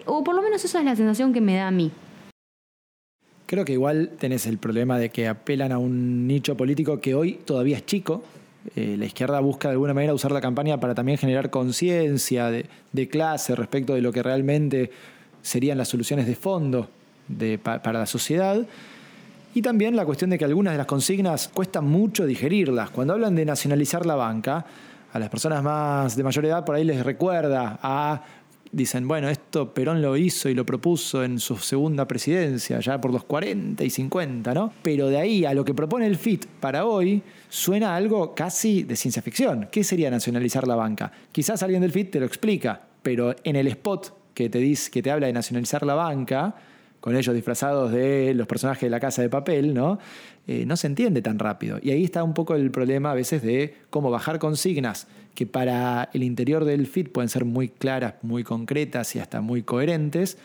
O 0.06 0.22
por 0.22 0.36
lo 0.36 0.42
menos 0.42 0.64
esa 0.64 0.78
es 0.78 0.84
la 0.84 0.94
sensación 0.94 1.32
que 1.32 1.40
me 1.40 1.56
da 1.56 1.66
a 1.66 1.72
mí. 1.72 1.90
Creo 3.50 3.64
que 3.64 3.72
igual 3.72 4.12
tenés 4.16 4.46
el 4.46 4.58
problema 4.58 4.96
de 4.96 5.08
que 5.08 5.26
apelan 5.26 5.72
a 5.72 5.78
un 5.78 6.28
nicho 6.28 6.56
político 6.56 7.00
que 7.00 7.16
hoy 7.16 7.40
todavía 7.44 7.78
es 7.78 7.84
chico. 7.84 8.22
Eh, 8.76 8.94
la 8.96 9.06
izquierda 9.06 9.40
busca 9.40 9.66
de 9.66 9.72
alguna 9.72 9.92
manera 9.92 10.14
usar 10.14 10.30
la 10.30 10.40
campaña 10.40 10.78
para 10.78 10.94
también 10.94 11.18
generar 11.18 11.50
conciencia 11.50 12.48
de, 12.48 13.08
clase 13.08 13.56
respecto 13.56 13.92
de 13.92 14.02
lo 14.02 14.12
que 14.12 14.22
realmente 14.22 14.92
serían 15.42 15.78
las 15.78 15.88
soluciones 15.88 16.28
de 16.28 16.36
fondo 16.36 16.90
para 17.64 17.98
la 17.98 18.06
sociedad. 18.06 18.64
Y 19.52 19.62
también 19.62 19.96
la 19.96 20.04
cuestión 20.04 20.30
de 20.30 20.38
que 20.38 20.44
algunas 20.44 20.74
de 20.74 20.78
las 20.78 20.86
consignas 20.86 21.48
cuesta 21.48 21.80
mucho 21.80 22.26
digerirlas. 22.26 22.90
Cuando 22.90 23.14
hablan 23.14 23.34
de 23.34 23.44
nacionalizar 23.44 24.06
la 24.06 24.14
banca, 24.14 24.64
a 25.12 25.18
las 25.18 25.28
personas 25.28 25.60
más 25.60 26.14
de 26.14 26.22
mayor 26.22 26.44
edad 26.44 26.64
por 26.64 26.76
ahí 26.76 26.84
les 26.84 27.04
recuerda 27.04 27.80
a 27.82 28.22
dicen, 28.72 29.08
bueno, 29.08 29.28
esto 29.28 29.74
Perón 29.74 30.00
lo 30.00 30.16
hizo 30.16 30.48
y 30.48 30.54
lo 30.54 30.64
propuso 30.64 31.24
en 31.24 31.40
su 31.40 31.56
segunda 31.56 32.06
presidencia, 32.06 32.80
ya 32.80 33.00
por 33.00 33.12
los 33.12 33.24
40 33.24 33.82
y 33.82 33.90
50, 33.90 34.54
¿no? 34.54 34.72
Pero 34.82 35.08
de 35.08 35.18
ahí 35.18 35.44
a 35.44 35.54
lo 35.54 35.64
que 35.64 35.74
propone 35.74 36.06
el 36.06 36.16
FIT 36.16 36.46
para 36.60 36.84
hoy, 36.86 37.22
suena 37.48 37.96
algo 37.96 38.34
casi 38.34 38.82
de 38.82 38.96
ciencia 38.96 39.22
ficción. 39.22 39.68
¿Qué 39.70 39.82
sería 39.84 40.10
nacionalizar 40.10 40.66
la 40.66 40.76
banca? 40.76 41.10
Quizás 41.32 41.62
alguien 41.62 41.82
del 41.82 41.92
FIT 41.92 42.12
te 42.12 42.20
lo 42.20 42.26
explica, 42.26 42.82
pero 43.02 43.34
en 43.44 43.56
el 43.56 43.66
spot 43.68 44.14
que 44.34 44.48
te, 44.48 44.58
dice, 44.58 44.90
que 44.90 45.02
te 45.02 45.10
habla 45.10 45.26
de 45.26 45.32
nacionalizar 45.32 45.84
la 45.84 45.94
banca, 45.94 46.54
con 47.00 47.16
ellos 47.16 47.34
disfrazados 47.34 47.90
de 47.92 48.34
los 48.34 48.46
personajes 48.46 48.82
de 48.82 48.90
la 48.90 49.00
casa 49.00 49.22
de 49.22 49.30
papel, 49.30 49.74
¿no? 49.74 49.98
Eh, 50.46 50.64
no 50.66 50.76
se 50.76 50.86
entiende 50.86 51.22
tan 51.22 51.38
rápido. 51.38 51.78
Y 51.82 51.90
ahí 51.90 52.04
está 52.04 52.22
un 52.22 52.34
poco 52.34 52.54
el 52.54 52.70
problema 52.70 53.10
a 53.10 53.14
veces 53.14 53.42
de 53.42 53.74
cómo 53.88 54.10
bajar 54.10 54.38
consignas 54.38 55.06
que 55.34 55.46
para 55.46 56.10
el 56.12 56.22
interior 56.22 56.64
del 56.64 56.86
feed 56.86 57.08
pueden 57.08 57.28
ser 57.28 57.44
muy 57.44 57.68
claras, 57.68 58.14
muy 58.22 58.44
concretas 58.44 59.14
y 59.16 59.18
hasta 59.18 59.40
muy 59.40 59.62
coherentes, 59.62 60.38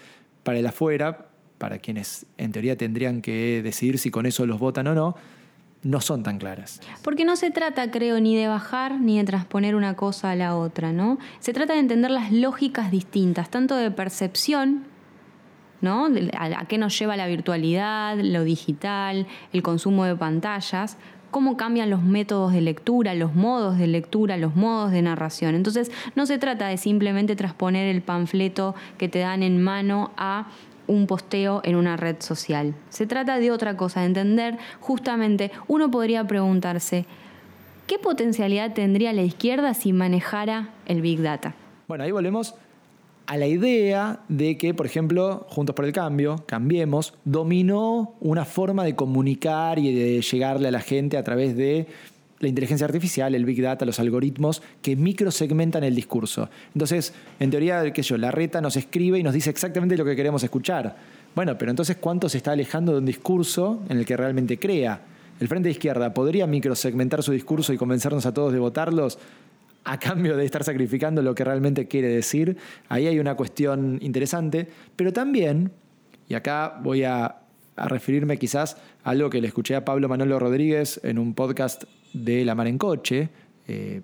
para 0.43 0.59
el 0.59 0.67
afuera, 0.67 1.27
para 1.57 1.79
quienes 1.79 2.25
en 2.37 2.51
teoría 2.51 2.77
tendrían 2.77 3.21
que 3.21 3.61
decidir 3.63 3.97
si 3.97 4.11
con 4.11 4.25
eso 4.25 4.45
los 4.45 4.59
votan 4.59 4.87
o 4.87 4.95
no, 4.95 5.15
no 5.83 6.01
son 6.01 6.23
tan 6.23 6.39
claras. 6.39 6.81
Porque 7.03 7.25
no 7.25 7.35
se 7.35 7.51
trata, 7.51 7.91
creo, 7.91 8.19
ni 8.19 8.35
de 8.35 8.47
bajar 8.47 8.99
ni 8.99 9.19
de 9.19 9.23
transponer 9.23 9.75
una 9.75 9.95
cosa 9.95 10.31
a 10.31 10.35
la 10.35 10.55
otra, 10.55 10.91
¿no? 10.91 11.19
Se 11.39 11.53
trata 11.53 11.73
de 11.73 11.79
entender 11.79 12.11
las 12.11 12.31
lógicas 12.31 12.89
distintas, 12.89 13.49
tanto 13.49 13.75
de 13.75 13.91
percepción, 13.91 14.83
¿no? 15.81 16.09
A 16.39 16.65
qué 16.65 16.79
nos 16.79 16.97
lleva 16.97 17.15
la 17.15 17.27
virtualidad, 17.27 18.17
lo 18.17 18.43
digital, 18.43 19.27
el 19.53 19.61
consumo 19.61 20.05
de 20.05 20.15
pantallas, 20.15 20.97
cómo 21.35 21.57
cambian 21.57 21.89
los 21.89 22.01
métodos 22.01 22.53
de 22.53 22.61
lectura, 22.61 23.13
los 23.13 23.35
modos 23.35 23.77
de 23.77 23.87
lectura, 23.87 24.37
los 24.37 24.55
modos 24.55 24.91
de 24.91 25.01
narración. 25.01 25.53
Entonces, 25.53 25.91
no 26.15 26.25
se 26.25 26.37
trata 26.37 26.69
de 26.69 26.77
simplemente 26.77 27.35
transponer 27.35 27.93
el 27.93 28.01
panfleto 28.01 28.73
que 28.97 29.09
te 29.09 29.19
dan 29.19 29.43
en 29.43 29.61
mano 29.61 30.11
a 30.15 30.47
un 30.87 31.07
posteo 31.07 31.59
en 31.65 31.75
una 31.75 31.97
red 31.97 32.15
social. 32.19 32.73
Se 32.87 33.05
trata 33.05 33.37
de 33.37 33.51
otra 33.51 33.75
cosa, 33.75 33.99
de 33.99 34.05
entender 34.05 34.57
justamente, 34.79 35.51
uno 35.67 35.91
podría 35.91 36.25
preguntarse, 36.25 37.05
¿qué 37.85 37.99
potencialidad 37.99 38.71
tendría 38.71 39.11
la 39.11 39.23
izquierda 39.23 39.73
si 39.73 39.91
manejara 39.91 40.69
el 40.85 41.01
Big 41.01 41.21
Data? 41.21 41.53
Bueno, 41.89 42.05
ahí 42.05 42.11
volvemos 42.11 42.55
a 43.27 43.37
la 43.37 43.47
idea 43.47 44.21
de 44.29 44.57
que, 44.57 44.73
por 44.73 44.85
ejemplo, 44.85 45.45
Juntos 45.49 45.75
por 45.75 45.85
el 45.85 45.93
Cambio, 45.93 46.43
Cambiemos, 46.45 47.13
dominó 47.23 48.15
una 48.19 48.45
forma 48.45 48.83
de 48.83 48.95
comunicar 48.95 49.79
y 49.79 49.93
de 49.93 50.21
llegarle 50.21 50.67
a 50.67 50.71
la 50.71 50.81
gente 50.81 51.17
a 51.17 51.23
través 51.23 51.55
de 51.55 51.87
la 52.39 52.49
inteligencia 52.49 52.85
artificial, 52.85 53.33
el 53.33 53.45
big 53.45 53.61
data, 53.61 53.85
los 53.85 53.99
algoritmos 53.99 54.61
que 54.81 54.95
microsegmentan 54.95 55.83
el 55.83 55.95
discurso. 55.95 56.49
Entonces, 56.73 57.13
en 57.39 57.49
teoría, 57.49 57.91
qué 57.91 58.01
yo, 58.01 58.17
la 58.17 58.31
reta 58.31 58.61
nos 58.61 58.75
escribe 58.75 59.19
y 59.19 59.23
nos 59.23 59.33
dice 59.33 59.49
exactamente 59.49 59.97
lo 59.97 60.05
que 60.05 60.15
queremos 60.15 60.43
escuchar. 60.43 60.95
Bueno, 61.33 61.57
pero 61.57 61.71
entonces, 61.71 61.97
¿cuánto 61.97 62.29
se 62.29 62.37
está 62.37 62.51
alejando 62.51 62.91
de 62.91 62.99
un 62.99 63.05
discurso 63.05 63.81
en 63.89 63.97
el 63.97 64.05
que 64.05 64.17
realmente 64.17 64.59
crea? 64.59 65.01
El 65.39 65.49
Frente 65.49 65.67
de 65.67 65.71
Izquierda 65.71 66.13
podría 66.13 66.47
microsegmentar 66.47 67.21
su 67.21 67.33
discurso 67.33 67.73
y 67.73 67.77
convencernos 67.77 68.25
a 68.25 68.33
todos 68.33 68.53
de 68.53 68.59
votarlos 68.59 69.17
a 69.85 69.99
cambio 69.99 70.35
de 70.35 70.43
estar 70.43 70.63
sacrificando 70.63 71.21
lo 71.21 71.35
que 71.35 71.43
realmente 71.43 71.87
quiere 71.87 72.09
decir. 72.09 72.57
Ahí 72.89 73.07
hay 73.07 73.19
una 73.19 73.35
cuestión 73.35 73.99
interesante, 74.01 74.67
pero 74.95 75.13
también, 75.13 75.71
y 76.27 76.33
acá 76.33 76.79
voy 76.83 77.03
a, 77.03 77.37
referirme 77.77 78.37
quizás 78.37 78.77
a 79.03 79.09
algo 79.09 79.29
que 79.29 79.41
le 79.41 79.47
escuché 79.47 79.75
a 79.75 79.83
Pablo 79.83 80.07
Manolo 80.07 80.39
Rodríguez 80.39 81.01
en 81.03 81.19
un 81.19 81.33
podcast 81.33 81.83
de 82.13 82.45
La 82.45 82.55
Mar 82.55 82.67
en 82.67 82.77
Coche, 82.77 83.27
eh, 83.67 84.01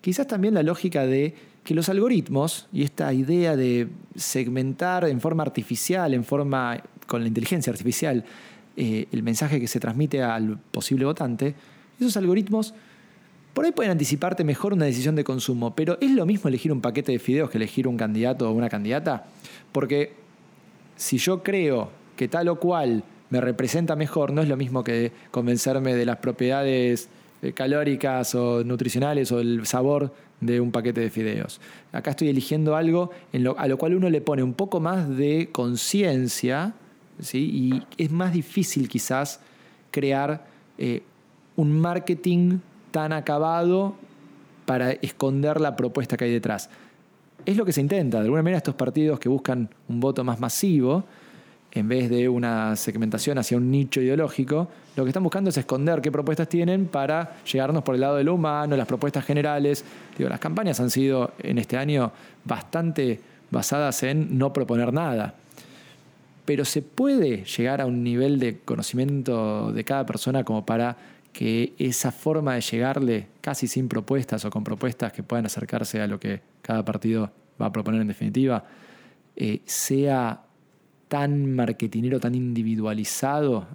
quizás 0.00 0.26
también 0.26 0.54
la 0.54 0.64
lógica 0.64 1.06
de 1.06 1.32
que 1.62 1.72
los 1.72 1.88
algoritmos 1.88 2.66
y 2.72 2.82
esta 2.82 3.12
idea 3.12 3.54
de 3.54 3.86
segmentar 4.16 5.04
en 5.04 5.20
forma 5.20 5.44
artificial, 5.44 6.14
en 6.14 6.24
forma 6.24 6.82
con 7.06 7.22
la 7.22 7.28
inteligencia 7.28 7.72
artificial, 7.72 8.24
eh, 8.76 9.06
el 9.12 9.22
mensaje 9.22 9.60
que 9.60 9.68
se 9.68 9.78
transmite 9.78 10.24
al 10.24 10.58
posible 10.58 11.04
votante, 11.04 11.54
esos 12.00 12.16
algoritmos 12.16 12.74
por 13.54 13.64
ahí 13.64 13.72
pueden 13.72 13.92
anticiparte 13.92 14.44
mejor 14.44 14.72
una 14.72 14.84
decisión 14.84 15.16
de 15.16 15.24
consumo, 15.24 15.74
pero 15.74 15.98
¿es 16.00 16.10
lo 16.12 16.26
mismo 16.26 16.48
elegir 16.48 16.72
un 16.72 16.80
paquete 16.80 17.12
de 17.12 17.18
fideos 17.18 17.50
que 17.50 17.58
elegir 17.58 17.88
un 17.88 17.96
candidato 17.96 18.48
o 18.48 18.52
una 18.52 18.68
candidata? 18.68 19.26
Porque 19.72 20.12
si 20.96 21.18
yo 21.18 21.42
creo 21.42 21.90
que 22.16 22.28
tal 22.28 22.48
o 22.48 22.60
cual 22.60 23.02
me 23.30 23.40
representa 23.40 23.96
mejor, 23.96 24.32
no 24.32 24.42
es 24.42 24.48
lo 24.48 24.56
mismo 24.56 24.84
que 24.84 25.12
convencerme 25.30 25.94
de 25.94 26.04
las 26.04 26.18
propiedades 26.18 27.08
eh, 27.42 27.52
calóricas 27.52 28.34
o 28.34 28.62
nutricionales 28.64 29.32
o 29.32 29.40
el 29.40 29.66
sabor 29.66 30.12
de 30.40 30.60
un 30.60 30.72
paquete 30.72 31.00
de 31.00 31.10
fideos. 31.10 31.60
Acá 31.92 32.10
estoy 32.10 32.28
eligiendo 32.28 32.76
algo 32.76 33.10
a 33.56 33.68
lo 33.68 33.78
cual 33.78 33.94
uno 33.94 34.10
le 34.10 34.20
pone 34.20 34.42
un 34.42 34.54
poco 34.54 34.80
más 34.80 35.08
de 35.08 35.48
conciencia 35.52 36.74
¿sí? 37.20 37.38
y 37.38 38.02
es 38.02 38.10
más 38.10 38.32
difícil 38.32 38.88
quizás 38.88 39.40
crear 39.90 40.46
eh, 40.78 41.02
un 41.56 41.78
marketing 41.78 42.58
tan 42.90 43.12
acabado 43.12 43.94
para 44.66 44.92
esconder 44.92 45.60
la 45.60 45.76
propuesta 45.76 46.16
que 46.16 46.24
hay 46.24 46.32
detrás. 46.32 46.70
Es 47.44 47.56
lo 47.56 47.64
que 47.64 47.72
se 47.72 47.80
intenta, 47.80 48.18
de 48.18 48.24
alguna 48.24 48.42
manera 48.42 48.58
estos 48.58 48.74
partidos 48.74 49.18
que 49.18 49.28
buscan 49.28 49.68
un 49.88 50.00
voto 50.00 50.22
más 50.24 50.40
masivo, 50.40 51.04
en 51.72 51.88
vez 51.88 52.10
de 52.10 52.28
una 52.28 52.74
segmentación 52.76 53.38
hacia 53.38 53.56
un 53.56 53.70
nicho 53.70 54.00
ideológico, 54.00 54.68
lo 54.96 55.04
que 55.04 55.10
están 55.10 55.22
buscando 55.22 55.50
es 55.50 55.56
esconder 55.56 56.00
qué 56.00 56.10
propuestas 56.10 56.48
tienen 56.48 56.86
para 56.86 57.36
llegarnos 57.44 57.82
por 57.82 57.94
el 57.94 58.00
lado 58.00 58.16
de 58.16 58.28
humano, 58.28 58.76
las 58.76 58.86
propuestas 58.86 59.24
generales. 59.24 59.84
Digo, 60.18 60.28
las 60.28 60.40
campañas 60.40 60.80
han 60.80 60.90
sido 60.90 61.32
en 61.38 61.58
este 61.58 61.76
año 61.76 62.12
bastante 62.44 63.20
basadas 63.50 64.02
en 64.02 64.36
no 64.36 64.52
proponer 64.52 64.92
nada. 64.92 65.34
Pero 66.44 66.64
se 66.64 66.82
puede 66.82 67.44
llegar 67.44 67.80
a 67.80 67.86
un 67.86 68.02
nivel 68.02 68.40
de 68.40 68.58
conocimiento 68.58 69.72
de 69.72 69.84
cada 69.84 70.04
persona 70.04 70.42
como 70.42 70.66
para 70.66 70.96
que 71.32 71.74
esa 71.78 72.12
forma 72.12 72.54
de 72.54 72.60
llegarle 72.60 73.28
casi 73.40 73.66
sin 73.66 73.88
propuestas 73.88 74.44
o 74.44 74.50
con 74.50 74.64
propuestas 74.64 75.12
que 75.12 75.22
puedan 75.22 75.46
acercarse 75.46 76.00
a 76.00 76.06
lo 76.06 76.18
que 76.18 76.40
cada 76.62 76.84
partido 76.84 77.30
va 77.60 77.66
a 77.66 77.72
proponer 77.72 78.00
en 78.00 78.08
definitiva, 78.08 78.64
eh, 79.36 79.60
sea 79.64 80.42
tan 81.08 81.54
marketinero, 81.54 82.20
tan 82.20 82.34
individualizado. 82.34 83.66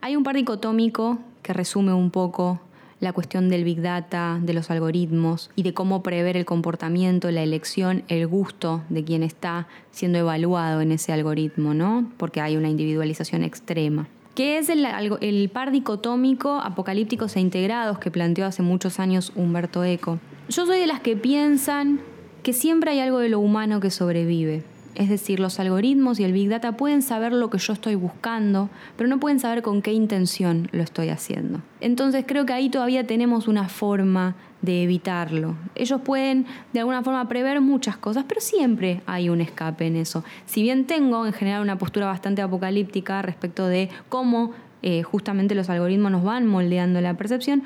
Hay 0.00 0.16
un 0.16 0.22
par 0.22 0.36
dicotómico 0.36 1.18
que 1.42 1.52
resume 1.52 1.92
un 1.92 2.10
poco 2.10 2.60
la 3.00 3.12
cuestión 3.12 3.50
del 3.50 3.64
big 3.64 3.82
data, 3.82 4.38
de 4.42 4.54
los 4.54 4.70
algoritmos 4.70 5.50
y 5.54 5.62
de 5.62 5.74
cómo 5.74 6.02
prever 6.02 6.36
el 6.36 6.44
comportamiento, 6.44 7.30
la 7.30 7.42
elección, 7.42 8.04
el 8.08 8.26
gusto 8.26 8.82
de 8.88 9.04
quien 9.04 9.22
está 9.22 9.68
siendo 9.90 10.18
evaluado 10.18 10.80
en 10.80 10.92
ese 10.92 11.12
algoritmo, 11.12 11.74
¿no? 11.74 12.10
Porque 12.16 12.40
hay 12.40 12.56
una 12.56 12.70
individualización 12.70 13.44
extrema 13.44 14.08
que 14.36 14.58
es 14.58 14.68
el, 14.68 14.86
el 15.22 15.48
par 15.48 15.72
dicotómico 15.72 16.60
apocalípticos 16.60 17.34
e 17.36 17.40
integrados 17.40 17.98
que 17.98 18.10
planteó 18.10 18.44
hace 18.44 18.62
muchos 18.62 19.00
años 19.00 19.32
Humberto 19.34 19.82
Eco. 19.82 20.20
Yo 20.50 20.66
soy 20.66 20.78
de 20.78 20.86
las 20.86 21.00
que 21.00 21.16
piensan 21.16 22.00
que 22.42 22.52
siempre 22.52 22.90
hay 22.92 23.00
algo 23.00 23.18
de 23.18 23.30
lo 23.30 23.40
humano 23.40 23.80
que 23.80 23.90
sobrevive. 23.90 24.62
Es 24.96 25.10
decir, 25.10 25.40
los 25.40 25.60
algoritmos 25.60 26.18
y 26.18 26.24
el 26.24 26.32
Big 26.32 26.48
Data 26.48 26.72
pueden 26.76 27.02
saber 27.02 27.32
lo 27.32 27.50
que 27.50 27.58
yo 27.58 27.74
estoy 27.74 27.94
buscando, 27.96 28.70
pero 28.96 29.08
no 29.10 29.20
pueden 29.20 29.38
saber 29.38 29.60
con 29.60 29.82
qué 29.82 29.92
intención 29.92 30.68
lo 30.72 30.82
estoy 30.82 31.10
haciendo. 31.10 31.60
Entonces 31.82 32.24
creo 32.26 32.46
que 32.46 32.54
ahí 32.54 32.70
todavía 32.70 33.06
tenemos 33.06 33.46
una 33.46 33.68
forma 33.68 34.36
de 34.62 34.84
evitarlo. 34.84 35.54
Ellos 35.74 36.00
pueden 36.00 36.46
de 36.72 36.80
alguna 36.80 37.02
forma 37.02 37.28
prever 37.28 37.60
muchas 37.60 37.98
cosas, 37.98 38.24
pero 38.26 38.40
siempre 38.40 39.02
hay 39.04 39.28
un 39.28 39.42
escape 39.42 39.86
en 39.86 39.96
eso. 39.96 40.24
Si 40.46 40.62
bien 40.62 40.86
tengo 40.86 41.26
en 41.26 41.34
general 41.34 41.60
una 41.60 41.76
postura 41.76 42.06
bastante 42.06 42.40
apocalíptica 42.40 43.20
respecto 43.20 43.66
de 43.66 43.90
cómo 44.08 44.52
eh, 44.82 45.02
justamente 45.02 45.54
los 45.54 45.68
algoritmos 45.68 46.10
nos 46.10 46.24
van 46.24 46.46
moldeando 46.46 47.02
la 47.02 47.14
percepción, 47.18 47.64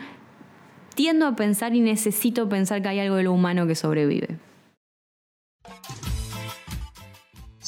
tiendo 0.96 1.28
a 1.28 1.36
pensar 1.36 1.76
y 1.76 1.80
necesito 1.80 2.48
pensar 2.48 2.82
que 2.82 2.88
hay 2.88 2.98
algo 2.98 3.14
de 3.14 3.22
lo 3.22 3.32
humano 3.32 3.68
que 3.68 3.76
sobrevive. 3.76 4.38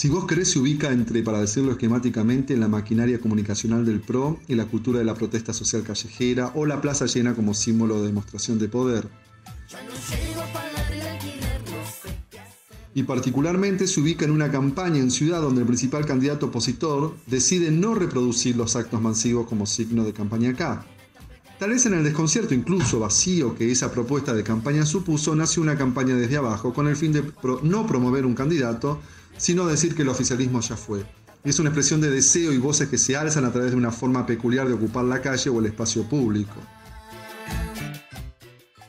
Si 0.03 0.09
vos 0.09 0.27
querés, 0.27 0.51
se 0.51 0.59
ubica 0.59 0.91
entre, 0.91 1.23
para 1.23 1.41
decirlo 1.41 1.71
esquemáticamente, 1.71 2.57
la 2.57 2.67
maquinaria 2.67 3.21
comunicacional 3.21 3.87
del 3.87 4.01
PRO 4.01 4.41
y 4.49 4.57
la 4.57 4.67
cultura 4.67 4.99
de 4.99 5.05
la 5.05 5.15
protesta 5.15 5.53
social 5.53 5.85
callejera 5.85 6.51
o 6.57 6.67
la 6.67 6.81
plaza 6.81 7.07
llena 7.07 7.37
como 7.37 7.55
símbolo 7.55 8.01
de 8.01 8.09
demostración 8.09 8.59
de 8.59 8.69
poder. 8.69 9.07
Y 12.97 13.05
particularmente 13.05 13.87
se 13.87 14.01
ubica 14.01 14.25
en 14.25 14.33
una 14.33 14.51
campaña 14.51 14.99
en 14.99 15.13
ciudad 15.13 15.41
donde 15.41 15.61
el 15.61 15.69
principal 15.69 16.05
candidato 16.05 16.47
opositor 16.47 17.15
decide 17.29 17.71
no 17.71 17.95
reproducir 17.95 18.57
los 18.57 18.75
actos 18.75 19.01
masivos 19.01 19.47
como 19.47 19.67
signo 19.67 20.03
de 20.03 20.13
campaña 20.13 20.51
acá. 20.51 20.85
Tal 21.61 21.71
vez 21.71 21.87
en 21.87 21.95
el 21.95 22.03
desconcierto 22.03 22.55
incluso 22.55 22.99
vacío 22.99 23.55
que 23.55 23.71
esa 23.71 23.93
propuesta 23.93 24.35
de 24.35 24.43
campaña 24.43 24.85
supuso, 24.85 25.37
nace 25.37 25.61
una 25.61 25.79
campaña 25.79 26.17
desde 26.17 26.39
abajo 26.39 26.75
con 26.75 26.89
el 26.89 26.97
fin 26.97 27.13
de 27.13 27.23
no 27.63 27.87
promover 27.87 28.27
un 28.27 28.35
candidato, 28.35 29.01
sino 29.43 29.67
decir 29.67 29.97
que 29.97 30.03
el 30.03 30.09
oficialismo 30.09 30.61
ya 30.61 30.77
fue. 30.77 31.05
Es 31.43 31.59
una 31.59 31.71
expresión 31.71 32.01
de 32.01 32.09
deseo 32.09 32.53
y 32.53 32.59
voces 32.59 32.89
que 32.89 32.97
se 32.97 33.17
alzan 33.17 33.45
a 33.45 33.51
través 33.51 33.73
de 33.73 33.77
una 33.77 33.91
forma 33.91 34.25
peculiar 34.25 34.69
de 34.69 34.75
ocupar 34.75 35.05
la 35.05 35.21
calle 35.21 35.51
o 35.51 35.59
el 35.59 35.67
espacio 35.67 36.09
público. 36.09 36.55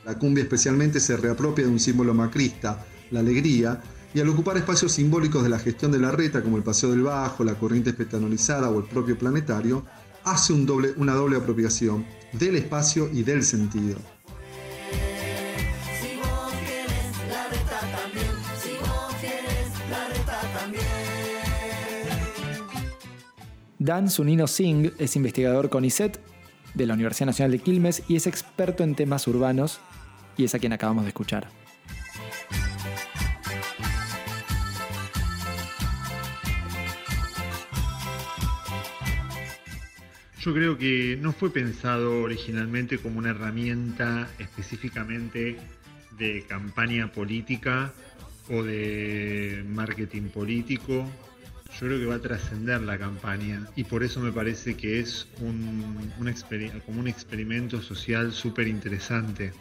La 0.04 0.16
cumbia 0.16 0.44
especialmente 0.44 1.00
se 1.00 1.16
reapropia 1.16 1.64
de 1.64 1.72
un 1.72 1.80
símbolo 1.80 2.14
macrista, 2.14 2.86
la 3.10 3.18
alegría, 3.18 3.82
y 4.14 4.20
al 4.20 4.28
ocupar 4.28 4.56
espacios 4.56 4.92
simbólicos 4.92 5.42
de 5.42 5.48
la 5.48 5.58
gestión 5.58 5.90
de 5.90 5.98
la 5.98 6.12
reta 6.12 6.40
como 6.40 6.56
el 6.56 6.62
Paseo 6.62 6.92
del 6.92 7.02
Bajo, 7.02 7.42
la 7.42 7.58
corriente 7.58 7.90
espetanolizada 7.90 8.70
o 8.70 8.78
el 8.78 8.84
propio 8.84 9.18
planetario, 9.18 9.84
hace 10.22 10.52
una 10.52 11.14
doble 11.14 11.36
apropiación 11.36 12.06
del 12.32 12.54
espacio 12.54 13.10
y 13.12 13.24
del 13.24 13.42
sentido. 13.42 13.98
Dan 23.84 24.08
Sunino 24.08 24.46
Singh 24.46 24.94
es 24.98 25.14
investigador 25.14 25.68
con 25.68 25.84
ISET 25.84 26.18
de 26.72 26.86
la 26.86 26.94
Universidad 26.94 27.26
Nacional 27.26 27.52
de 27.52 27.58
Quilmes 27.58 28.02
y 28.08 28.16
es 28.16 28.26
experto 28.26 28.82
en 28.82 28.94
temas 28.94 29.28
urbanos 29.28 29.78
y 30.38 30.44
es 30.44 30.54
a 30.54 30.58
quien 30.58 30.72
acabamos 30.72 31.04
de 31.04 31.08
escuchar. 31.08 31.50
Yo 40.40 40.54
creo 40.54 40.78
que 40.78 41.18
no 41.20 41.32
fue 41.32 41.52
pensado 41.52 42.22
originalmente 42.22 42.96
como 42.96 43.18
una 43.18 43.32
herramienta 43.32 44.30
específicamente 44.38 45.58
de 46.18 46.42
campaña 46.48 47.12
política 47.12 47.92
o 48.48 48.62
de 48.62 49.62
marketing 49.68 50.30
político. 50.30 51.06
Yo 51.80 51.88
creo 51.88 51.98
que 51.98 52.06
va 52.06 52.14
a 52.14 52.20
trascender 52.20 52.80
la 52.82 52.96
campaña 52.96 53.66
y 53.74 53.82
por 53.82 54.04
eso 54.04 54.20
me 54.20 54.30
parece 54.30 54.76
que 54.76 55.00
es 55.00 55.26
un, 55.40 56.12
como 56.86 57.00
un 57.00 57.08
experimento 57.08 57.82
social 57.82 58.32
súper 58.32 58.68
interesante. 58.68 59.52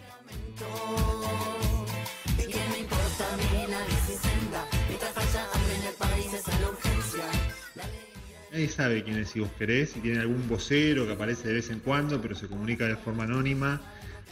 Nadie 8.52 8.70
sabe 8.70 9.04
quién 9.04 9.18
es 9.18 9.30
si 9.30 9.40
vos 9.40 9.50
querés, 9.58 9.90
si 9.90 10.00
tiene 10.00 10.20
algún 10.20 10.48
vocero 10.48 11.08
que 11.08 11.14
aparece 11.14 11.48
de 11.48 11.56
vez 11.56 11.72
en 11.72 11.80
cuando, 11.80 12.22
pero 12.22 12.36
se 12.36 12.48
comunica 12.48 12.86
de 12.86 12.96
forma 12.96 13.24
anónima, 13.24 13.82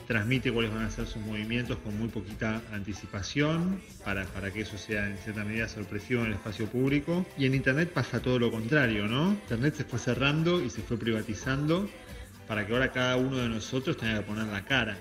transmite 0.08 0.51
cuáles 0.51 0.73
van 0.73 0.84
a 0.84 0.89
ser 0.89 1.06
sus 1.06 1.21
movimientos 1.21 1.77
con 1.77 1.97
muy 1.97 2.10
poquita 2.10 2.62
anticipación, 2.73 3.82
para, 4.04 4.25
para 4.25 4.51
que 4.51 4.62
eso 4.62 4.77
sea 4.77 5.08
en 5.08 5.17
cierta 5.17 5.43
medida 5.43 5.67
sorpresivo 5.67 6.21
en 6.21 6.27
el 6.27 6.34
espacio 6.34 6.67
público. 6.67 7.25
Y 7.38 7.45
en 7.45 7.56
Internet 7.56 7.91
pasa 7.93 8.19
todo 8.19 8.39
lo 8.39 8.51
contrario, 8.51 9.08
¿no? 9.08 9.32
Internet 9.32 9.75
se 9.75 9.84
fue 9.84 9.99
cerrando 9.99 10.62
y 10.62 10.69
se 10.69 10.82
fue 10.82 10.97
privatizando 10.97 11.89
para 12.47 12.67
que 12.67 12.73
ahora 12.73 12.91
cada 12.91 13.15
uno 13.15 13.38
de 13.38 13.47
nosotros 13.47 13.95
tenga 13.97 14.17
que 14.17 14.23
poner 14.23 14.47
la 14.47 14.65
cara. 14.65 14.97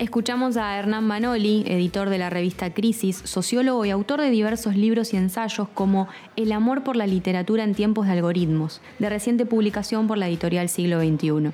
Escuchamos 0.00 0.56
a 0.56 0.78
Hernán 0.78 1.06
Manoli, 1.06 1.62
editor 1.66 2.08
de 2.08 2.16
la 2.16 2.30
revista 2.30 2.72
Crisis, 2.72 3.20
sociólogo 3.22 3.84
y 3.84 3.90
autor 3.90 4.22
de 4.22 4.30
diversos 4.30 4.74
libros 4.74 5.12
y 5.12 5.18
ensayos 5.18 5.68
como 5.74 6.08
El 6.36 6.52
amor 6.52 6.82
por 6.84 6.96
la 6.96 7.06
literatura 7.06 7.64
en 7.64 7.74
tiempos 7.74 8.06
de 8.06 8.12
algoritmos, 8.12 8.80
de 8.98 9.10
reciente 9.10 9.44
publicación 9.44 10.06
por 10.06 10.16
la 10.16 10.26
editorial 10.26 10.70
Siglo 10.70 11.00
XXI. 11.00 11.52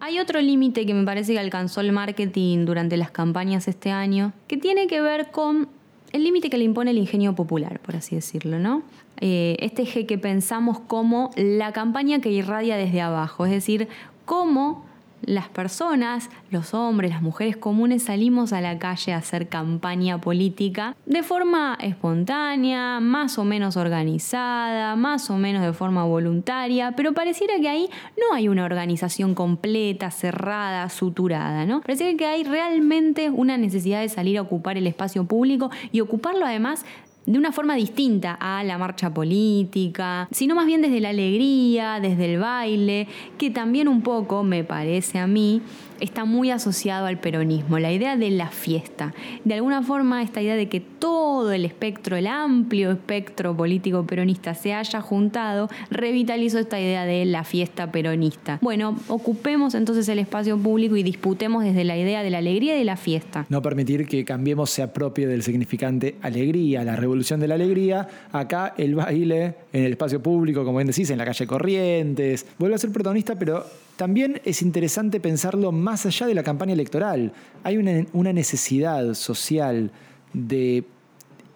Hay 0.00 0.18
otro 0.18 0.40
límite 0.40 0.86
que 0.86 0.94
me 0.94 1.04
parece 1.04 1.34
que 1.34 1.38
alcanzó 1.38 1.82
el 1.82 1.92
marketing 1.92 2.64
durante 2.64 2.96
las 2.96 3.12
campañas 3.12 3.68
este 3.68 3.92
año, 3.92 4.32
que 4.48 4.56
tiene 4.56 4.88
que 4.88 5.00
ver 5.00 5.30
con 5.30 5.68
el 6.12 6.24
límite 6.24 6.50
que 6.50 6.58
le 6.58 6.64
impone 6.64 6.90
el 6.90 6.98
ingenio 6.98 7.36
popular, 7.36 7.78
por 7.78 7.94
así 7.94 8.16
decirlo, 8.16 8.58
¿no? 8.58 8.82
Eh, 9.20 9.56
este 9.60 9.82
eje 9.82 10.06
que 10.06 10.18
pensamos 10.18 10.80
como 10.80 11.30
la 11.36 11.72
campaña 11.72 12.20
que 12.20 12.30
irradia 12.30 12.76
desde 12.76 13.00
abajo, 13.00 13.44
es 13.44 13.52
decir, 13.52 13.88
cómo 14.24 14.84
las 15.22 15.48
personas, 15.48 16.30
los 16.50 16.74
hombres, 16.74 17.10
las 17.10 17.22
mujeres 17.22 17.56
comunes 17.56 18.04
salimos 18.04 18.52
a 18.52 18.60
la 18.60 18.78
calle 18.78 19.12
a 19.12 19.18
hacer 19.18 19.48
campaña 19.48 20.20
política 20.20 20.96
de 21.06 21.22
forma 21.22 21.76
espontánea, 21.80 23.00
más 23.00 23.38
o 23.38 23.44
menos 23.44 23.76
organizada, 23.76 24.96
más 24.96 25.30
o 25.30 25.36
menos 25.36 25.62
de 25.62 25.72
forma 25.72 26.04
voluntaria, 26.04 26.92
pero 26.96 27.12
pareciera 27.12 27.54
que 27.60 27.68
ahí 27.68 27.88
no 28.16 28.34
hay 28.34 28.48
una 28.48 28.64
organización 28.64 29.34
completa, 29.34 30.10
cerrada, 30.10 30.88
suturada, 30.88 31.66
¿no? 31.66 31.80
Pareciera 31.82 32.16
que 32.16 32.26
hay 32.26 32.44
realmente 32.44 33.30
una 33.30 33.58
necesidad 33.58 34.00
de 34.00 34.08
salir 34.08 34.38
a 34.38 34.42
ocupar 34.42 34.78
el 34.78 34.86
espacio 34.86 35.24
público 35.24 35.70
y 35.92 36.00
ocuparlo 36.00 36.46
además 36.46 36.84
de 37.30 37.38
una 37.38 37.52
forma 37.52 37.76
distinta 37.76 38.36
a 38.40 38.64
la 38.64 38.76
marcha 38.76 39.14
política, 39.14 40.26
sino 40.32 40.56
más 40.56 40.66
bien 40.66 40.82
desde 40.82 40.98
la 40.98 41.10
alegría, 41.10 42.00
desde 42.00 42.34
el 42.34 42.40
baile, 42.40 43.06
que 43.38 43.50
también 43.50 43.86
un 43.86 44.02
poco, 44.02 44.42
me 44.42 44.64
parece 44.64 45.18
a 45.20 45.28
mí, 45.28 45.62
está 46.00 46.24
muy 46.24 46.50
asociado 46.50 47.06
al 47.06 47.18
peronismo, 47.18 47.78
la 47.78 47.92
idea 47.92 48.16
de 48.16 48.30
la 48.30 48.48
fiesta. 48.48 49.14
De 49.44 49.54
alguna 49.54 49.82
forma, 49.82 50.22
esta 50.22 50.42
idea 50.42 50.56
de 50.56 50.68
que 50.68 50.80
todo 50.80 51.52
el 51.52 51.64
espectro, 51.64 52.16
el 52.16 52.26
amplio 52.26 52.90
espectro 52.90 53.56
político 53.56 54.04
peronista 54.06 54.54
se 54.54 54.74
haya 54.74 55.00
juntado, 55.00 55.68
revitalizó 55.90 56.58
esta 56.58 56.80
idea 56.80 57.04
de 57.04 57.24
la 57.24 57.44
fiesta 57.44 57.90
peronista. 57.92 58.58
Bueno, 58.62 58.96
ocupemos 59.08 59.74
entonces 59.74 60.08
el 60.08 60.18
espacio 60.18 60.58
público 60.58 60.96
y 60.96 61.02
disputemos 61.02 61.64
desde 61.64 61.84
la 61.84 61.96
idea 61.96 62.22
de 62.22 62.30
la 62.30 62.38
alegría 62.38 62.74
y 62.74 62.78
de 62.78 62.84
la 62.84 62.96
fiesta. 62.96 63.46
No 63.48 63.62
permitir 63.62 64.06
que 64.06 64.24
Cambiemos 64.24 64.70
se 64.70 64.82
apropie 64.82 65.26
del 65.26 65.42
significante 65.42 66.16
alegría, 66.22 66.84
la 66.84 66.96
revolución 66.96 67.40
de 67.40 67.48
la 67.48 67.54
alegría. 67.54 68.08
Acá 68.32 68.74
el 68.76 68.94
baile 68.94 69.54
en 69.72 69.84
el 69.84 69.92
espacio 69.92 70.22
público, 70.22 70.64
como 70.64 70.78
bien 70.78 70.86
decís, 70.86 71.10
en 71.10 71.18
la 71.18 71.24
calle 71.24 71.46
Corrientes, 71.46 72.46
vuelve 72.58 72.76
a 72.76 72.78
ser 72.78 72.90
protagonista, 72.90 73.36
pero 73.36 73.64
también 74.00 74.40
es 74.46 74.62
interesante 74.62 75.20
pensarlo 75.20 75.72
más 75.72 76.06
allá 76.06 76.26
de 76.26 76.34
la 76.34 76.42
campaña 76.42 76.72
electoral. 76.72 77.34
Hay 77.62 77.76
una, 77.76 78.32
necesidad 78.32 79.12
social 79.12 79.90
de 80.32 80.84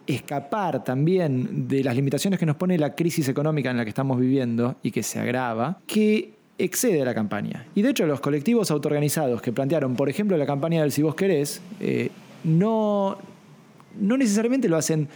escapar 0.06 0.84
también 0.84 1.66
de 1.66 1.82
las 1.82 1.96
limitaciones 1.96 2.38
que 2.38 2.44
nos 2.44 2.56
pone 2.56 2.76
la 2.76 2.94
crisis 2.94 3.30
económica 3.30 3.70
en 3.70 3.78
la 3.78 3.84
que 3.84 3.88
estamos 3.88 4.20
viviendo 4.20 4.76
y 4.82 4.90
que 4.90 5.02
se 5.02 5.18
agrava, 5.18 5.80
que 5.86 6.34
excede 6.58 7.00
a 7.00 7.06
la 7.06 7.14
campaña. 7.14 7.64
Y 7.74 7.80
de 7.80 7.88
hecho 7.88 8.04
los 8.04 8.20
colectivos 8.20 8.70
autoorganizados 8.70 9.40
que 9.40 9.50
plantearon, 9.50 9.96
por 9.96 10.10
ejemplo, 10.10 10.36
la 10.36 10.44
campaña 10.44 10.82
del 10.82 10.92
Si 10.92 11.00
vos 11.00 11.14
querés, 11.14 11.62
eh, 11.80 12.10
no, 12.44 13.16
no 13.98 14.18
necesariamente 14.18 14.68
lo 14.68 14.76
hacen 14.76 15.08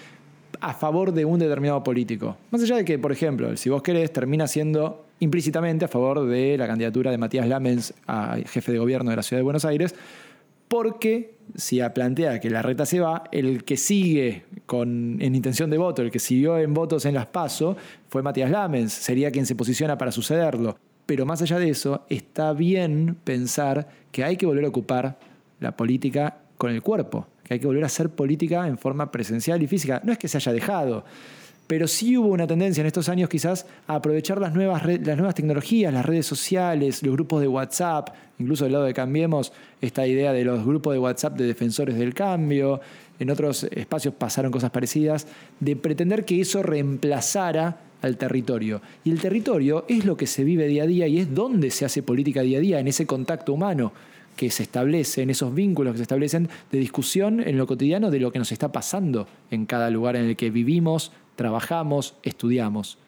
a 0.61 0.75
favor 0.75 1.13
de 1.13 1.25
un 1.25 1.39
determinado 1.39 1.83
político. 1.83 2.37
Más 2.51 2.63
allá 2.63 2.77
de 2.77 2.85
que, 2.85 2.99
por 2.99 3.13
ejemplo, 3.13 3.57
Si 3.57 3.69
vos 3.69 3.83
querés 3.83 4.13
termina 4.13 4.47
siendo 4.47 5.05
implícitamente 5.21 5.85
a 5.85 5.89
favor 5.89 6.27
de 6.27 6.57
la 6.57 6.67
candidatura 6.67 7.11
de 7.11 7.19
Matías 7.19 7.49
Lamens 7.49 7.95
a 8.07 8.37
jefe 8.47 8.73
de 8.73 8.79
gobierno 8.79 9.11
de 9.11 9.17
la 9.17 9.23
ciudad 9.23 9.39
de 9.39 9.45
Buenos 9.45 9.65
Aires, 9.65 9.95
porque 10.69 11.35
si 11.57 11.81
plantea 11.95 12.41
que 12.41 12.51
la 12.51 12.63
reta 12.63 12.85
se 12.85 13.01
va, 13.01 13.25
el 13.33 13.65
que 13.65 13.77
sigue 13.77 14.45
con, 14.67 15.17
en 15.21 15.35
intención 15.35 15.71
de 15.71 15.79
voto, 15.79 16.03
el 16.03 16.11
que 16.11 16.19
siguió 16.19 16.59
en 16.59 16.75
votos 16.75 17.07
en 17.07 17.15
las 17.15 17.27
PASO, 17.27 17.77
fue 18.09 18.23
Matías 18.23 18.51
Lamens, 18.51 18.93
sería 18.93 19.31
quien 19.31 19.47
se 19.47 19.55
posiciona 19.55 19.97
para 19.97 20.13
sucederlo. 20.13 20.79
Pero 21.07 21.25
más 21.25 21.41
allá 21.41 21.59
de 21.59 21.71
eso, 21.71 22.05
está 22.11 22.53
bien 22.53 23.17
pensar 23.25 23.89
que 24.13 24.25
hay 24.25 24.37
que 24.37 24.45
volver 24.45 24.67
a 24.67 24.69
ocupar 24.69 25.19
la 25.59 25.75
política 25.75 26.37
con 26.59 26.71
el 26.71 26.83
cuerpo, 26.83 27.27
que 27.49 27.55
hay 27.55 27.61
que 27.61 27.67
volver 27.67 27.83
a 27.83 27.87
hacer 27.87 28.11
política 28.11 28.67
en 28.67 28.77
forma 28.77 29.11
presencial 29.11 29.63
y 29.63 29.67
física. 29.67 30.03
No 30.05 30.13
es 30.13 30.19
que 30.19 30.29
se 30.29 30.37
haya 30.37 30.53
dejado, 30.53 31.05
pero 31.67 31.89
sí 31.89 32.17
hubo 32.17 32.29
una 32.29 32.47
tendencia 32.47 32.83
en 32.83 32.87
estos 32.87 33.09
años 33.09 33.31
quizás 33.31 33.67
a 33.87 33.97
aprovechar 33.97 34.39
las 34.39 34.55
nuevas, 34.55 34.85
las 34.85 35.17
nuevas 35.17 35.35
tecnologías, 35.35 35.93
las 35.93 36.05
redes 36.05 36.27
sociales, 36.27 37.03
los 37.03 37.15
grupos 37.15 37.41
de 37.41 37.49
WhatsApp, 37.49 38.11
incluso 38.39 38.65
del 38.65 38.75
lado 38.75 38.85
de 38.85 38.93
Cambiemos, 38.93 39.53
esta 39.81 40.07
idea 40.07 40.33
de 40.33 40.45
los 40.45 40.65
grupos 40.65 40.93
de 40.93 40.99
WhatsApp 40.99 41.39
de 41.39 41.47
defensores 41.47 41.99
del 41.99 42.13
cambio, 42.13 42.81
en 43.19 43.31
otros 43.31 43.65
espacios 43.65 44.15
pasaron 44.15 44.53
cosas 44.53 44.71
parecidas, 44.71 45.27
de 45.59 45.75
pretender 45.75 46.25
que 46.25 46.41
eso 46.41 46.63
reemplazara 46.63 47.81
al 48.03 48.17
territorio. 48.17 48.81
Y 49.05 49.11
el 49.11 49.21
territorio 49.21 49.85
es 49.89 50.05
lo 50.05 50.17
que 50.17 50.27
se 50.27 50.45
vive 50.45 50.69
día 50.69 50.85
a 50.85 50.87
día 50.87 51.09
y 51.09 51.19
es 51.19 51.35
donde 51.35 51.71
se 51.71 51.85
hace 51.85 52.03
política 52.03 52.43
día 52.43 52.59
a 52.59 52.61
día, 52.61 52.79
en 52.79 52.89
ese 52.89 53.07
contacto 53.07 53.53
humano 53.55 53.93
que 54.39 54.51
se 54.51 54.63
establece, 54.63 55.21
en 55.21 55.31
esos 55.31 55.53
vínculos 55.53 55.93
que 55.93 55.99
se 55.99 56.05
establecen 56.05 56.49
de 56.71 56.79
discusión 56.79 57.41
en 57.41 57.59
lo 57.59 57.67
cotidiano 57.67 58.09
de 58.09 58.21
lo 58.21 58.31
que 58.31 58.39
nos 58.39 58.53
está 58.53 58.71
pasando 58.71 59.27
en 59.51 59.67
cada 59.67 59.91
lugar 59.91 60.15
en 60.15 60.27
el 60.27 60.37
que 60.37 60.51
vivimos, 60.51 61.11
trabajamos, 61.35 62.15
estudiamos. 62.23 62.99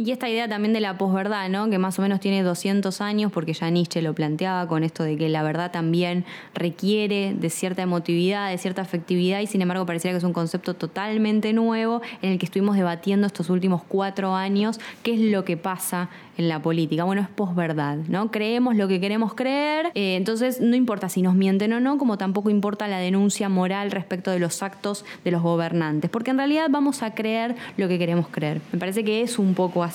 Y 0.00 0.12
esta 0.12 0.30
idea 0.30 0.48
también 0.48 0.72
de 0.72 0.80
la 0.80 0.96
posverdad, 0.96 1.50
¿no? 1.50 1.68
que 1.68 1.76
más 1.76 1.98
o 1.98 2.02
menos 2.02 2.20
tiene 2.20 2.42
200 2.42 3.02
años, 3.02 3.30
porque 3.30 3.52
ya 3.52 3.68
Nietzsche 3.68 4.00
lo 4.00 4.14
planteaba 4.14 4.66
con 4.66 4.82
esto 4.82 5.04
de 5.04 5.18
que 5.18 5.28
la 5.28 5.42
verdad 5.42 5.72
también 5.72 6.24
requiere 6.54 7.34
de 7.38 7.50
cierta 7.50 7.82
emotividad, 7.82 8.48
de 8.48 8.56
cierta 8.56 8.80
afectividad, 8.80 9.40
y 9.40 9.46
sin 9.46 9.60
embargo 9.60 9.84
pareciera 9.84 10.14
que 10.14 10.16
es 10.16 10.24
un 10.24 10.32
concepto 10.32 10.72
totalmente 10.72 11.52
nuevo 11.52 12.00
en 12.22 12.32
el 12.32 12.38
que 12.38 12.46
estuvimos 12.46 12.76
debatiendo 12.76 13.26
estos 13.26 13.50
últimos 13.50 13.82
cuatro 13.82 14.34
años 14.34 14.80
qué 15.02 15.12
es 15.12 15.20
lo 15.20 15.44
que 15.44 15.58
pasa 15.58 16.08
en 16.38 16.48
la 16.48 16.62
política. 16.62 17.04
Bueno, 17.04 17.20
es 17.20 17.28
posverdad, 17.28 17.98
¿no? 18.08 18.30
Creemos 18.30 18.76
lo 18.76 18.88
que 18.88 19.00
queremos 19.02 19.34
creer, 19.34 19.92
eh, 19.94 20.16
entonces 20.16 20.62
no 20.62 20.76
importa 20.76 21.10
si 21.10 21.20
nos 21.20 21.34
mienten 21.34 21.74
o 21.74 21.80
no, 21.80 21.98
como 21.98 22.16
tampoco 22.16 22.48
importa 22.48 22.88
la 22.88 23.00
denuncia 23.00 23.50
moral 23.50 23.90
respecto 23.90 24.30
de 24.30 24.38
los 24.38 24.62
actos 24.62 25.04
de 25.24 25.30
los 25.30 25.42
gobernantes, 25.42 26.10
porque 26.10 26.30
en 26.30 26.38
realidad 26.38 26.68
vamos 26.70 27.02
a 27.02 27.14
creer 27.14 27.54
lo 27.76 27.86
que 27.86 27.98
queremos 27.98 28.28
creer. 28.28 28.62
Me 28.72 28.78
parece 28.78 29.04
que 29.04 29.20
es 29.20 29.38
un 29.38 29.52
poco 29.52 29.84
así 29.84 29.89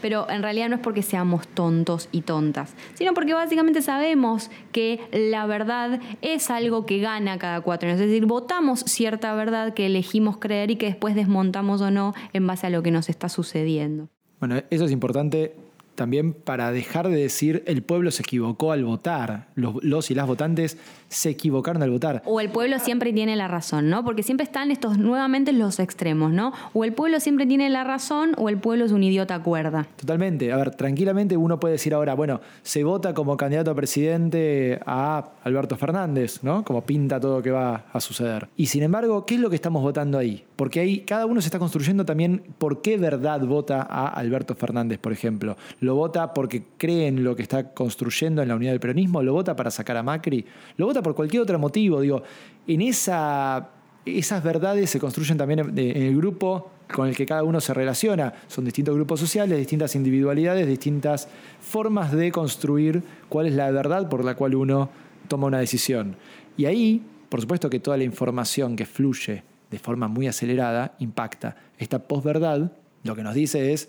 pero 0.00 0.28
en 0.30 0.42
realidad 0.42 0.68
no 0.68 0.76
es 0.76 0.80
porque 0.80 1.02
seamos 1.02 1.46
tontos 1.48 2.08
y 2.12 2.22
tontas, 2.22 2.74
sino 2.94 3.14
porque 3.14 3.34
básicamente 3.34 3.82
sabemos 3.82 4.50
que 4.72 5.00
la 5.12 5.46
verdad 5.46 6.00
es 6.22 6.50
algo 6.50 6.86
que 6.86 6.98
gana 6.98 7.38
cada 7.38 7.60
cuatro 7.60 7.88
años. 7.88 8.00
Es 8.00 8.08
decir, 8.08 8.26
votamos 8.26 8.80
cierta 8.80 9.34
verdad 9.34 9.74
que 9.74 9.86
elegimos 9.86 10.38
creer 10.38 10.70
y 10.70 10.76
que 10.76 10.86
después 10.86 11.14
desmontamos 11.14 11.80
o 11.80 11.90
no 11.90 12.14
en 12.32 12.46
base 12.46 12.66
a 12.66 12.70
lo 12.70 12.82
que 12.82 12.90
nos 12.90 13.08
está 13.08 13.28
sucediendo. 13.28 14.08
Bueno, 14.38 14.62
eso 14.70 14.86
es 14.86 14.90
importante 14.90 15.54
también 16.00 16.32
para 16.32 16.72
dejar 16.72 17.10
de 17.10 17.16
decir 17.16 17.62
el 17.66 17.82
pueblo 17.82 18.10
se 18.10 18.22
equivocó 18.22 18.72
al 18.72 18.84
votar, 18.84 19.48
los, 19.54 20.10
y 20.10 20.14
las 20.14 20.26
votantes 20.26 20.78
se 21.10 21.28
equivocaron 21.30 21.82
al 21.82 21.90
votar. 21.90 22.22
O 22.24 22.40
el 22.40 22.50
pueblo 22.50 22.78
siempre 22.78 23.12
tiene 23.12 23.36
la 23.36 23.48
razón, 23.48 23.90
¿no? 23.90 24.04
Porque 24.04 24.22
siempre 24.22 24.44
están 24.44 24.70
estos 24.70 24.96
nuevamente 24.96 25.52
los 25.52 25.78
extremos, 25.80 26.32
¿no? 26.32 26.52
O 26.72 26.84
el 26.84 26.92
pueblo 26.92 27.20
siempre 27.20 27.46
tiene 27.46 27.68
la 27.68 27.84
razón 27.84 28.34
o 28.38 28.48
el 28.48 28.58
pueblo 28.58 28.84
es 28.84 28.92
un 28.92 29.02
idiota 29.02 29.42
cuerda. 29.42 29.86
Totalmente. 29.96 30.52
A 30.52 30.56
ver, 30.56 30.70
tranquilamente 30.70 31.36
uno 31.36 31.58
puede 31.58 31.72
decir 31.72 31.92
ahora, 31.92 32.14
bueno, 32.14 32.40
se 32.62 32.84
vota 32.84 33.12
como 33.12 33.36
candidato 33.36 33.72
a 33.72 33.74
presidente 33.74 34.80
a 34.86 35.30
Alberto 35.42 35.76
Fernández, 35.76 36.42
¿no? 36.42 36.64
Como 36.64 36.82
pinta 36.82 37.18
todo 37.18 37.42
que 37.42 37.50
va 37.50 37.84
a 37.92 38.00
suceder. 38.00 38.48
Y 38.56 38.66
sin 38.66 38.84
embargo, 38.84 39.26
¿qué 39.26 39.34
es 39.34 39.40
lo 39.40 39.50
que 39.50 39.56
estamos 39.56 39.82
votando 39.82 40.16
ahí? 40.16 40.44
Porque 40.54 40.78
ahí 40.78 41.00
cada 41.00 41.26
uno 41.26 41.40
se 41.40 41.48
está 41.48 41.58
construyendo 41.58 42.04
también 42.04 42.42
por 42.58 42.82
qué 42.82 42.96
verdad 42.96 43.40
vota 43.40 43.82
a 43.82 44.06
Alberto 44.06 44.54
Fernández, 44.54 44.98
por 44.98 45.12
ejemplo. 45.12 45.56
¿Lo 45.80 45.96
vota 45.96 46.32
porque 46.34 46.62
cree 46.78 47.08
en 47.08 47.24
lo 47.24 47.34
que 47.34 47.42
está 47.42 47.72
construyendo 47.72 48.42
en 48.42 48.48
la 48.48 48.54
unidad 48.54 48.72
del 48.72 48.80
peronismo? 48.80 49.22
¿Lo 49.22 49.32
vota 49.32 49.56
para 49.56 49.72
sacar 49.72 49.96
a 49.96 50.02
Macri? 50.02 50.44
¿Lo 50.76 50.86
vota 50.86 50.99
por 51.02 51.14
cualquier 51.14 51.42
otro 51.42 51.58
motivo? 51.58 52.00
Digo, 52.00 52.22
en 52.66 52.82
esa, 52.82 53.70
esas 54.04 54.42
verdades 54.42 54.90
se 54.90 54.98
construyen 54.98 55.38
también 55.38 55.60
en 55.60 56.02
el 56.02 56.16
grupo 56.16 56.70
con 56.92 57.08
el 57.08 57.16
que 57.16 57.26
cada 57.26 57.44
uno 57.44 57.60
se 57.60 57.74
relaciona. 57.74 58.32
Son 58.48 58.64
distintos 58.64 58.94
grupos 58.94 59.20
sociales, 59.20 59.58
distintas 59.58 59.94
individualidades, 59.94 60.66
distintas 60.66 61.28
formas 61.60 62.12
de 62.12 62.32
construir 62.32 63.02
cuál 63.28 63.46
es 63.46 63.54
la 63.54 63.70
verdad 63.70 64.08
por 64.08 64.24
la 64.24 64.34
cual 64.34 64.54
uno 64.54 64.90
toma 65.28 65.46
una 65.46 65.58
decisión. 65.58 66.16
Y 66.56 66.66
ahí, 66.66 67.02
por 67.28 67.40
supuesto 67.40 67.70
que 67.70 67.80
toda 67.80 67.96
la 67.96 68.04
información 68.04 68.76
que 68.76 68.86
fluye 68.86 69.44
de 69.70 69.78
forma 69.78 70.08
muy 70.08 70.26
acelerada 70.26 70.96
impacta. 70.98 71.56
Esta 71.78 72.00
posverdad 72.00 72.72
lo 73.04 73.14
que 73.14 73.22
nos 73.22 73.34
dice 73.34 73.72
es, 73.72 73.88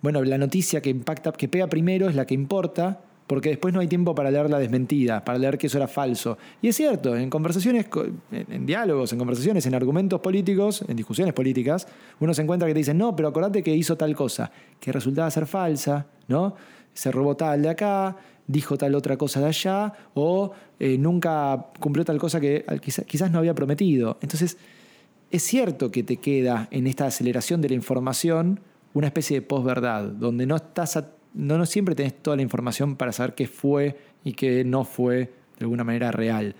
bueno, 0.00 0.22
la 0.24 0.38
noticia 0.38 0.80
que 0.80 0.90
impacta, 0.90 1.32
que 1.32 1.48
pega 1.48 1.66
primero 1.66 2.08
es 2.08 2.14
la 2.14 2.26
que 2.26 2.34
importa, 2.34 3.00
porque 3.28 3.50
después 3.50 3.72
no 3.74 3.80
hay 3.80 3.86
tiempo 3.86 4.14
para 4.14 4.30
leer 4.30 4.50
la 4.50 4.58
desmentida, 4.58 5.22
para 5.24 5.38
leer 5.38 5.58
que 5.58 5.68
eso 5.68 5.76
era 5.76 5.86
falso. 5.86 6.38
Y 6.62 6.68
es 6.68 6.76
cierto, 6.76 7.14
en 7.14 7.28
conversaciones, 7.28 7.86
en 8.32 8.66
diálogos, 8.66 9.12
en 9.12 9.18
conversaciones, 9.18 9.66
en 9.66 9.74
argumentos 9.74 10.18
políticos, 10.20 10.82
en 10.88 10.96
discusiones 10.96 11.34
políticas, 11.34 11.86
uno 12.20 12.32
se 12.32 12.42
encuentra 12.42 12.66
que 12.66 12.72
te 12.72 12.78
dicen, 12.78 12.96
no, 12.96 13.14
pero 13.14 13.28
acordate 13.28 13.62
que 13.62 13.74
hizo 13.74 13.96
tal 13.96 14.16
cosa, 14.16 14.50
que 14.80 14.90
resultaba 14.90 15.30
ser 15.30 15.46
falsa, 15.46 16.06
¿no? 16.26 16.56
Se 16.94 17.12
robó 17.12 17.36
tal 17.36 17.62
de 17.62 17.68
acá, 17.68 18.16
dijo 18.46 18.78
tal 18.78 18.94
otra 18.94 19.18
cosa 19.18 19.40
de 19.40 19.46
allá, 19.46 19.92
o 20.14 20.50
eh, 20.80 20.96
nunca 20.96 21.66
cumplió 21.78 22.06
tal 22.06 22.18
cosa 22.18 22.40
que 22.40 22.64
quizás 23.06 23.30
no 23.30 23.38
había 23.38 23.54
prometido. 23.54 24.16
Entonces, 24.22 24.56
es 25.30 25.42
cierto 25.42 25.90
que 25.90 26.02
te 26.02 26.16
queda 26.16 26.66
en 26.70 26.86
esta 26.86 27.04
aceleración 27.04 27.60
de 27.60 27.68
la 27.68 27.74
información 27.74 28.60
una 28.94 29.08
especie 29.08 29.40
de 29.40 29.42
posverdad, 29.42 30.04
donde 30.04 30.46
no, 30.46 30.56
estás 30.56 30.98
no, 31.34 31.64
siempre 31.66 31.94
tenés 31.94 32.14
toda 32.14 32.36
la 32.36 32.42
información 32.42 32.96
para 32.96 33.12
saber 33.12 33.34
qué 33.34 33.46
fue 33.46 33.96
y 34.24 34.32
qué 34.32 34.64
no 34.64 34.84
fue 34.84 35.32
de 35.58 35.64
alguna 35.64 35.84
manera 35.84 36.10
real. 36.10 36.54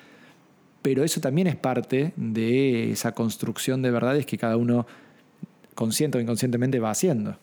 Pero 0.82 1.04
eso 1.04 1.20
también 1.20 1.46
es 1.46 1.56
parte 1.56 2.12
de 2.16 2.92
esa 2.92 3.12
construcción 3.12 3.82
de 3.82 3.90
verdades 3.90 4.26
que 4.26 4.38
cada 4.38 4.56
uno 4.56 4.86
consciente 5.74 6.18
o 6.18 6.20
inconscientemente 6.20 6.78
va 6.80 6.90
haciendo. 6.90 7.38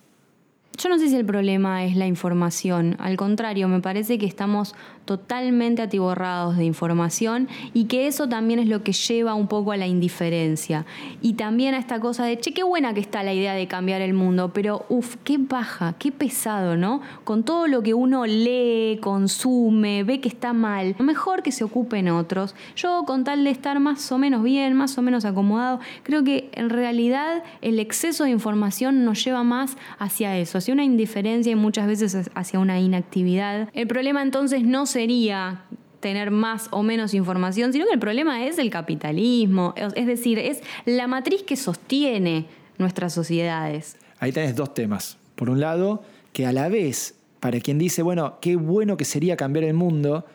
Yo 0.78 0.90
no 0.90 1.00
sé 1.00 1.08
si 1.08 1.16
el 1.16 1.26
problema 1.26 1.86
es 1.86 1.96
la 1.96 2.06
información, 2.06 2.98
al 3.00 3.16
contrario, 3.16 3.70
me 3.70 3.80
parece 3.80 4.18
que 4.18 4.26
estamos 4.26 4.76
totalmente 5.06 5.82
atiborrados 5.82 6.58
de 6.58 6.66
información 6.66 7.48
y 7.74 7.86
que 7.86 8.08
eso 8.08 8.28
también 8.28 8.60
es 8.60 8.68
lo 8.68 8.84
que 8.84 8.92
lleva 8.92 9.36
un 9.36 9.48
poco 9.48 9.72
a 9.72 9.78
la 9.78 9.88
indiferencia 9.88 10.86
y 11.22 11.34
también 11.34 11.76
a 11.76 11.78
esta 11.78 12.00
cosa 12.00 12.26
de, 12.26 12.38
che, 12.40 12.54
qué 12.54 12.64
buena 12.64 12.94
que 12.94 13.00
está 13.00 13.24
la 13.24 13.34
idea 13.34 13.54
de 13.54 13.68
cambiar 13.68 14.02
el 14.02 14.14
mundo, 14.14 14.52
pero 14.54 14.86
uff, 14.90 15.16
qué 15.24 15.38
baja, 15.38 15.94
qué 15.98 16.12
pesado, 16.12 16.76
¿no? 16.76 17.02
Con 17.24 17.44
todo 17.44 17.68
lo 17.68 17.82
que 17.82 17.94
uno 17.94 18.26
lee, 18.26 19.00
consume, 19.02 20.04
ve 20.04 20.20
que 20.20 20.28
está 20.28 20.52
mal, 20.52 20.96
mejor 21.00 21.42
que 21.42 21.54
se 21.54 21.64
ocupen 21.64 22.10
otros. 22.10 22.54
Yo 22.76 23.04
con 23.06 23.24
tal 23.24 23.46
de 23.46 23.52
estar 23.52 23.80
más 23.80 24.12
o 24.12 24.18
menos 24.18 24.44
bien, 24.44 24.74
más 24.74 24.98
o 24.98 25.02
menos 25.02 25.24
acomodado, 25.24 25.80
creo 26.04 26.24
que 26.24 26.50
en 26.54 26.70
realidad 26.70 27.44
el 27.62 27.80
exceso 27.80 28.26
de 28.26 28.32
información 28.32 29.06
nos 29.06 29.24
lleva 29.24 29.44
más 29.44 29.78
hacia 30.00 30.38
eso 30.38 30.60
hacia 30.66 30.74
una 30.74 30.84
indiferencia 30.84 31.52
y 31.52 31.56
muchas 31.56 31.86
veces 31.86 32.32
hacia 32.34 32.58
una 32.58 32.80
inactividad. 32.80 33.70
El 33.74 33.86
problema 33.86 34.24
entonces 34.24 34.64
no 34.64 34.88
sería 34.88 35.66
tener 36.00 36.32
más 36.32 36.70
o 36.72 36.82
menos 36.82 37.14
información, 37.14 37.72
sino 37.72 37.86
que 37.86 37.94
el 37.94 38.00
problema 38.00 38.48
es 38.48 38.58
el 38.58 38.72
capitalismo, 38.72 39.76
es 39.78 40.08
decir, 40.08 40.40
es 40.40 40.62
la 40.86 41.06
matriz 41.06 41.44
que 41.44 41.56
sostiene 41.56 42.48
nuestras 42.80 43.14
sociedades. 43.14 43.98
Ahí 44.20 44.32
tenés 44.32 44.56
dos 44.56 44.74
temas. 44.74 45.20
Por 45.36 45.52
un 45.52 45.60
lado, 45.60 46.04
que 46.34 46.48
a 46.48 46.52
la 46.52 46.68
vez, 46.68 47.14
para 47.40 47.60
quien 47.60 47.78
dice, 47.78 48.02
bueno, 48.02 48.40
qué 48.42 48.56
bueno 48.56 48.98
que 48.98 49.06
sería 49.06 49.38
cambiar 49.38 49.66
el 49.66 49.76
mundo, 49.76 50.26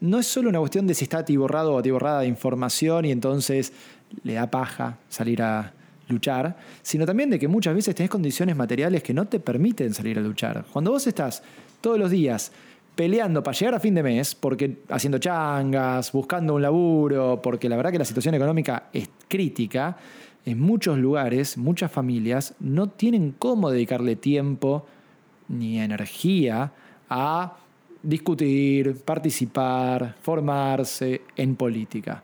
no 0.00 0.18
es 0.18 0.26
solo 0.26 0.50
una 0.50 0.58
cuestión 0.58 0.86
de 0.86 0.92
si 0.92 1.04
está 1.04 1.20
atiborrado 1.20 1.72
o 1.72 1.78
atiborrada 1.78 2.20
de 2.20 2.26
información 2.26 3.06
y 3.06 3.10
entonces 3.10 3.72
le 4.22 4.34
da 4.34 4.50
paja 4.50 4.98
salir 5.08 5.40
a, 5.40 5.72
luchar, 6.08 6.56
sino 6.82 7.06
también 7.06 7.30
de 7.30 7.38
que 7.38 7.48
muchas 7.48 7.74
veces 7.74 7.94
tenés 7.94 8.10
condiciones 8.10 8.56
materiales 8.56 9.02
que 9.02 9.14
no 9.14 9.26
te 9.26 9.40
permiten 9.40 9.94
salir 9.94 10.18
a 10.18 10.22
luchar. 10.22 10.64
Cuando 10.72 10.90
vos 10.90 11.06
estás 11.06 11.42
todos 11.80 11.98
los 11.98 12.10
días 12.10 12.52
peleando 12.94 13.42
para 13.42 13.56
llegar 13.56 13.74
a 13.76 13.80
fin 13.80 13.94
de 13.94 14.02
mes, 14.02 14.34
porque 14.34 14.78
haciendo 14.88 15.18
changas, 15.18 16.10
buscando 16.10 16.54
un 16.54 16.62
laburo, 16.62 17.40
porque 17.40 17.68
la 17.68 17.76
verdad 17.76 17.92
que 17.92 17.98
la 17.98 18.04
situación 18.04 18.34
económica 18.34 18.88
es 18.92 19.08
crítica, 19.28 19.96
en 20.44 20.60
muchos 20.60 20.98
lugares, 20.98 21.58
muchas 21.58 21.92
familias 21.92 22.54
no 22.58 22.88
tienen 22.88 23.34
cómo 23.38 23.70
dedicarle 23.70 24.16
tiempo 24.16 24.86
ni 25.48 25.78
energía 25.78 26.72
a 27.08 27.56
discutir, 28.02 28.96
participar, 29.04 30.16
formarse 30.20 31.22
en 31.36 31.54
política. 31.54 32.22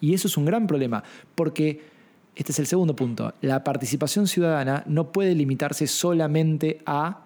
Y 0.00 0.14
eso 0.14 0.28
es 0.28 0.36
un 0.36 0.44
gran 0.44 0.66
problema, 0.66 1.02
porque 1.34 1.91
este 2.34 2.52
es 2.52 2.58
el 2.58 2.66
segundo 2.66 2.96
punto. 2.96 3.34
La 3.40 3.62
participación 3.62 4.26
ciudadana 4.26 4.84
no 4.86 5.12
puede 5.12 5.34
limitarse 5.34 5.86
solamente 5.86 6.80
a 6.86 7.24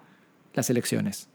las 0.53 0.69
elecciones. 0.69 1.29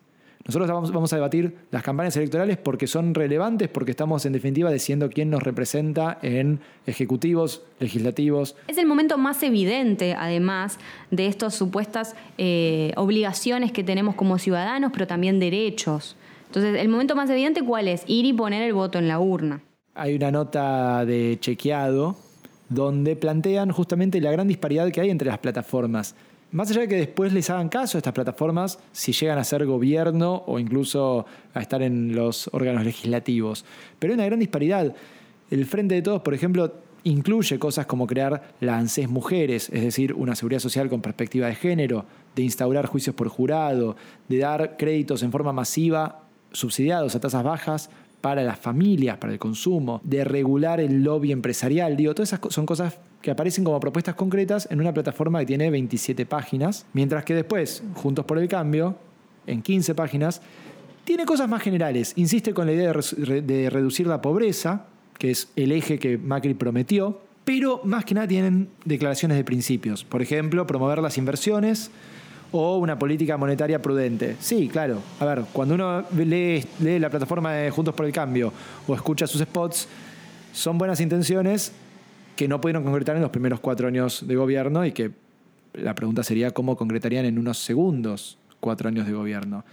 Nosotros 0.44 0.68
vamos, 0.68 1.12
a 1.12 1.16
debatir 1.16 1.56
las 1.70 1.84
campañas 1.84 2.16
electorales 2.16 2.58
porque 2.58 2.88
son 2.88 3.14
relevantes, 3.14 3.68
porque 3.68 3.92
estamos 3.92 4.26
en 4.26 4.32
definitiva 4.32 4.72
diciendo 4.72 5.08
quién 5.08 5.30
nos 5.30 5.42
representa 5.42 6.18
en 6.20 6.58
ejecutivos, 6.84 7.62
legislativos. 7.78 8.56
Es 8.66 8.76
el 8.76 8.86
momento 8.86 9.18
más 9.18 9.40
evidente, 9.44 10.16
además, 10.18 10.78
de 11.12 11.26
estas 11.28 11.54
supuestas 11.54 12.16
eh, 12.38 12.92
obligaciones 12.96 13.70
que 13.70 13.84
tenemos 13.84 14.16
como 14.16 14.36
ciudadanos, 14.38 14.90
pero 14.92 15.06
también 15.06 15.38
derechos. 15.38 16.16
Entonces, 16.46 16.76
el 16.76 16.88
momento 16.88 17.14
más 17.14 17.30
evidente, 17.30 17.64
¿cuál 17.64 17.86
es? 17.86 18.02
Ir 18.08 18.24
y 18.24 18.32
poner 18.32 18.62
el 18.62 18.72
voto 18.72 18.98
en 18.98 19.06
la 19.06 19.20
urna. 19.20 19.62
Hay 19.94 20.16
una 20.16 20.32
nota 20.32 21.04
de 21.04 21.38
chequeado 21.40 22.16
donde 22.74 23.16
plantean 23.16 23.70
justamente 23.70 24.20
la 24.20 24.32
gran 24.32 24.48
disparidad 24.48 24.90
que 24.90 25.00
hay 25.00 25.10
entre 25.10 25.28
las 25.28 25.38
plataformas. 25.38 26.14
Más 26.50 26.70
allá 26.70 26.82
de 26.82 26.88
que 26.88 26.96
después 26.96 27.32
les 27.32 27.48
hagan 27.48 27.68
caso 27.68 27.96
a 27.96 28.00
estas 28.00 28.12
plataformas, 28.12 28.78
si 28.92 29.12
llegan 29.12 29.38
a 29.38 29.44
ser 29.44 29.64
gobierno 29.64 30.42
o 30.46 30.58
incluso 30.58 31.24
a 31.54 31.60
estar 31.60 31.80
en 31.82 32.14
los 32.14 32.50
órganos 32.52 32.84
legislativos. 32.84 33.64
Pero 33.98 34.12
hay 34.12 34.16
una 34.16 34.26
gran 34.26 34.38
disparidad. 34.38 34.94
El 35.50 35.64
Frente 35.64 35.94
de 35.94 36.02
Todos, 36.02 36.20
por 36.20 36.34
ejemplo, 36.34 36.74
incluye 37.04 37.58
cosas 37.58 37.86
como 37.86 38.06
crear 38.06 38.54
la 38.60 38.76
ANSES 38.76 39.08
Mujeres, 39.08 39.70
es 39.72 39.82
decir, 39.82 40.12
una 40.12 40.34
seguridad 40.34 40.60
social 40.60 40.88
con 40.88 41.00
perspectiva 41.00 41.46
de 41.46 41.54
género, 41.54 42.04
de 42.36 42.42
instaurar 42.42 42.86
juicios 42.86 43.16
por 43.16 43.28
jurado, 43.28 43.96
de 44.28 44.38
dar 44.38 44.76
créditos 44.76 45.22
en 45.22 45.32
forma 45.32 45.52
masiva 45.52 46.20
subsidiados 46.52 47.14
a 47.14 47.20
tasas 47.20 47.42
bajas 47.42 47.90
para 48.22 48.42
las 48.42 48.58
familias, 48.58 49.18
para 49.18 49.34
el 49.34 49.38
consumo, 49.38 50.00
de 50.04 50.24
regular 50.24 50.80
el 50.80 51.02
lobby 51.02 51.32
empresarial. 51.32 51.96
Digo, 51.96 52.14
todas 52.14 52.32
esas 52.32 52.40
son 52.54 52.64
cosas 52.64 52.98
que 53.20 53.30
aparecen 53.30 53.64
como 53.64 53.78
propuestas 53.80 54.14
concretas 54.14 54.66
en 54.70 54.80
una 54.80 54.94
plataforma 54.94 55.40
que 55.40 55.46
tiene 55.46 55.70
27 55.70 56.24
páginas, 56.24 56.86
mientras 56.94 57.24
que 57.24 57.34
después, 57.34 57.82
Juntos 57.94 58.24
por 58.24 58.38
el 58.38 58.48
Cambio, 58.48 58.96
en 59.46 59.60
15 59.60 59.94
páginas, 59.94 60.40
tiene 61.04 61.26
cosas 61.26 61.48
más 61.48 61.62
generales. 61.62 62.12
Insiste 62.16 62.54
con 62.54 62.66
la 62.66 62.72
idea 62.72 62.92
de, 62.92 63.70
reducir 63.70 64.06
la 64.06 64.22
pobreza, 64.22 64.86
que 65.18 65.32
es 65.32 65.48
el 65.56 65.72
eje 65.72 65.98
que 65.98 66.16
Macri 66.16 66.54
prometió, 66.54 67.20
pero 67.44 67.80
más 67.84 68.04
que 68.04 68.14
nada 68.14 68.28
tienen 68.28 68.68
declaraciones 68.84 69.36
de 69.36 69.44
principios. 69.44 70.04
Por 70.04 70.22
ejemplo, 70.22 70.64
promover 70.66 71.00
las 71.00 71.18
inversiones, 71.18 71.90
o 72.52 72.76
una 72.76 72.98
política 72.98 73.36
monetaria 73.36 73.80
prudente. 73.80 74.36
Sí, 74.38 74.68
claro. 74.68 75.00
A 75.18 75.24
ver, 75.24 75.44
cuando 75.52 75.74
uno 75.74 76.04
lee, 76.16 76.64
la 76.80 77.10
plataforma 77.10 77.52
de 77.52 77.70
Juntos 77.70 77.94
por 77.94 78.06
el 78.06 78.12
Cambio 78.12 78.52
o 78.86 78.94
escucha 78.94 79.26
sus 79.26 79.40
spots, 79.40 79.88
son 80.52 80.78
buenas 80.78 81.00
intenciones 81.00 81.72
que 82.36 82.46
no 82.46 82.60
pudieron 82.60 82.84
concretar 82.84 83.16
en 83.16 83.22
los 83.22 83.30
primeros 83.30 83.60
cuatro 83.60 83.88
años 83.88 84.26
de 84.26 84.36
gobierno 84.36 84.84
y 84.84 84.92
que 84.92 85.10
la 85.74 85.94
pregunta 85.94 86.22
sería 86.22 86.50
cómo 86.50 86.76
concretarían 86.76 87.24
en 87.24 87.38
unos 87.38 87.58
segundos 87.58 88.38
cuatro 88.60 88.88
años 88.88 89.06
de 89.06 89.12
gobierno. 89.12 89.64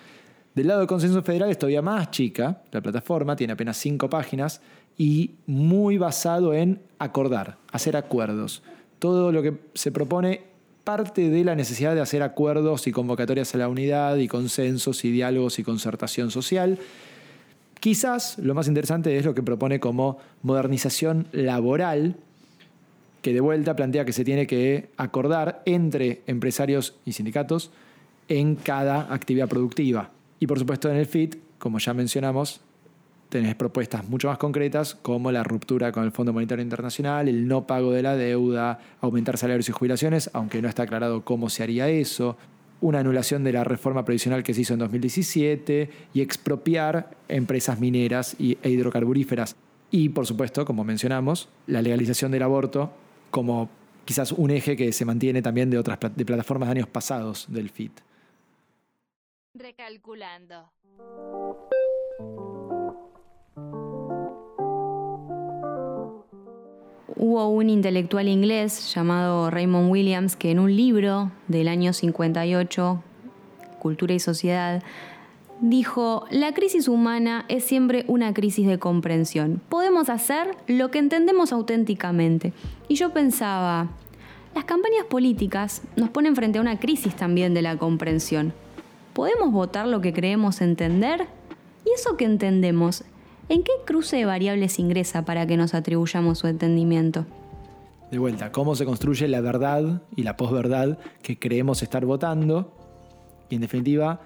Del 0.56 0.68
lado 0.68 0.80
del 0.80 0.88
consenso 0.88 1.22
federal 1.22 1.52
es 1.52 1.60
todavía 1.60 1.82
más 1.82 2.12
chica, 2.12 2.62
la 2.72 2.82
plataforma 2.82 3.36
tiene 3.36 3.54
apenas 3.54 3.78
cinco 3.78 4.10
páginas 4.10 4.62
y 4.98 5.32
muy 5.46 5.98
basado 5.98 6.54
en 6.54 6.82
acordar, 6.98 7.58
hacer 7.72 7.96
acuerdos. 7.96 8.64
Todo 8.98 9.32
lo 9.32 9.42
que 9.42 9.58
se 9.74 9.92
propone 9.92 10.49
parte 10.90 11.30
de 11.30 11.44
la 11.44 11.54
necesidad 11.54 11.94
de 11.94 12.02
hacer 12.02 12.24
acuerdos 12.24 12.88
y 12.88 12.92
convocatorias 12.92 13.54
a 13.54 13.60
la 13.60 13.70
unidad 13.70 14.16
y 14.16 14.28
consensos 14.28 15.06
y 15.06 15.12
diálogos 15.12 15.60
y 15.60 15.64
concertación 15.64 16.32
social. 16.32 16.80
Quizás 17.80 18.40
lo 18.40 18.56
más 18.56 18.68
interesante 18.68 19.16
es 19.16 19.24
lo 19.24 19.36
que 19.36 19.44
propone 19.44 19.80
como 19.80 20.18
modernización 20.42 21.28
laboral, 21.32 22.16
que 23.22 23.34
de 23.34 23.40
vuelta 23.40 23.76
plantea 23.76 24.04
que 24.04 24.14
se 24.14 24.26
tiene 24.26 24.48
que 24.48 24.90
acordar 24.98 25.62
entre 25.68 26.24
empresarios 26.26 26.96
y 27.06 27.12
sindicatos 27.12 27.70
en 28.28 28.56
cada 28.56 29.14
actividad 29.14 29.48
productiva. 29.48 30.10
Y 30.40 30.48
por 30.48 30.58
supuesto 30.58 30.90
en 30.90 30.98
el 30.98 31.06
FIT, 31.06 31.36
como 31.60 31.78
ya 31.78 31.94
mencionamos, 31.94 32.62
tenés 33.30 33.56
propuestas 33.56 34.08
mucho 34.10 34.28
más 34.28 34.38
concretas 34.38 34.96
como 34.96 35.32
la 35.32 35.44
ruptura 35.44 35.92
con 35.92 36.04
el 36.04 36.12
Fondo 36.12 36.34
Monetario 36.34 36.64
Internacional, 36.64 37.28
el 37.28 37.48
no 37.48 37.66
pago 37.66 37.92
de 37.92 38.02
la 38.02 38.16
deuda, 38.16 38.80
aumentar 39.02 39.38
salarios 39.38 39.70
y 39.70 39.72
jubilaciones, 39.72 40.30
aunque 40.34 40.62
no 40.62 40.68
está 40.68 40.84
aclarado 40.84 41.24
cómo 41.24 41.50
se 41.50 41.64
haría 41.64 41.88
eso, 41.90 42.38
una 42.82 43.00
anulación 43.00 43.44
de 43.44 43.54
la 43.54 43.64
reforma 43.64 44.04
previsional 44.04 44.44
que 44.44 44.54
se 44.54 44.62
hizo 44.62 44.74
en 44.74 44.80
2017 44.80 45.90
y 46.14 46.22
expropiar 46.22 47.12
empresas 47.28 47.80
mineras 47.80 48.36
e 48.40 48.70
hidrocarburíferas. 48.70 49.56
Y, 49.92 50.10
por 50.10 50.26
supuesto, 50.26 50.66
como 50.66 50.84
mencionamos, 50.84 51.50
la 51.68 51.82
legalización 51.82 52.32
del 52.32 52.44
aborto 52.44 52.92
como 53.32 53.70
quizás 54.06 54.32
un 54.32 54.50
eje 54.50 54.76
que 54.76 54.92
se 54.92 55.06
mantiene 55.06 55.42
también 55.42 55.70
de 55.70 55.78
otras 55.78 56.00
de 56.16 56.26
plataformas 56.26 56.68
de 56.70 56.72
años 56.72 56.88
pasados 56.88 57.46
del 57.50 57.70
FIT. 57.70 58.00
Recalculando. 59.54 60.72
Hubo 67.22 67.50
un 67.50 67.70
intelectual 67.70 68.30
inglés 68.30 68.94
llamado 68.96 69.50
Raymond 69.50 69.92
Williams 69.92 70.38
que 70.38 70.52
en 70.52 70.60
un 70.60 70.74
libro 70.74 71.34
del 71.50 71.68
año 71.68 71.92
58, 71.92 73.04
Cultura 73.78 74.14
y 74.14 74.22
Sociedad, 74.22 74.82
dijo, 75.60 76.26
la 76.32 76.54
crisis 76.54 76.88
humana 76.88 77.44
es 77.50 77.66
siempre 77.66 78.06
una 78.08 78.34
crisis 78.34 78.66
de 78.68 78.80
comprensión. 78.80 79.62
Podemos 79.68 80.08
hacer 80.08 80.56
lo 80.68 80.92
que 80.92 81.00
entendemos 81.00 81.52
auténticamente. 81.52 82.54
Y 82.88 82.96
yo 82.96 83.12
pensaba, 83.12 83.90
las 84.56 84.64
campañas 84.64 85.04
políticas 85.10 85.82
nos 85.98 86.10
ponen 86.12 86.38
frente 86.38 86.60
a 86.60 86.62
una 86.62 86.80
crisis 86.80 87.18
también 87.18 87.54
de 87.54 87.62
la 87.62 87.76
comprensión. 87.76 88.54
¿Podemos 89.12 89.52
votar 89.52 89.90
lo 89.90 90.00
que 90.00 90.14
creemos 90.14 90.62
entender? 90.62 91.28
¿Y 91.86 91.90
eso 91.94 92.16
que 92.16 92.24
entendemos 92.24 93.04
¿En 93.50 93.64
qué 93.64 93.72
cruce 93.84 94.18
de 94.18 94.26
variables 94.26 94.78
ingresa 94.78 95.26
para 95.26 95.48
que 95.48 95.58
nos 95.58 95.74
atribuyamos 95.74 96.38
su 96.38 96.46
entendimiento? 96.46 97.26
De 98.12 98.20
vuelta, 98.20 98.52
¿cómo 98.52 98.76
se 98.76 98.86
construye 98.86 99.28
la 99.28 99.42
verdad 99.42 100.04
y 100.16 100.22
la 100.22 100.38
posverdad 100.38 101.00
que 101.24 101.40
creemos 101.40 101.82
estar 101.82 102.06
votando? 102.06 102.72
Y 103.50 103.56
en 103.56 103.62
definitiva, 103.62 104.22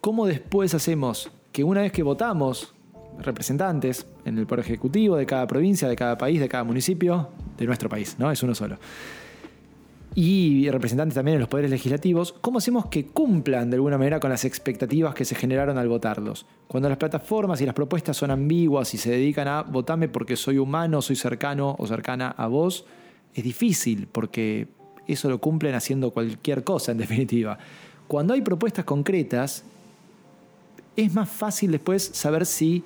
¿cómo 0.00 0.26
después 0.26 0.74
hacemos 0.74 1.30
que 1.52 1.64
una 1.64 1.82
vez 1.82 1.92
que 1.92 2.02
votamos 2.02 2.72
representantes 3.18 4.06
en 4.24 4.38
el 4.38 4.46
Poder 4.46 4.64
Ejecutivo 4.64 5.16
de 5.16 5.26
cada 5.26 5.46
provincia, 5.46 5.86
de 5.86 5.94
cada 5.94 6.16
país, 6.16 6.40
de 6.40 6.48
cada 6.48 6.64
municipio, 6.64 7.28
de 7.58 7.66
nuestro 7.66 7.90
país, 7.90 8.16
¿no? 8.18 8.30
Es 8.30 8.42
uno 8.42 8.54
solo 8.54 8.78
y 10.14 10.70
representantes 10.70 11.16
también 11.16 11.34
en 11.34 11.40
los 11.40 11.48
poderes 11.48 11.70
legislativos, 11.70 12.32
¿cómo 12.40 12.58
hacemos 12.58 12.86
que 12.86 13.06
cumplan 13.06 13.70
de 13.70 13.76
alguna 13.76 13.98
manera 13.98 14.20
con 14.20 14.30
las 14.30 14.44
expectativas 14.44 15.14
que 15.14 15.24
se 15.24 15.34
generaron 15.34 15.76
al 15.76 15.88
votarlos? 15.88 16.46
Cuando 16.68 16.88
las 16.88 16.98
plataformas 16.98 17.60
y 17.60 17.66
las 17.66 17.74
propuestas 17.74 18.16
son 18.16 18.30
ambiguas 18.30 18.94
y 18.94 18.98
se 18.98 19.10
dedican 19.10 19.48
a 19.48 19.62
votarme 19.62 20.08
porque 20.08 20.36
soy 20.36 20.58
humano, 20.58 21.02
soy 21.02 21.16
cercano 21.16 21.74
o 21.78 21.86
cercana 21.86 22.30
a 22.36 22.46
vos, 22.46 22.84
es 23.34 23.42
difícil 23.42 24.06
porque 24.06 24.68
eso 25.08 25.28
lo 25.28 25.40
cumplen 25.40 25.74
haciendo 25.74 26.12
cualquier 26.12 26.62
cosa 26.62 26.92
en 26.92 26.98
definitiva. 26.98 27.58
Cuando 28.06 28.34
hay 28.34 28.42
propuestas 28.42 28.84
concretas, 28.84 29.64
es 30.96 31.12
más 31.12 31.28
fácil 31.28 31.72
después 31.72 32.04
saber 32.04 32.46
si 32.46 32.84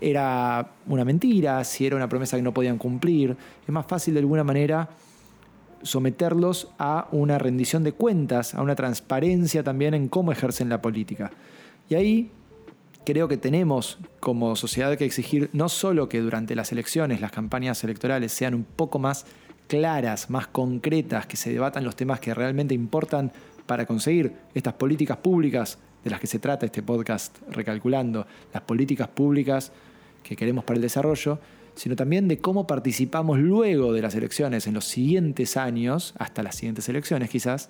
era 0.00 0.72
una 0.86 1.04
mentira, 1.04 1.62
si 1.64 1.86
era 1.86 1.96
una 1.96 2.08
promesa 2.08 2.36
que 2.36 2.42
no 2.42 2.54
podían 2.54 2.78
cumplir. 2.78 3.36
Es 3.62 3.68
más 3.68 3.84
fácil 3.84 4.14
de 4.14 4.20
alguna 4.20 4.44
manera 4.44 4.88
someterlos 5.82 6.68
a 6.78 7.08
una 7.12 7.38
rendición 7.38 7.84
de 7.84 7.92
cuentas, 7.92 8.54
a 8.54 8.62
una 8.62 8.74
transparencia 8.74 9.62
también 9.62 9.94
en 9.94 10.08
cómo 10.08 10.32
ejercen 10.32 10.68
la 10.68 10.82
política. 10.82 11.30
Y 11.88 11.94
ahí 11.94 12.30
creo 13.04 13.28
que 13.28 13.36
tenemos 13.36 13.98
como 14.20 14.56
sociedad 14.56 14.96
que 14.96 15.04
exigir 15.04 15.48
no 15.52 15.68
solo 15.68 16.08
que 16.08 16.20
durante 16.20 16.56
las 16.56 16.72
elecciones, 16.72 17.20
las 17.20 17.30
campañas 17.30 17.82
electorales 17.84 18.32
sean 18.32 18.54
un 18.54 18.64
poco 18.64 18.98
más 18.98 19.26
claras, 19.68 20.30
más 20.30 20.46
concretas, 20.48 21.26
que 21.26 21.36
se 21.36 21.52
debatan 21.52 21.84
los 21.84 21.96
temas 21.96 22.20
que 22.20 22.34
realmente 22.34 22.74
importan 22.74 23.32
para 23.66 23.86
conseguir 23.86 24.32
estas 24.54 24.74
políticas 24.74 25.18
públicas 25.18 25.78
de 26.04 26.10
las 26.10 26.20
que 26.20 26.26
se 26.26 26.38
trata 26.38 26.66
este 26.66 26.82
podcast 26.82 27.36
recalculando, 27.50 28.26
las 28.52 28.62
políticas 28.62 29.08
públicas 29.08 29.72
que 30.22 30.36
queremos 30.36 30.64
para 30.64 30.76
el 30.76 30.82
desarrollo, 30.82 31.38
sino 31.76 31.94
también 31.94 32.26
de 32.26 32.38
cómo 32.38 32.66
participamos 32.66 33.38
luego 33.38 33.92
de 33.92 34.02
las 34.02 34.14
elecciones, 34.14 34.66
en 34.66 34.74
los 34.74 34.86
siguientes 34.86 35.56
años, 35.56 36.14
hasta 36.18 36.42
las 36.42 36.56
siguientes 36.56 36.88
elecciones 36.88 37.30
quizás, 37.30 37.68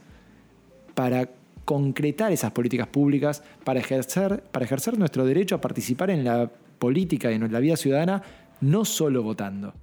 para 0.94 1.28
concretar 1.64 2.32
esas 2.32 2.52
políticas 2.52 2.86
públicas, 2.86 3.42
para 3.64 3.80
ejercer, 3.80 4.44
para 4.52 4.64
ejercer 4.64 4.98
nuestro 4.98 5.26
derecho 5.26 5.56
a 5.56 5.60
participar 5.60 6.10
en 6.10 6.24
la 6.24 6.48
política 6.78 7.30
y 7.30 7.34
en 7.34 7.52
la 7.52 7.60
vida 7.60 7.76
ciudadana, 7.76 8.22
no 8.60 8.84
solo 8.84 9.22
votando. 9.22 9.74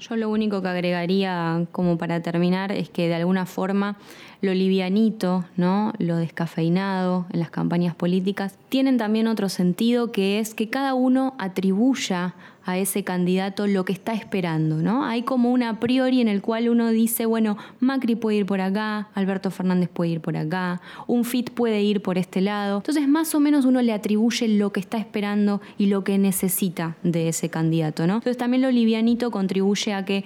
Yo 0.00 0.16
lo 0.16 0.30
único 0.30 0.62
que 0.62 0.68
agregaría 0.68 1.66
como 1.72 1.98
para 1.98 2.22
terminar 2.22 2.72
es 2.72 2.88
que 2.88 3.08
de 3.08 3.14
alguna 3.14 3.44
forma 3.44 3.98
lo 4.40 4.54
livianito, 4.54 5.44
¿no? 5.56 5.92
lo 5.98 6.16
descafeinado 6.16 7.26
en 7.30 7.40
las 7.40 7.50
campañas 7.50 7.94
políticas, 7.94 8.56
tienen 8.70 8.96
también 8.96 9.26
otro 9.26 9.50
sentido 9.50 10.10
que 10.10 10.38
es 10.38 10.54
que 10.54 10.70
cada 10.70 10.94
uno 10.94 11.34
atribuya 11.38 12.34
a 12.64 12.78
ese 12.78 13.04
candidato 13.04 13.66
lo 13.66 13.84
que 13.84 13.92
está 13.92 14.12
esperando, 14.12 14.76
¿no? 14.76 15.04
Hay 15.04 15.22
como 15.22 15.50
un 15.50 15.62
a 15.62 15.80
priori 15.80 16.20
en 16.20 16.28
el 16.28 16.42
cual 16.42 16.68
uno 16.68 16.90
dice, 16.90 17.26
bueno, 17.26 17.56
Macri 17.80 18.16
puede 18.16 18.38
ir 18.38 18.46
por 18.46 18.60
acá, 18.60 19.08
Alberto 19.14 19.50
Fernández 19.50 19.88
puede 19.88 20.10
ir 20.10 20.20
por 20.20 20.36
acá, 20.36 20.80
un 21.06 21.24
FIT 21.24 21.50
puede 21.50 21.82
ir 21.82 22.02
por 22.02 22.18
este 22.18 22.40
lado. 22.40 22.78
Entonces, 22.78 23.08
más 23.08 23.34
o 23.34 23.40
menos 23.40 23.64
uno 23.64 23.82
le 23.82 23.92
atribuye 23.92 24.48
lo 24.48 24.72
que 24.72 24.80
está 24.80 24.98
esperando 24.98 25.60
y 25.78 25.86
lo 25.86 26.04
que 26.04 26.18
necesita 26.18 26.96
de 27.02 27.28
ese 27.28 27.48
candidato, 27.48 28.06
¿no? 28.06 28.14
Entonces, 28.14 28.36
también 28.36 28.62
lo 28.62 28.70
livianito 28.70 29.30
contribuye 29.30 29.92
a 29.94 30.04
que 30.04 30.24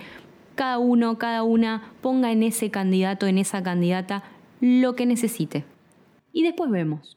cada 0.54 0.78
uno, 0.78 1.18
cada 1.18 1.42
una 1.42 1.92
ponga 2.00 2.32
en 2.32 2.42
ese 2.42 2.70
candidato, 2.70 3.26
en 3.26 3.38
esa 3.38 3.62
candidata, 3.62 4.22
lo 4.60 4.94
que 4.94 5.06
necesite. 5.06 5.64
Y 6.32 6.42
después 6.42 6.70
vemos. 6.70 7.16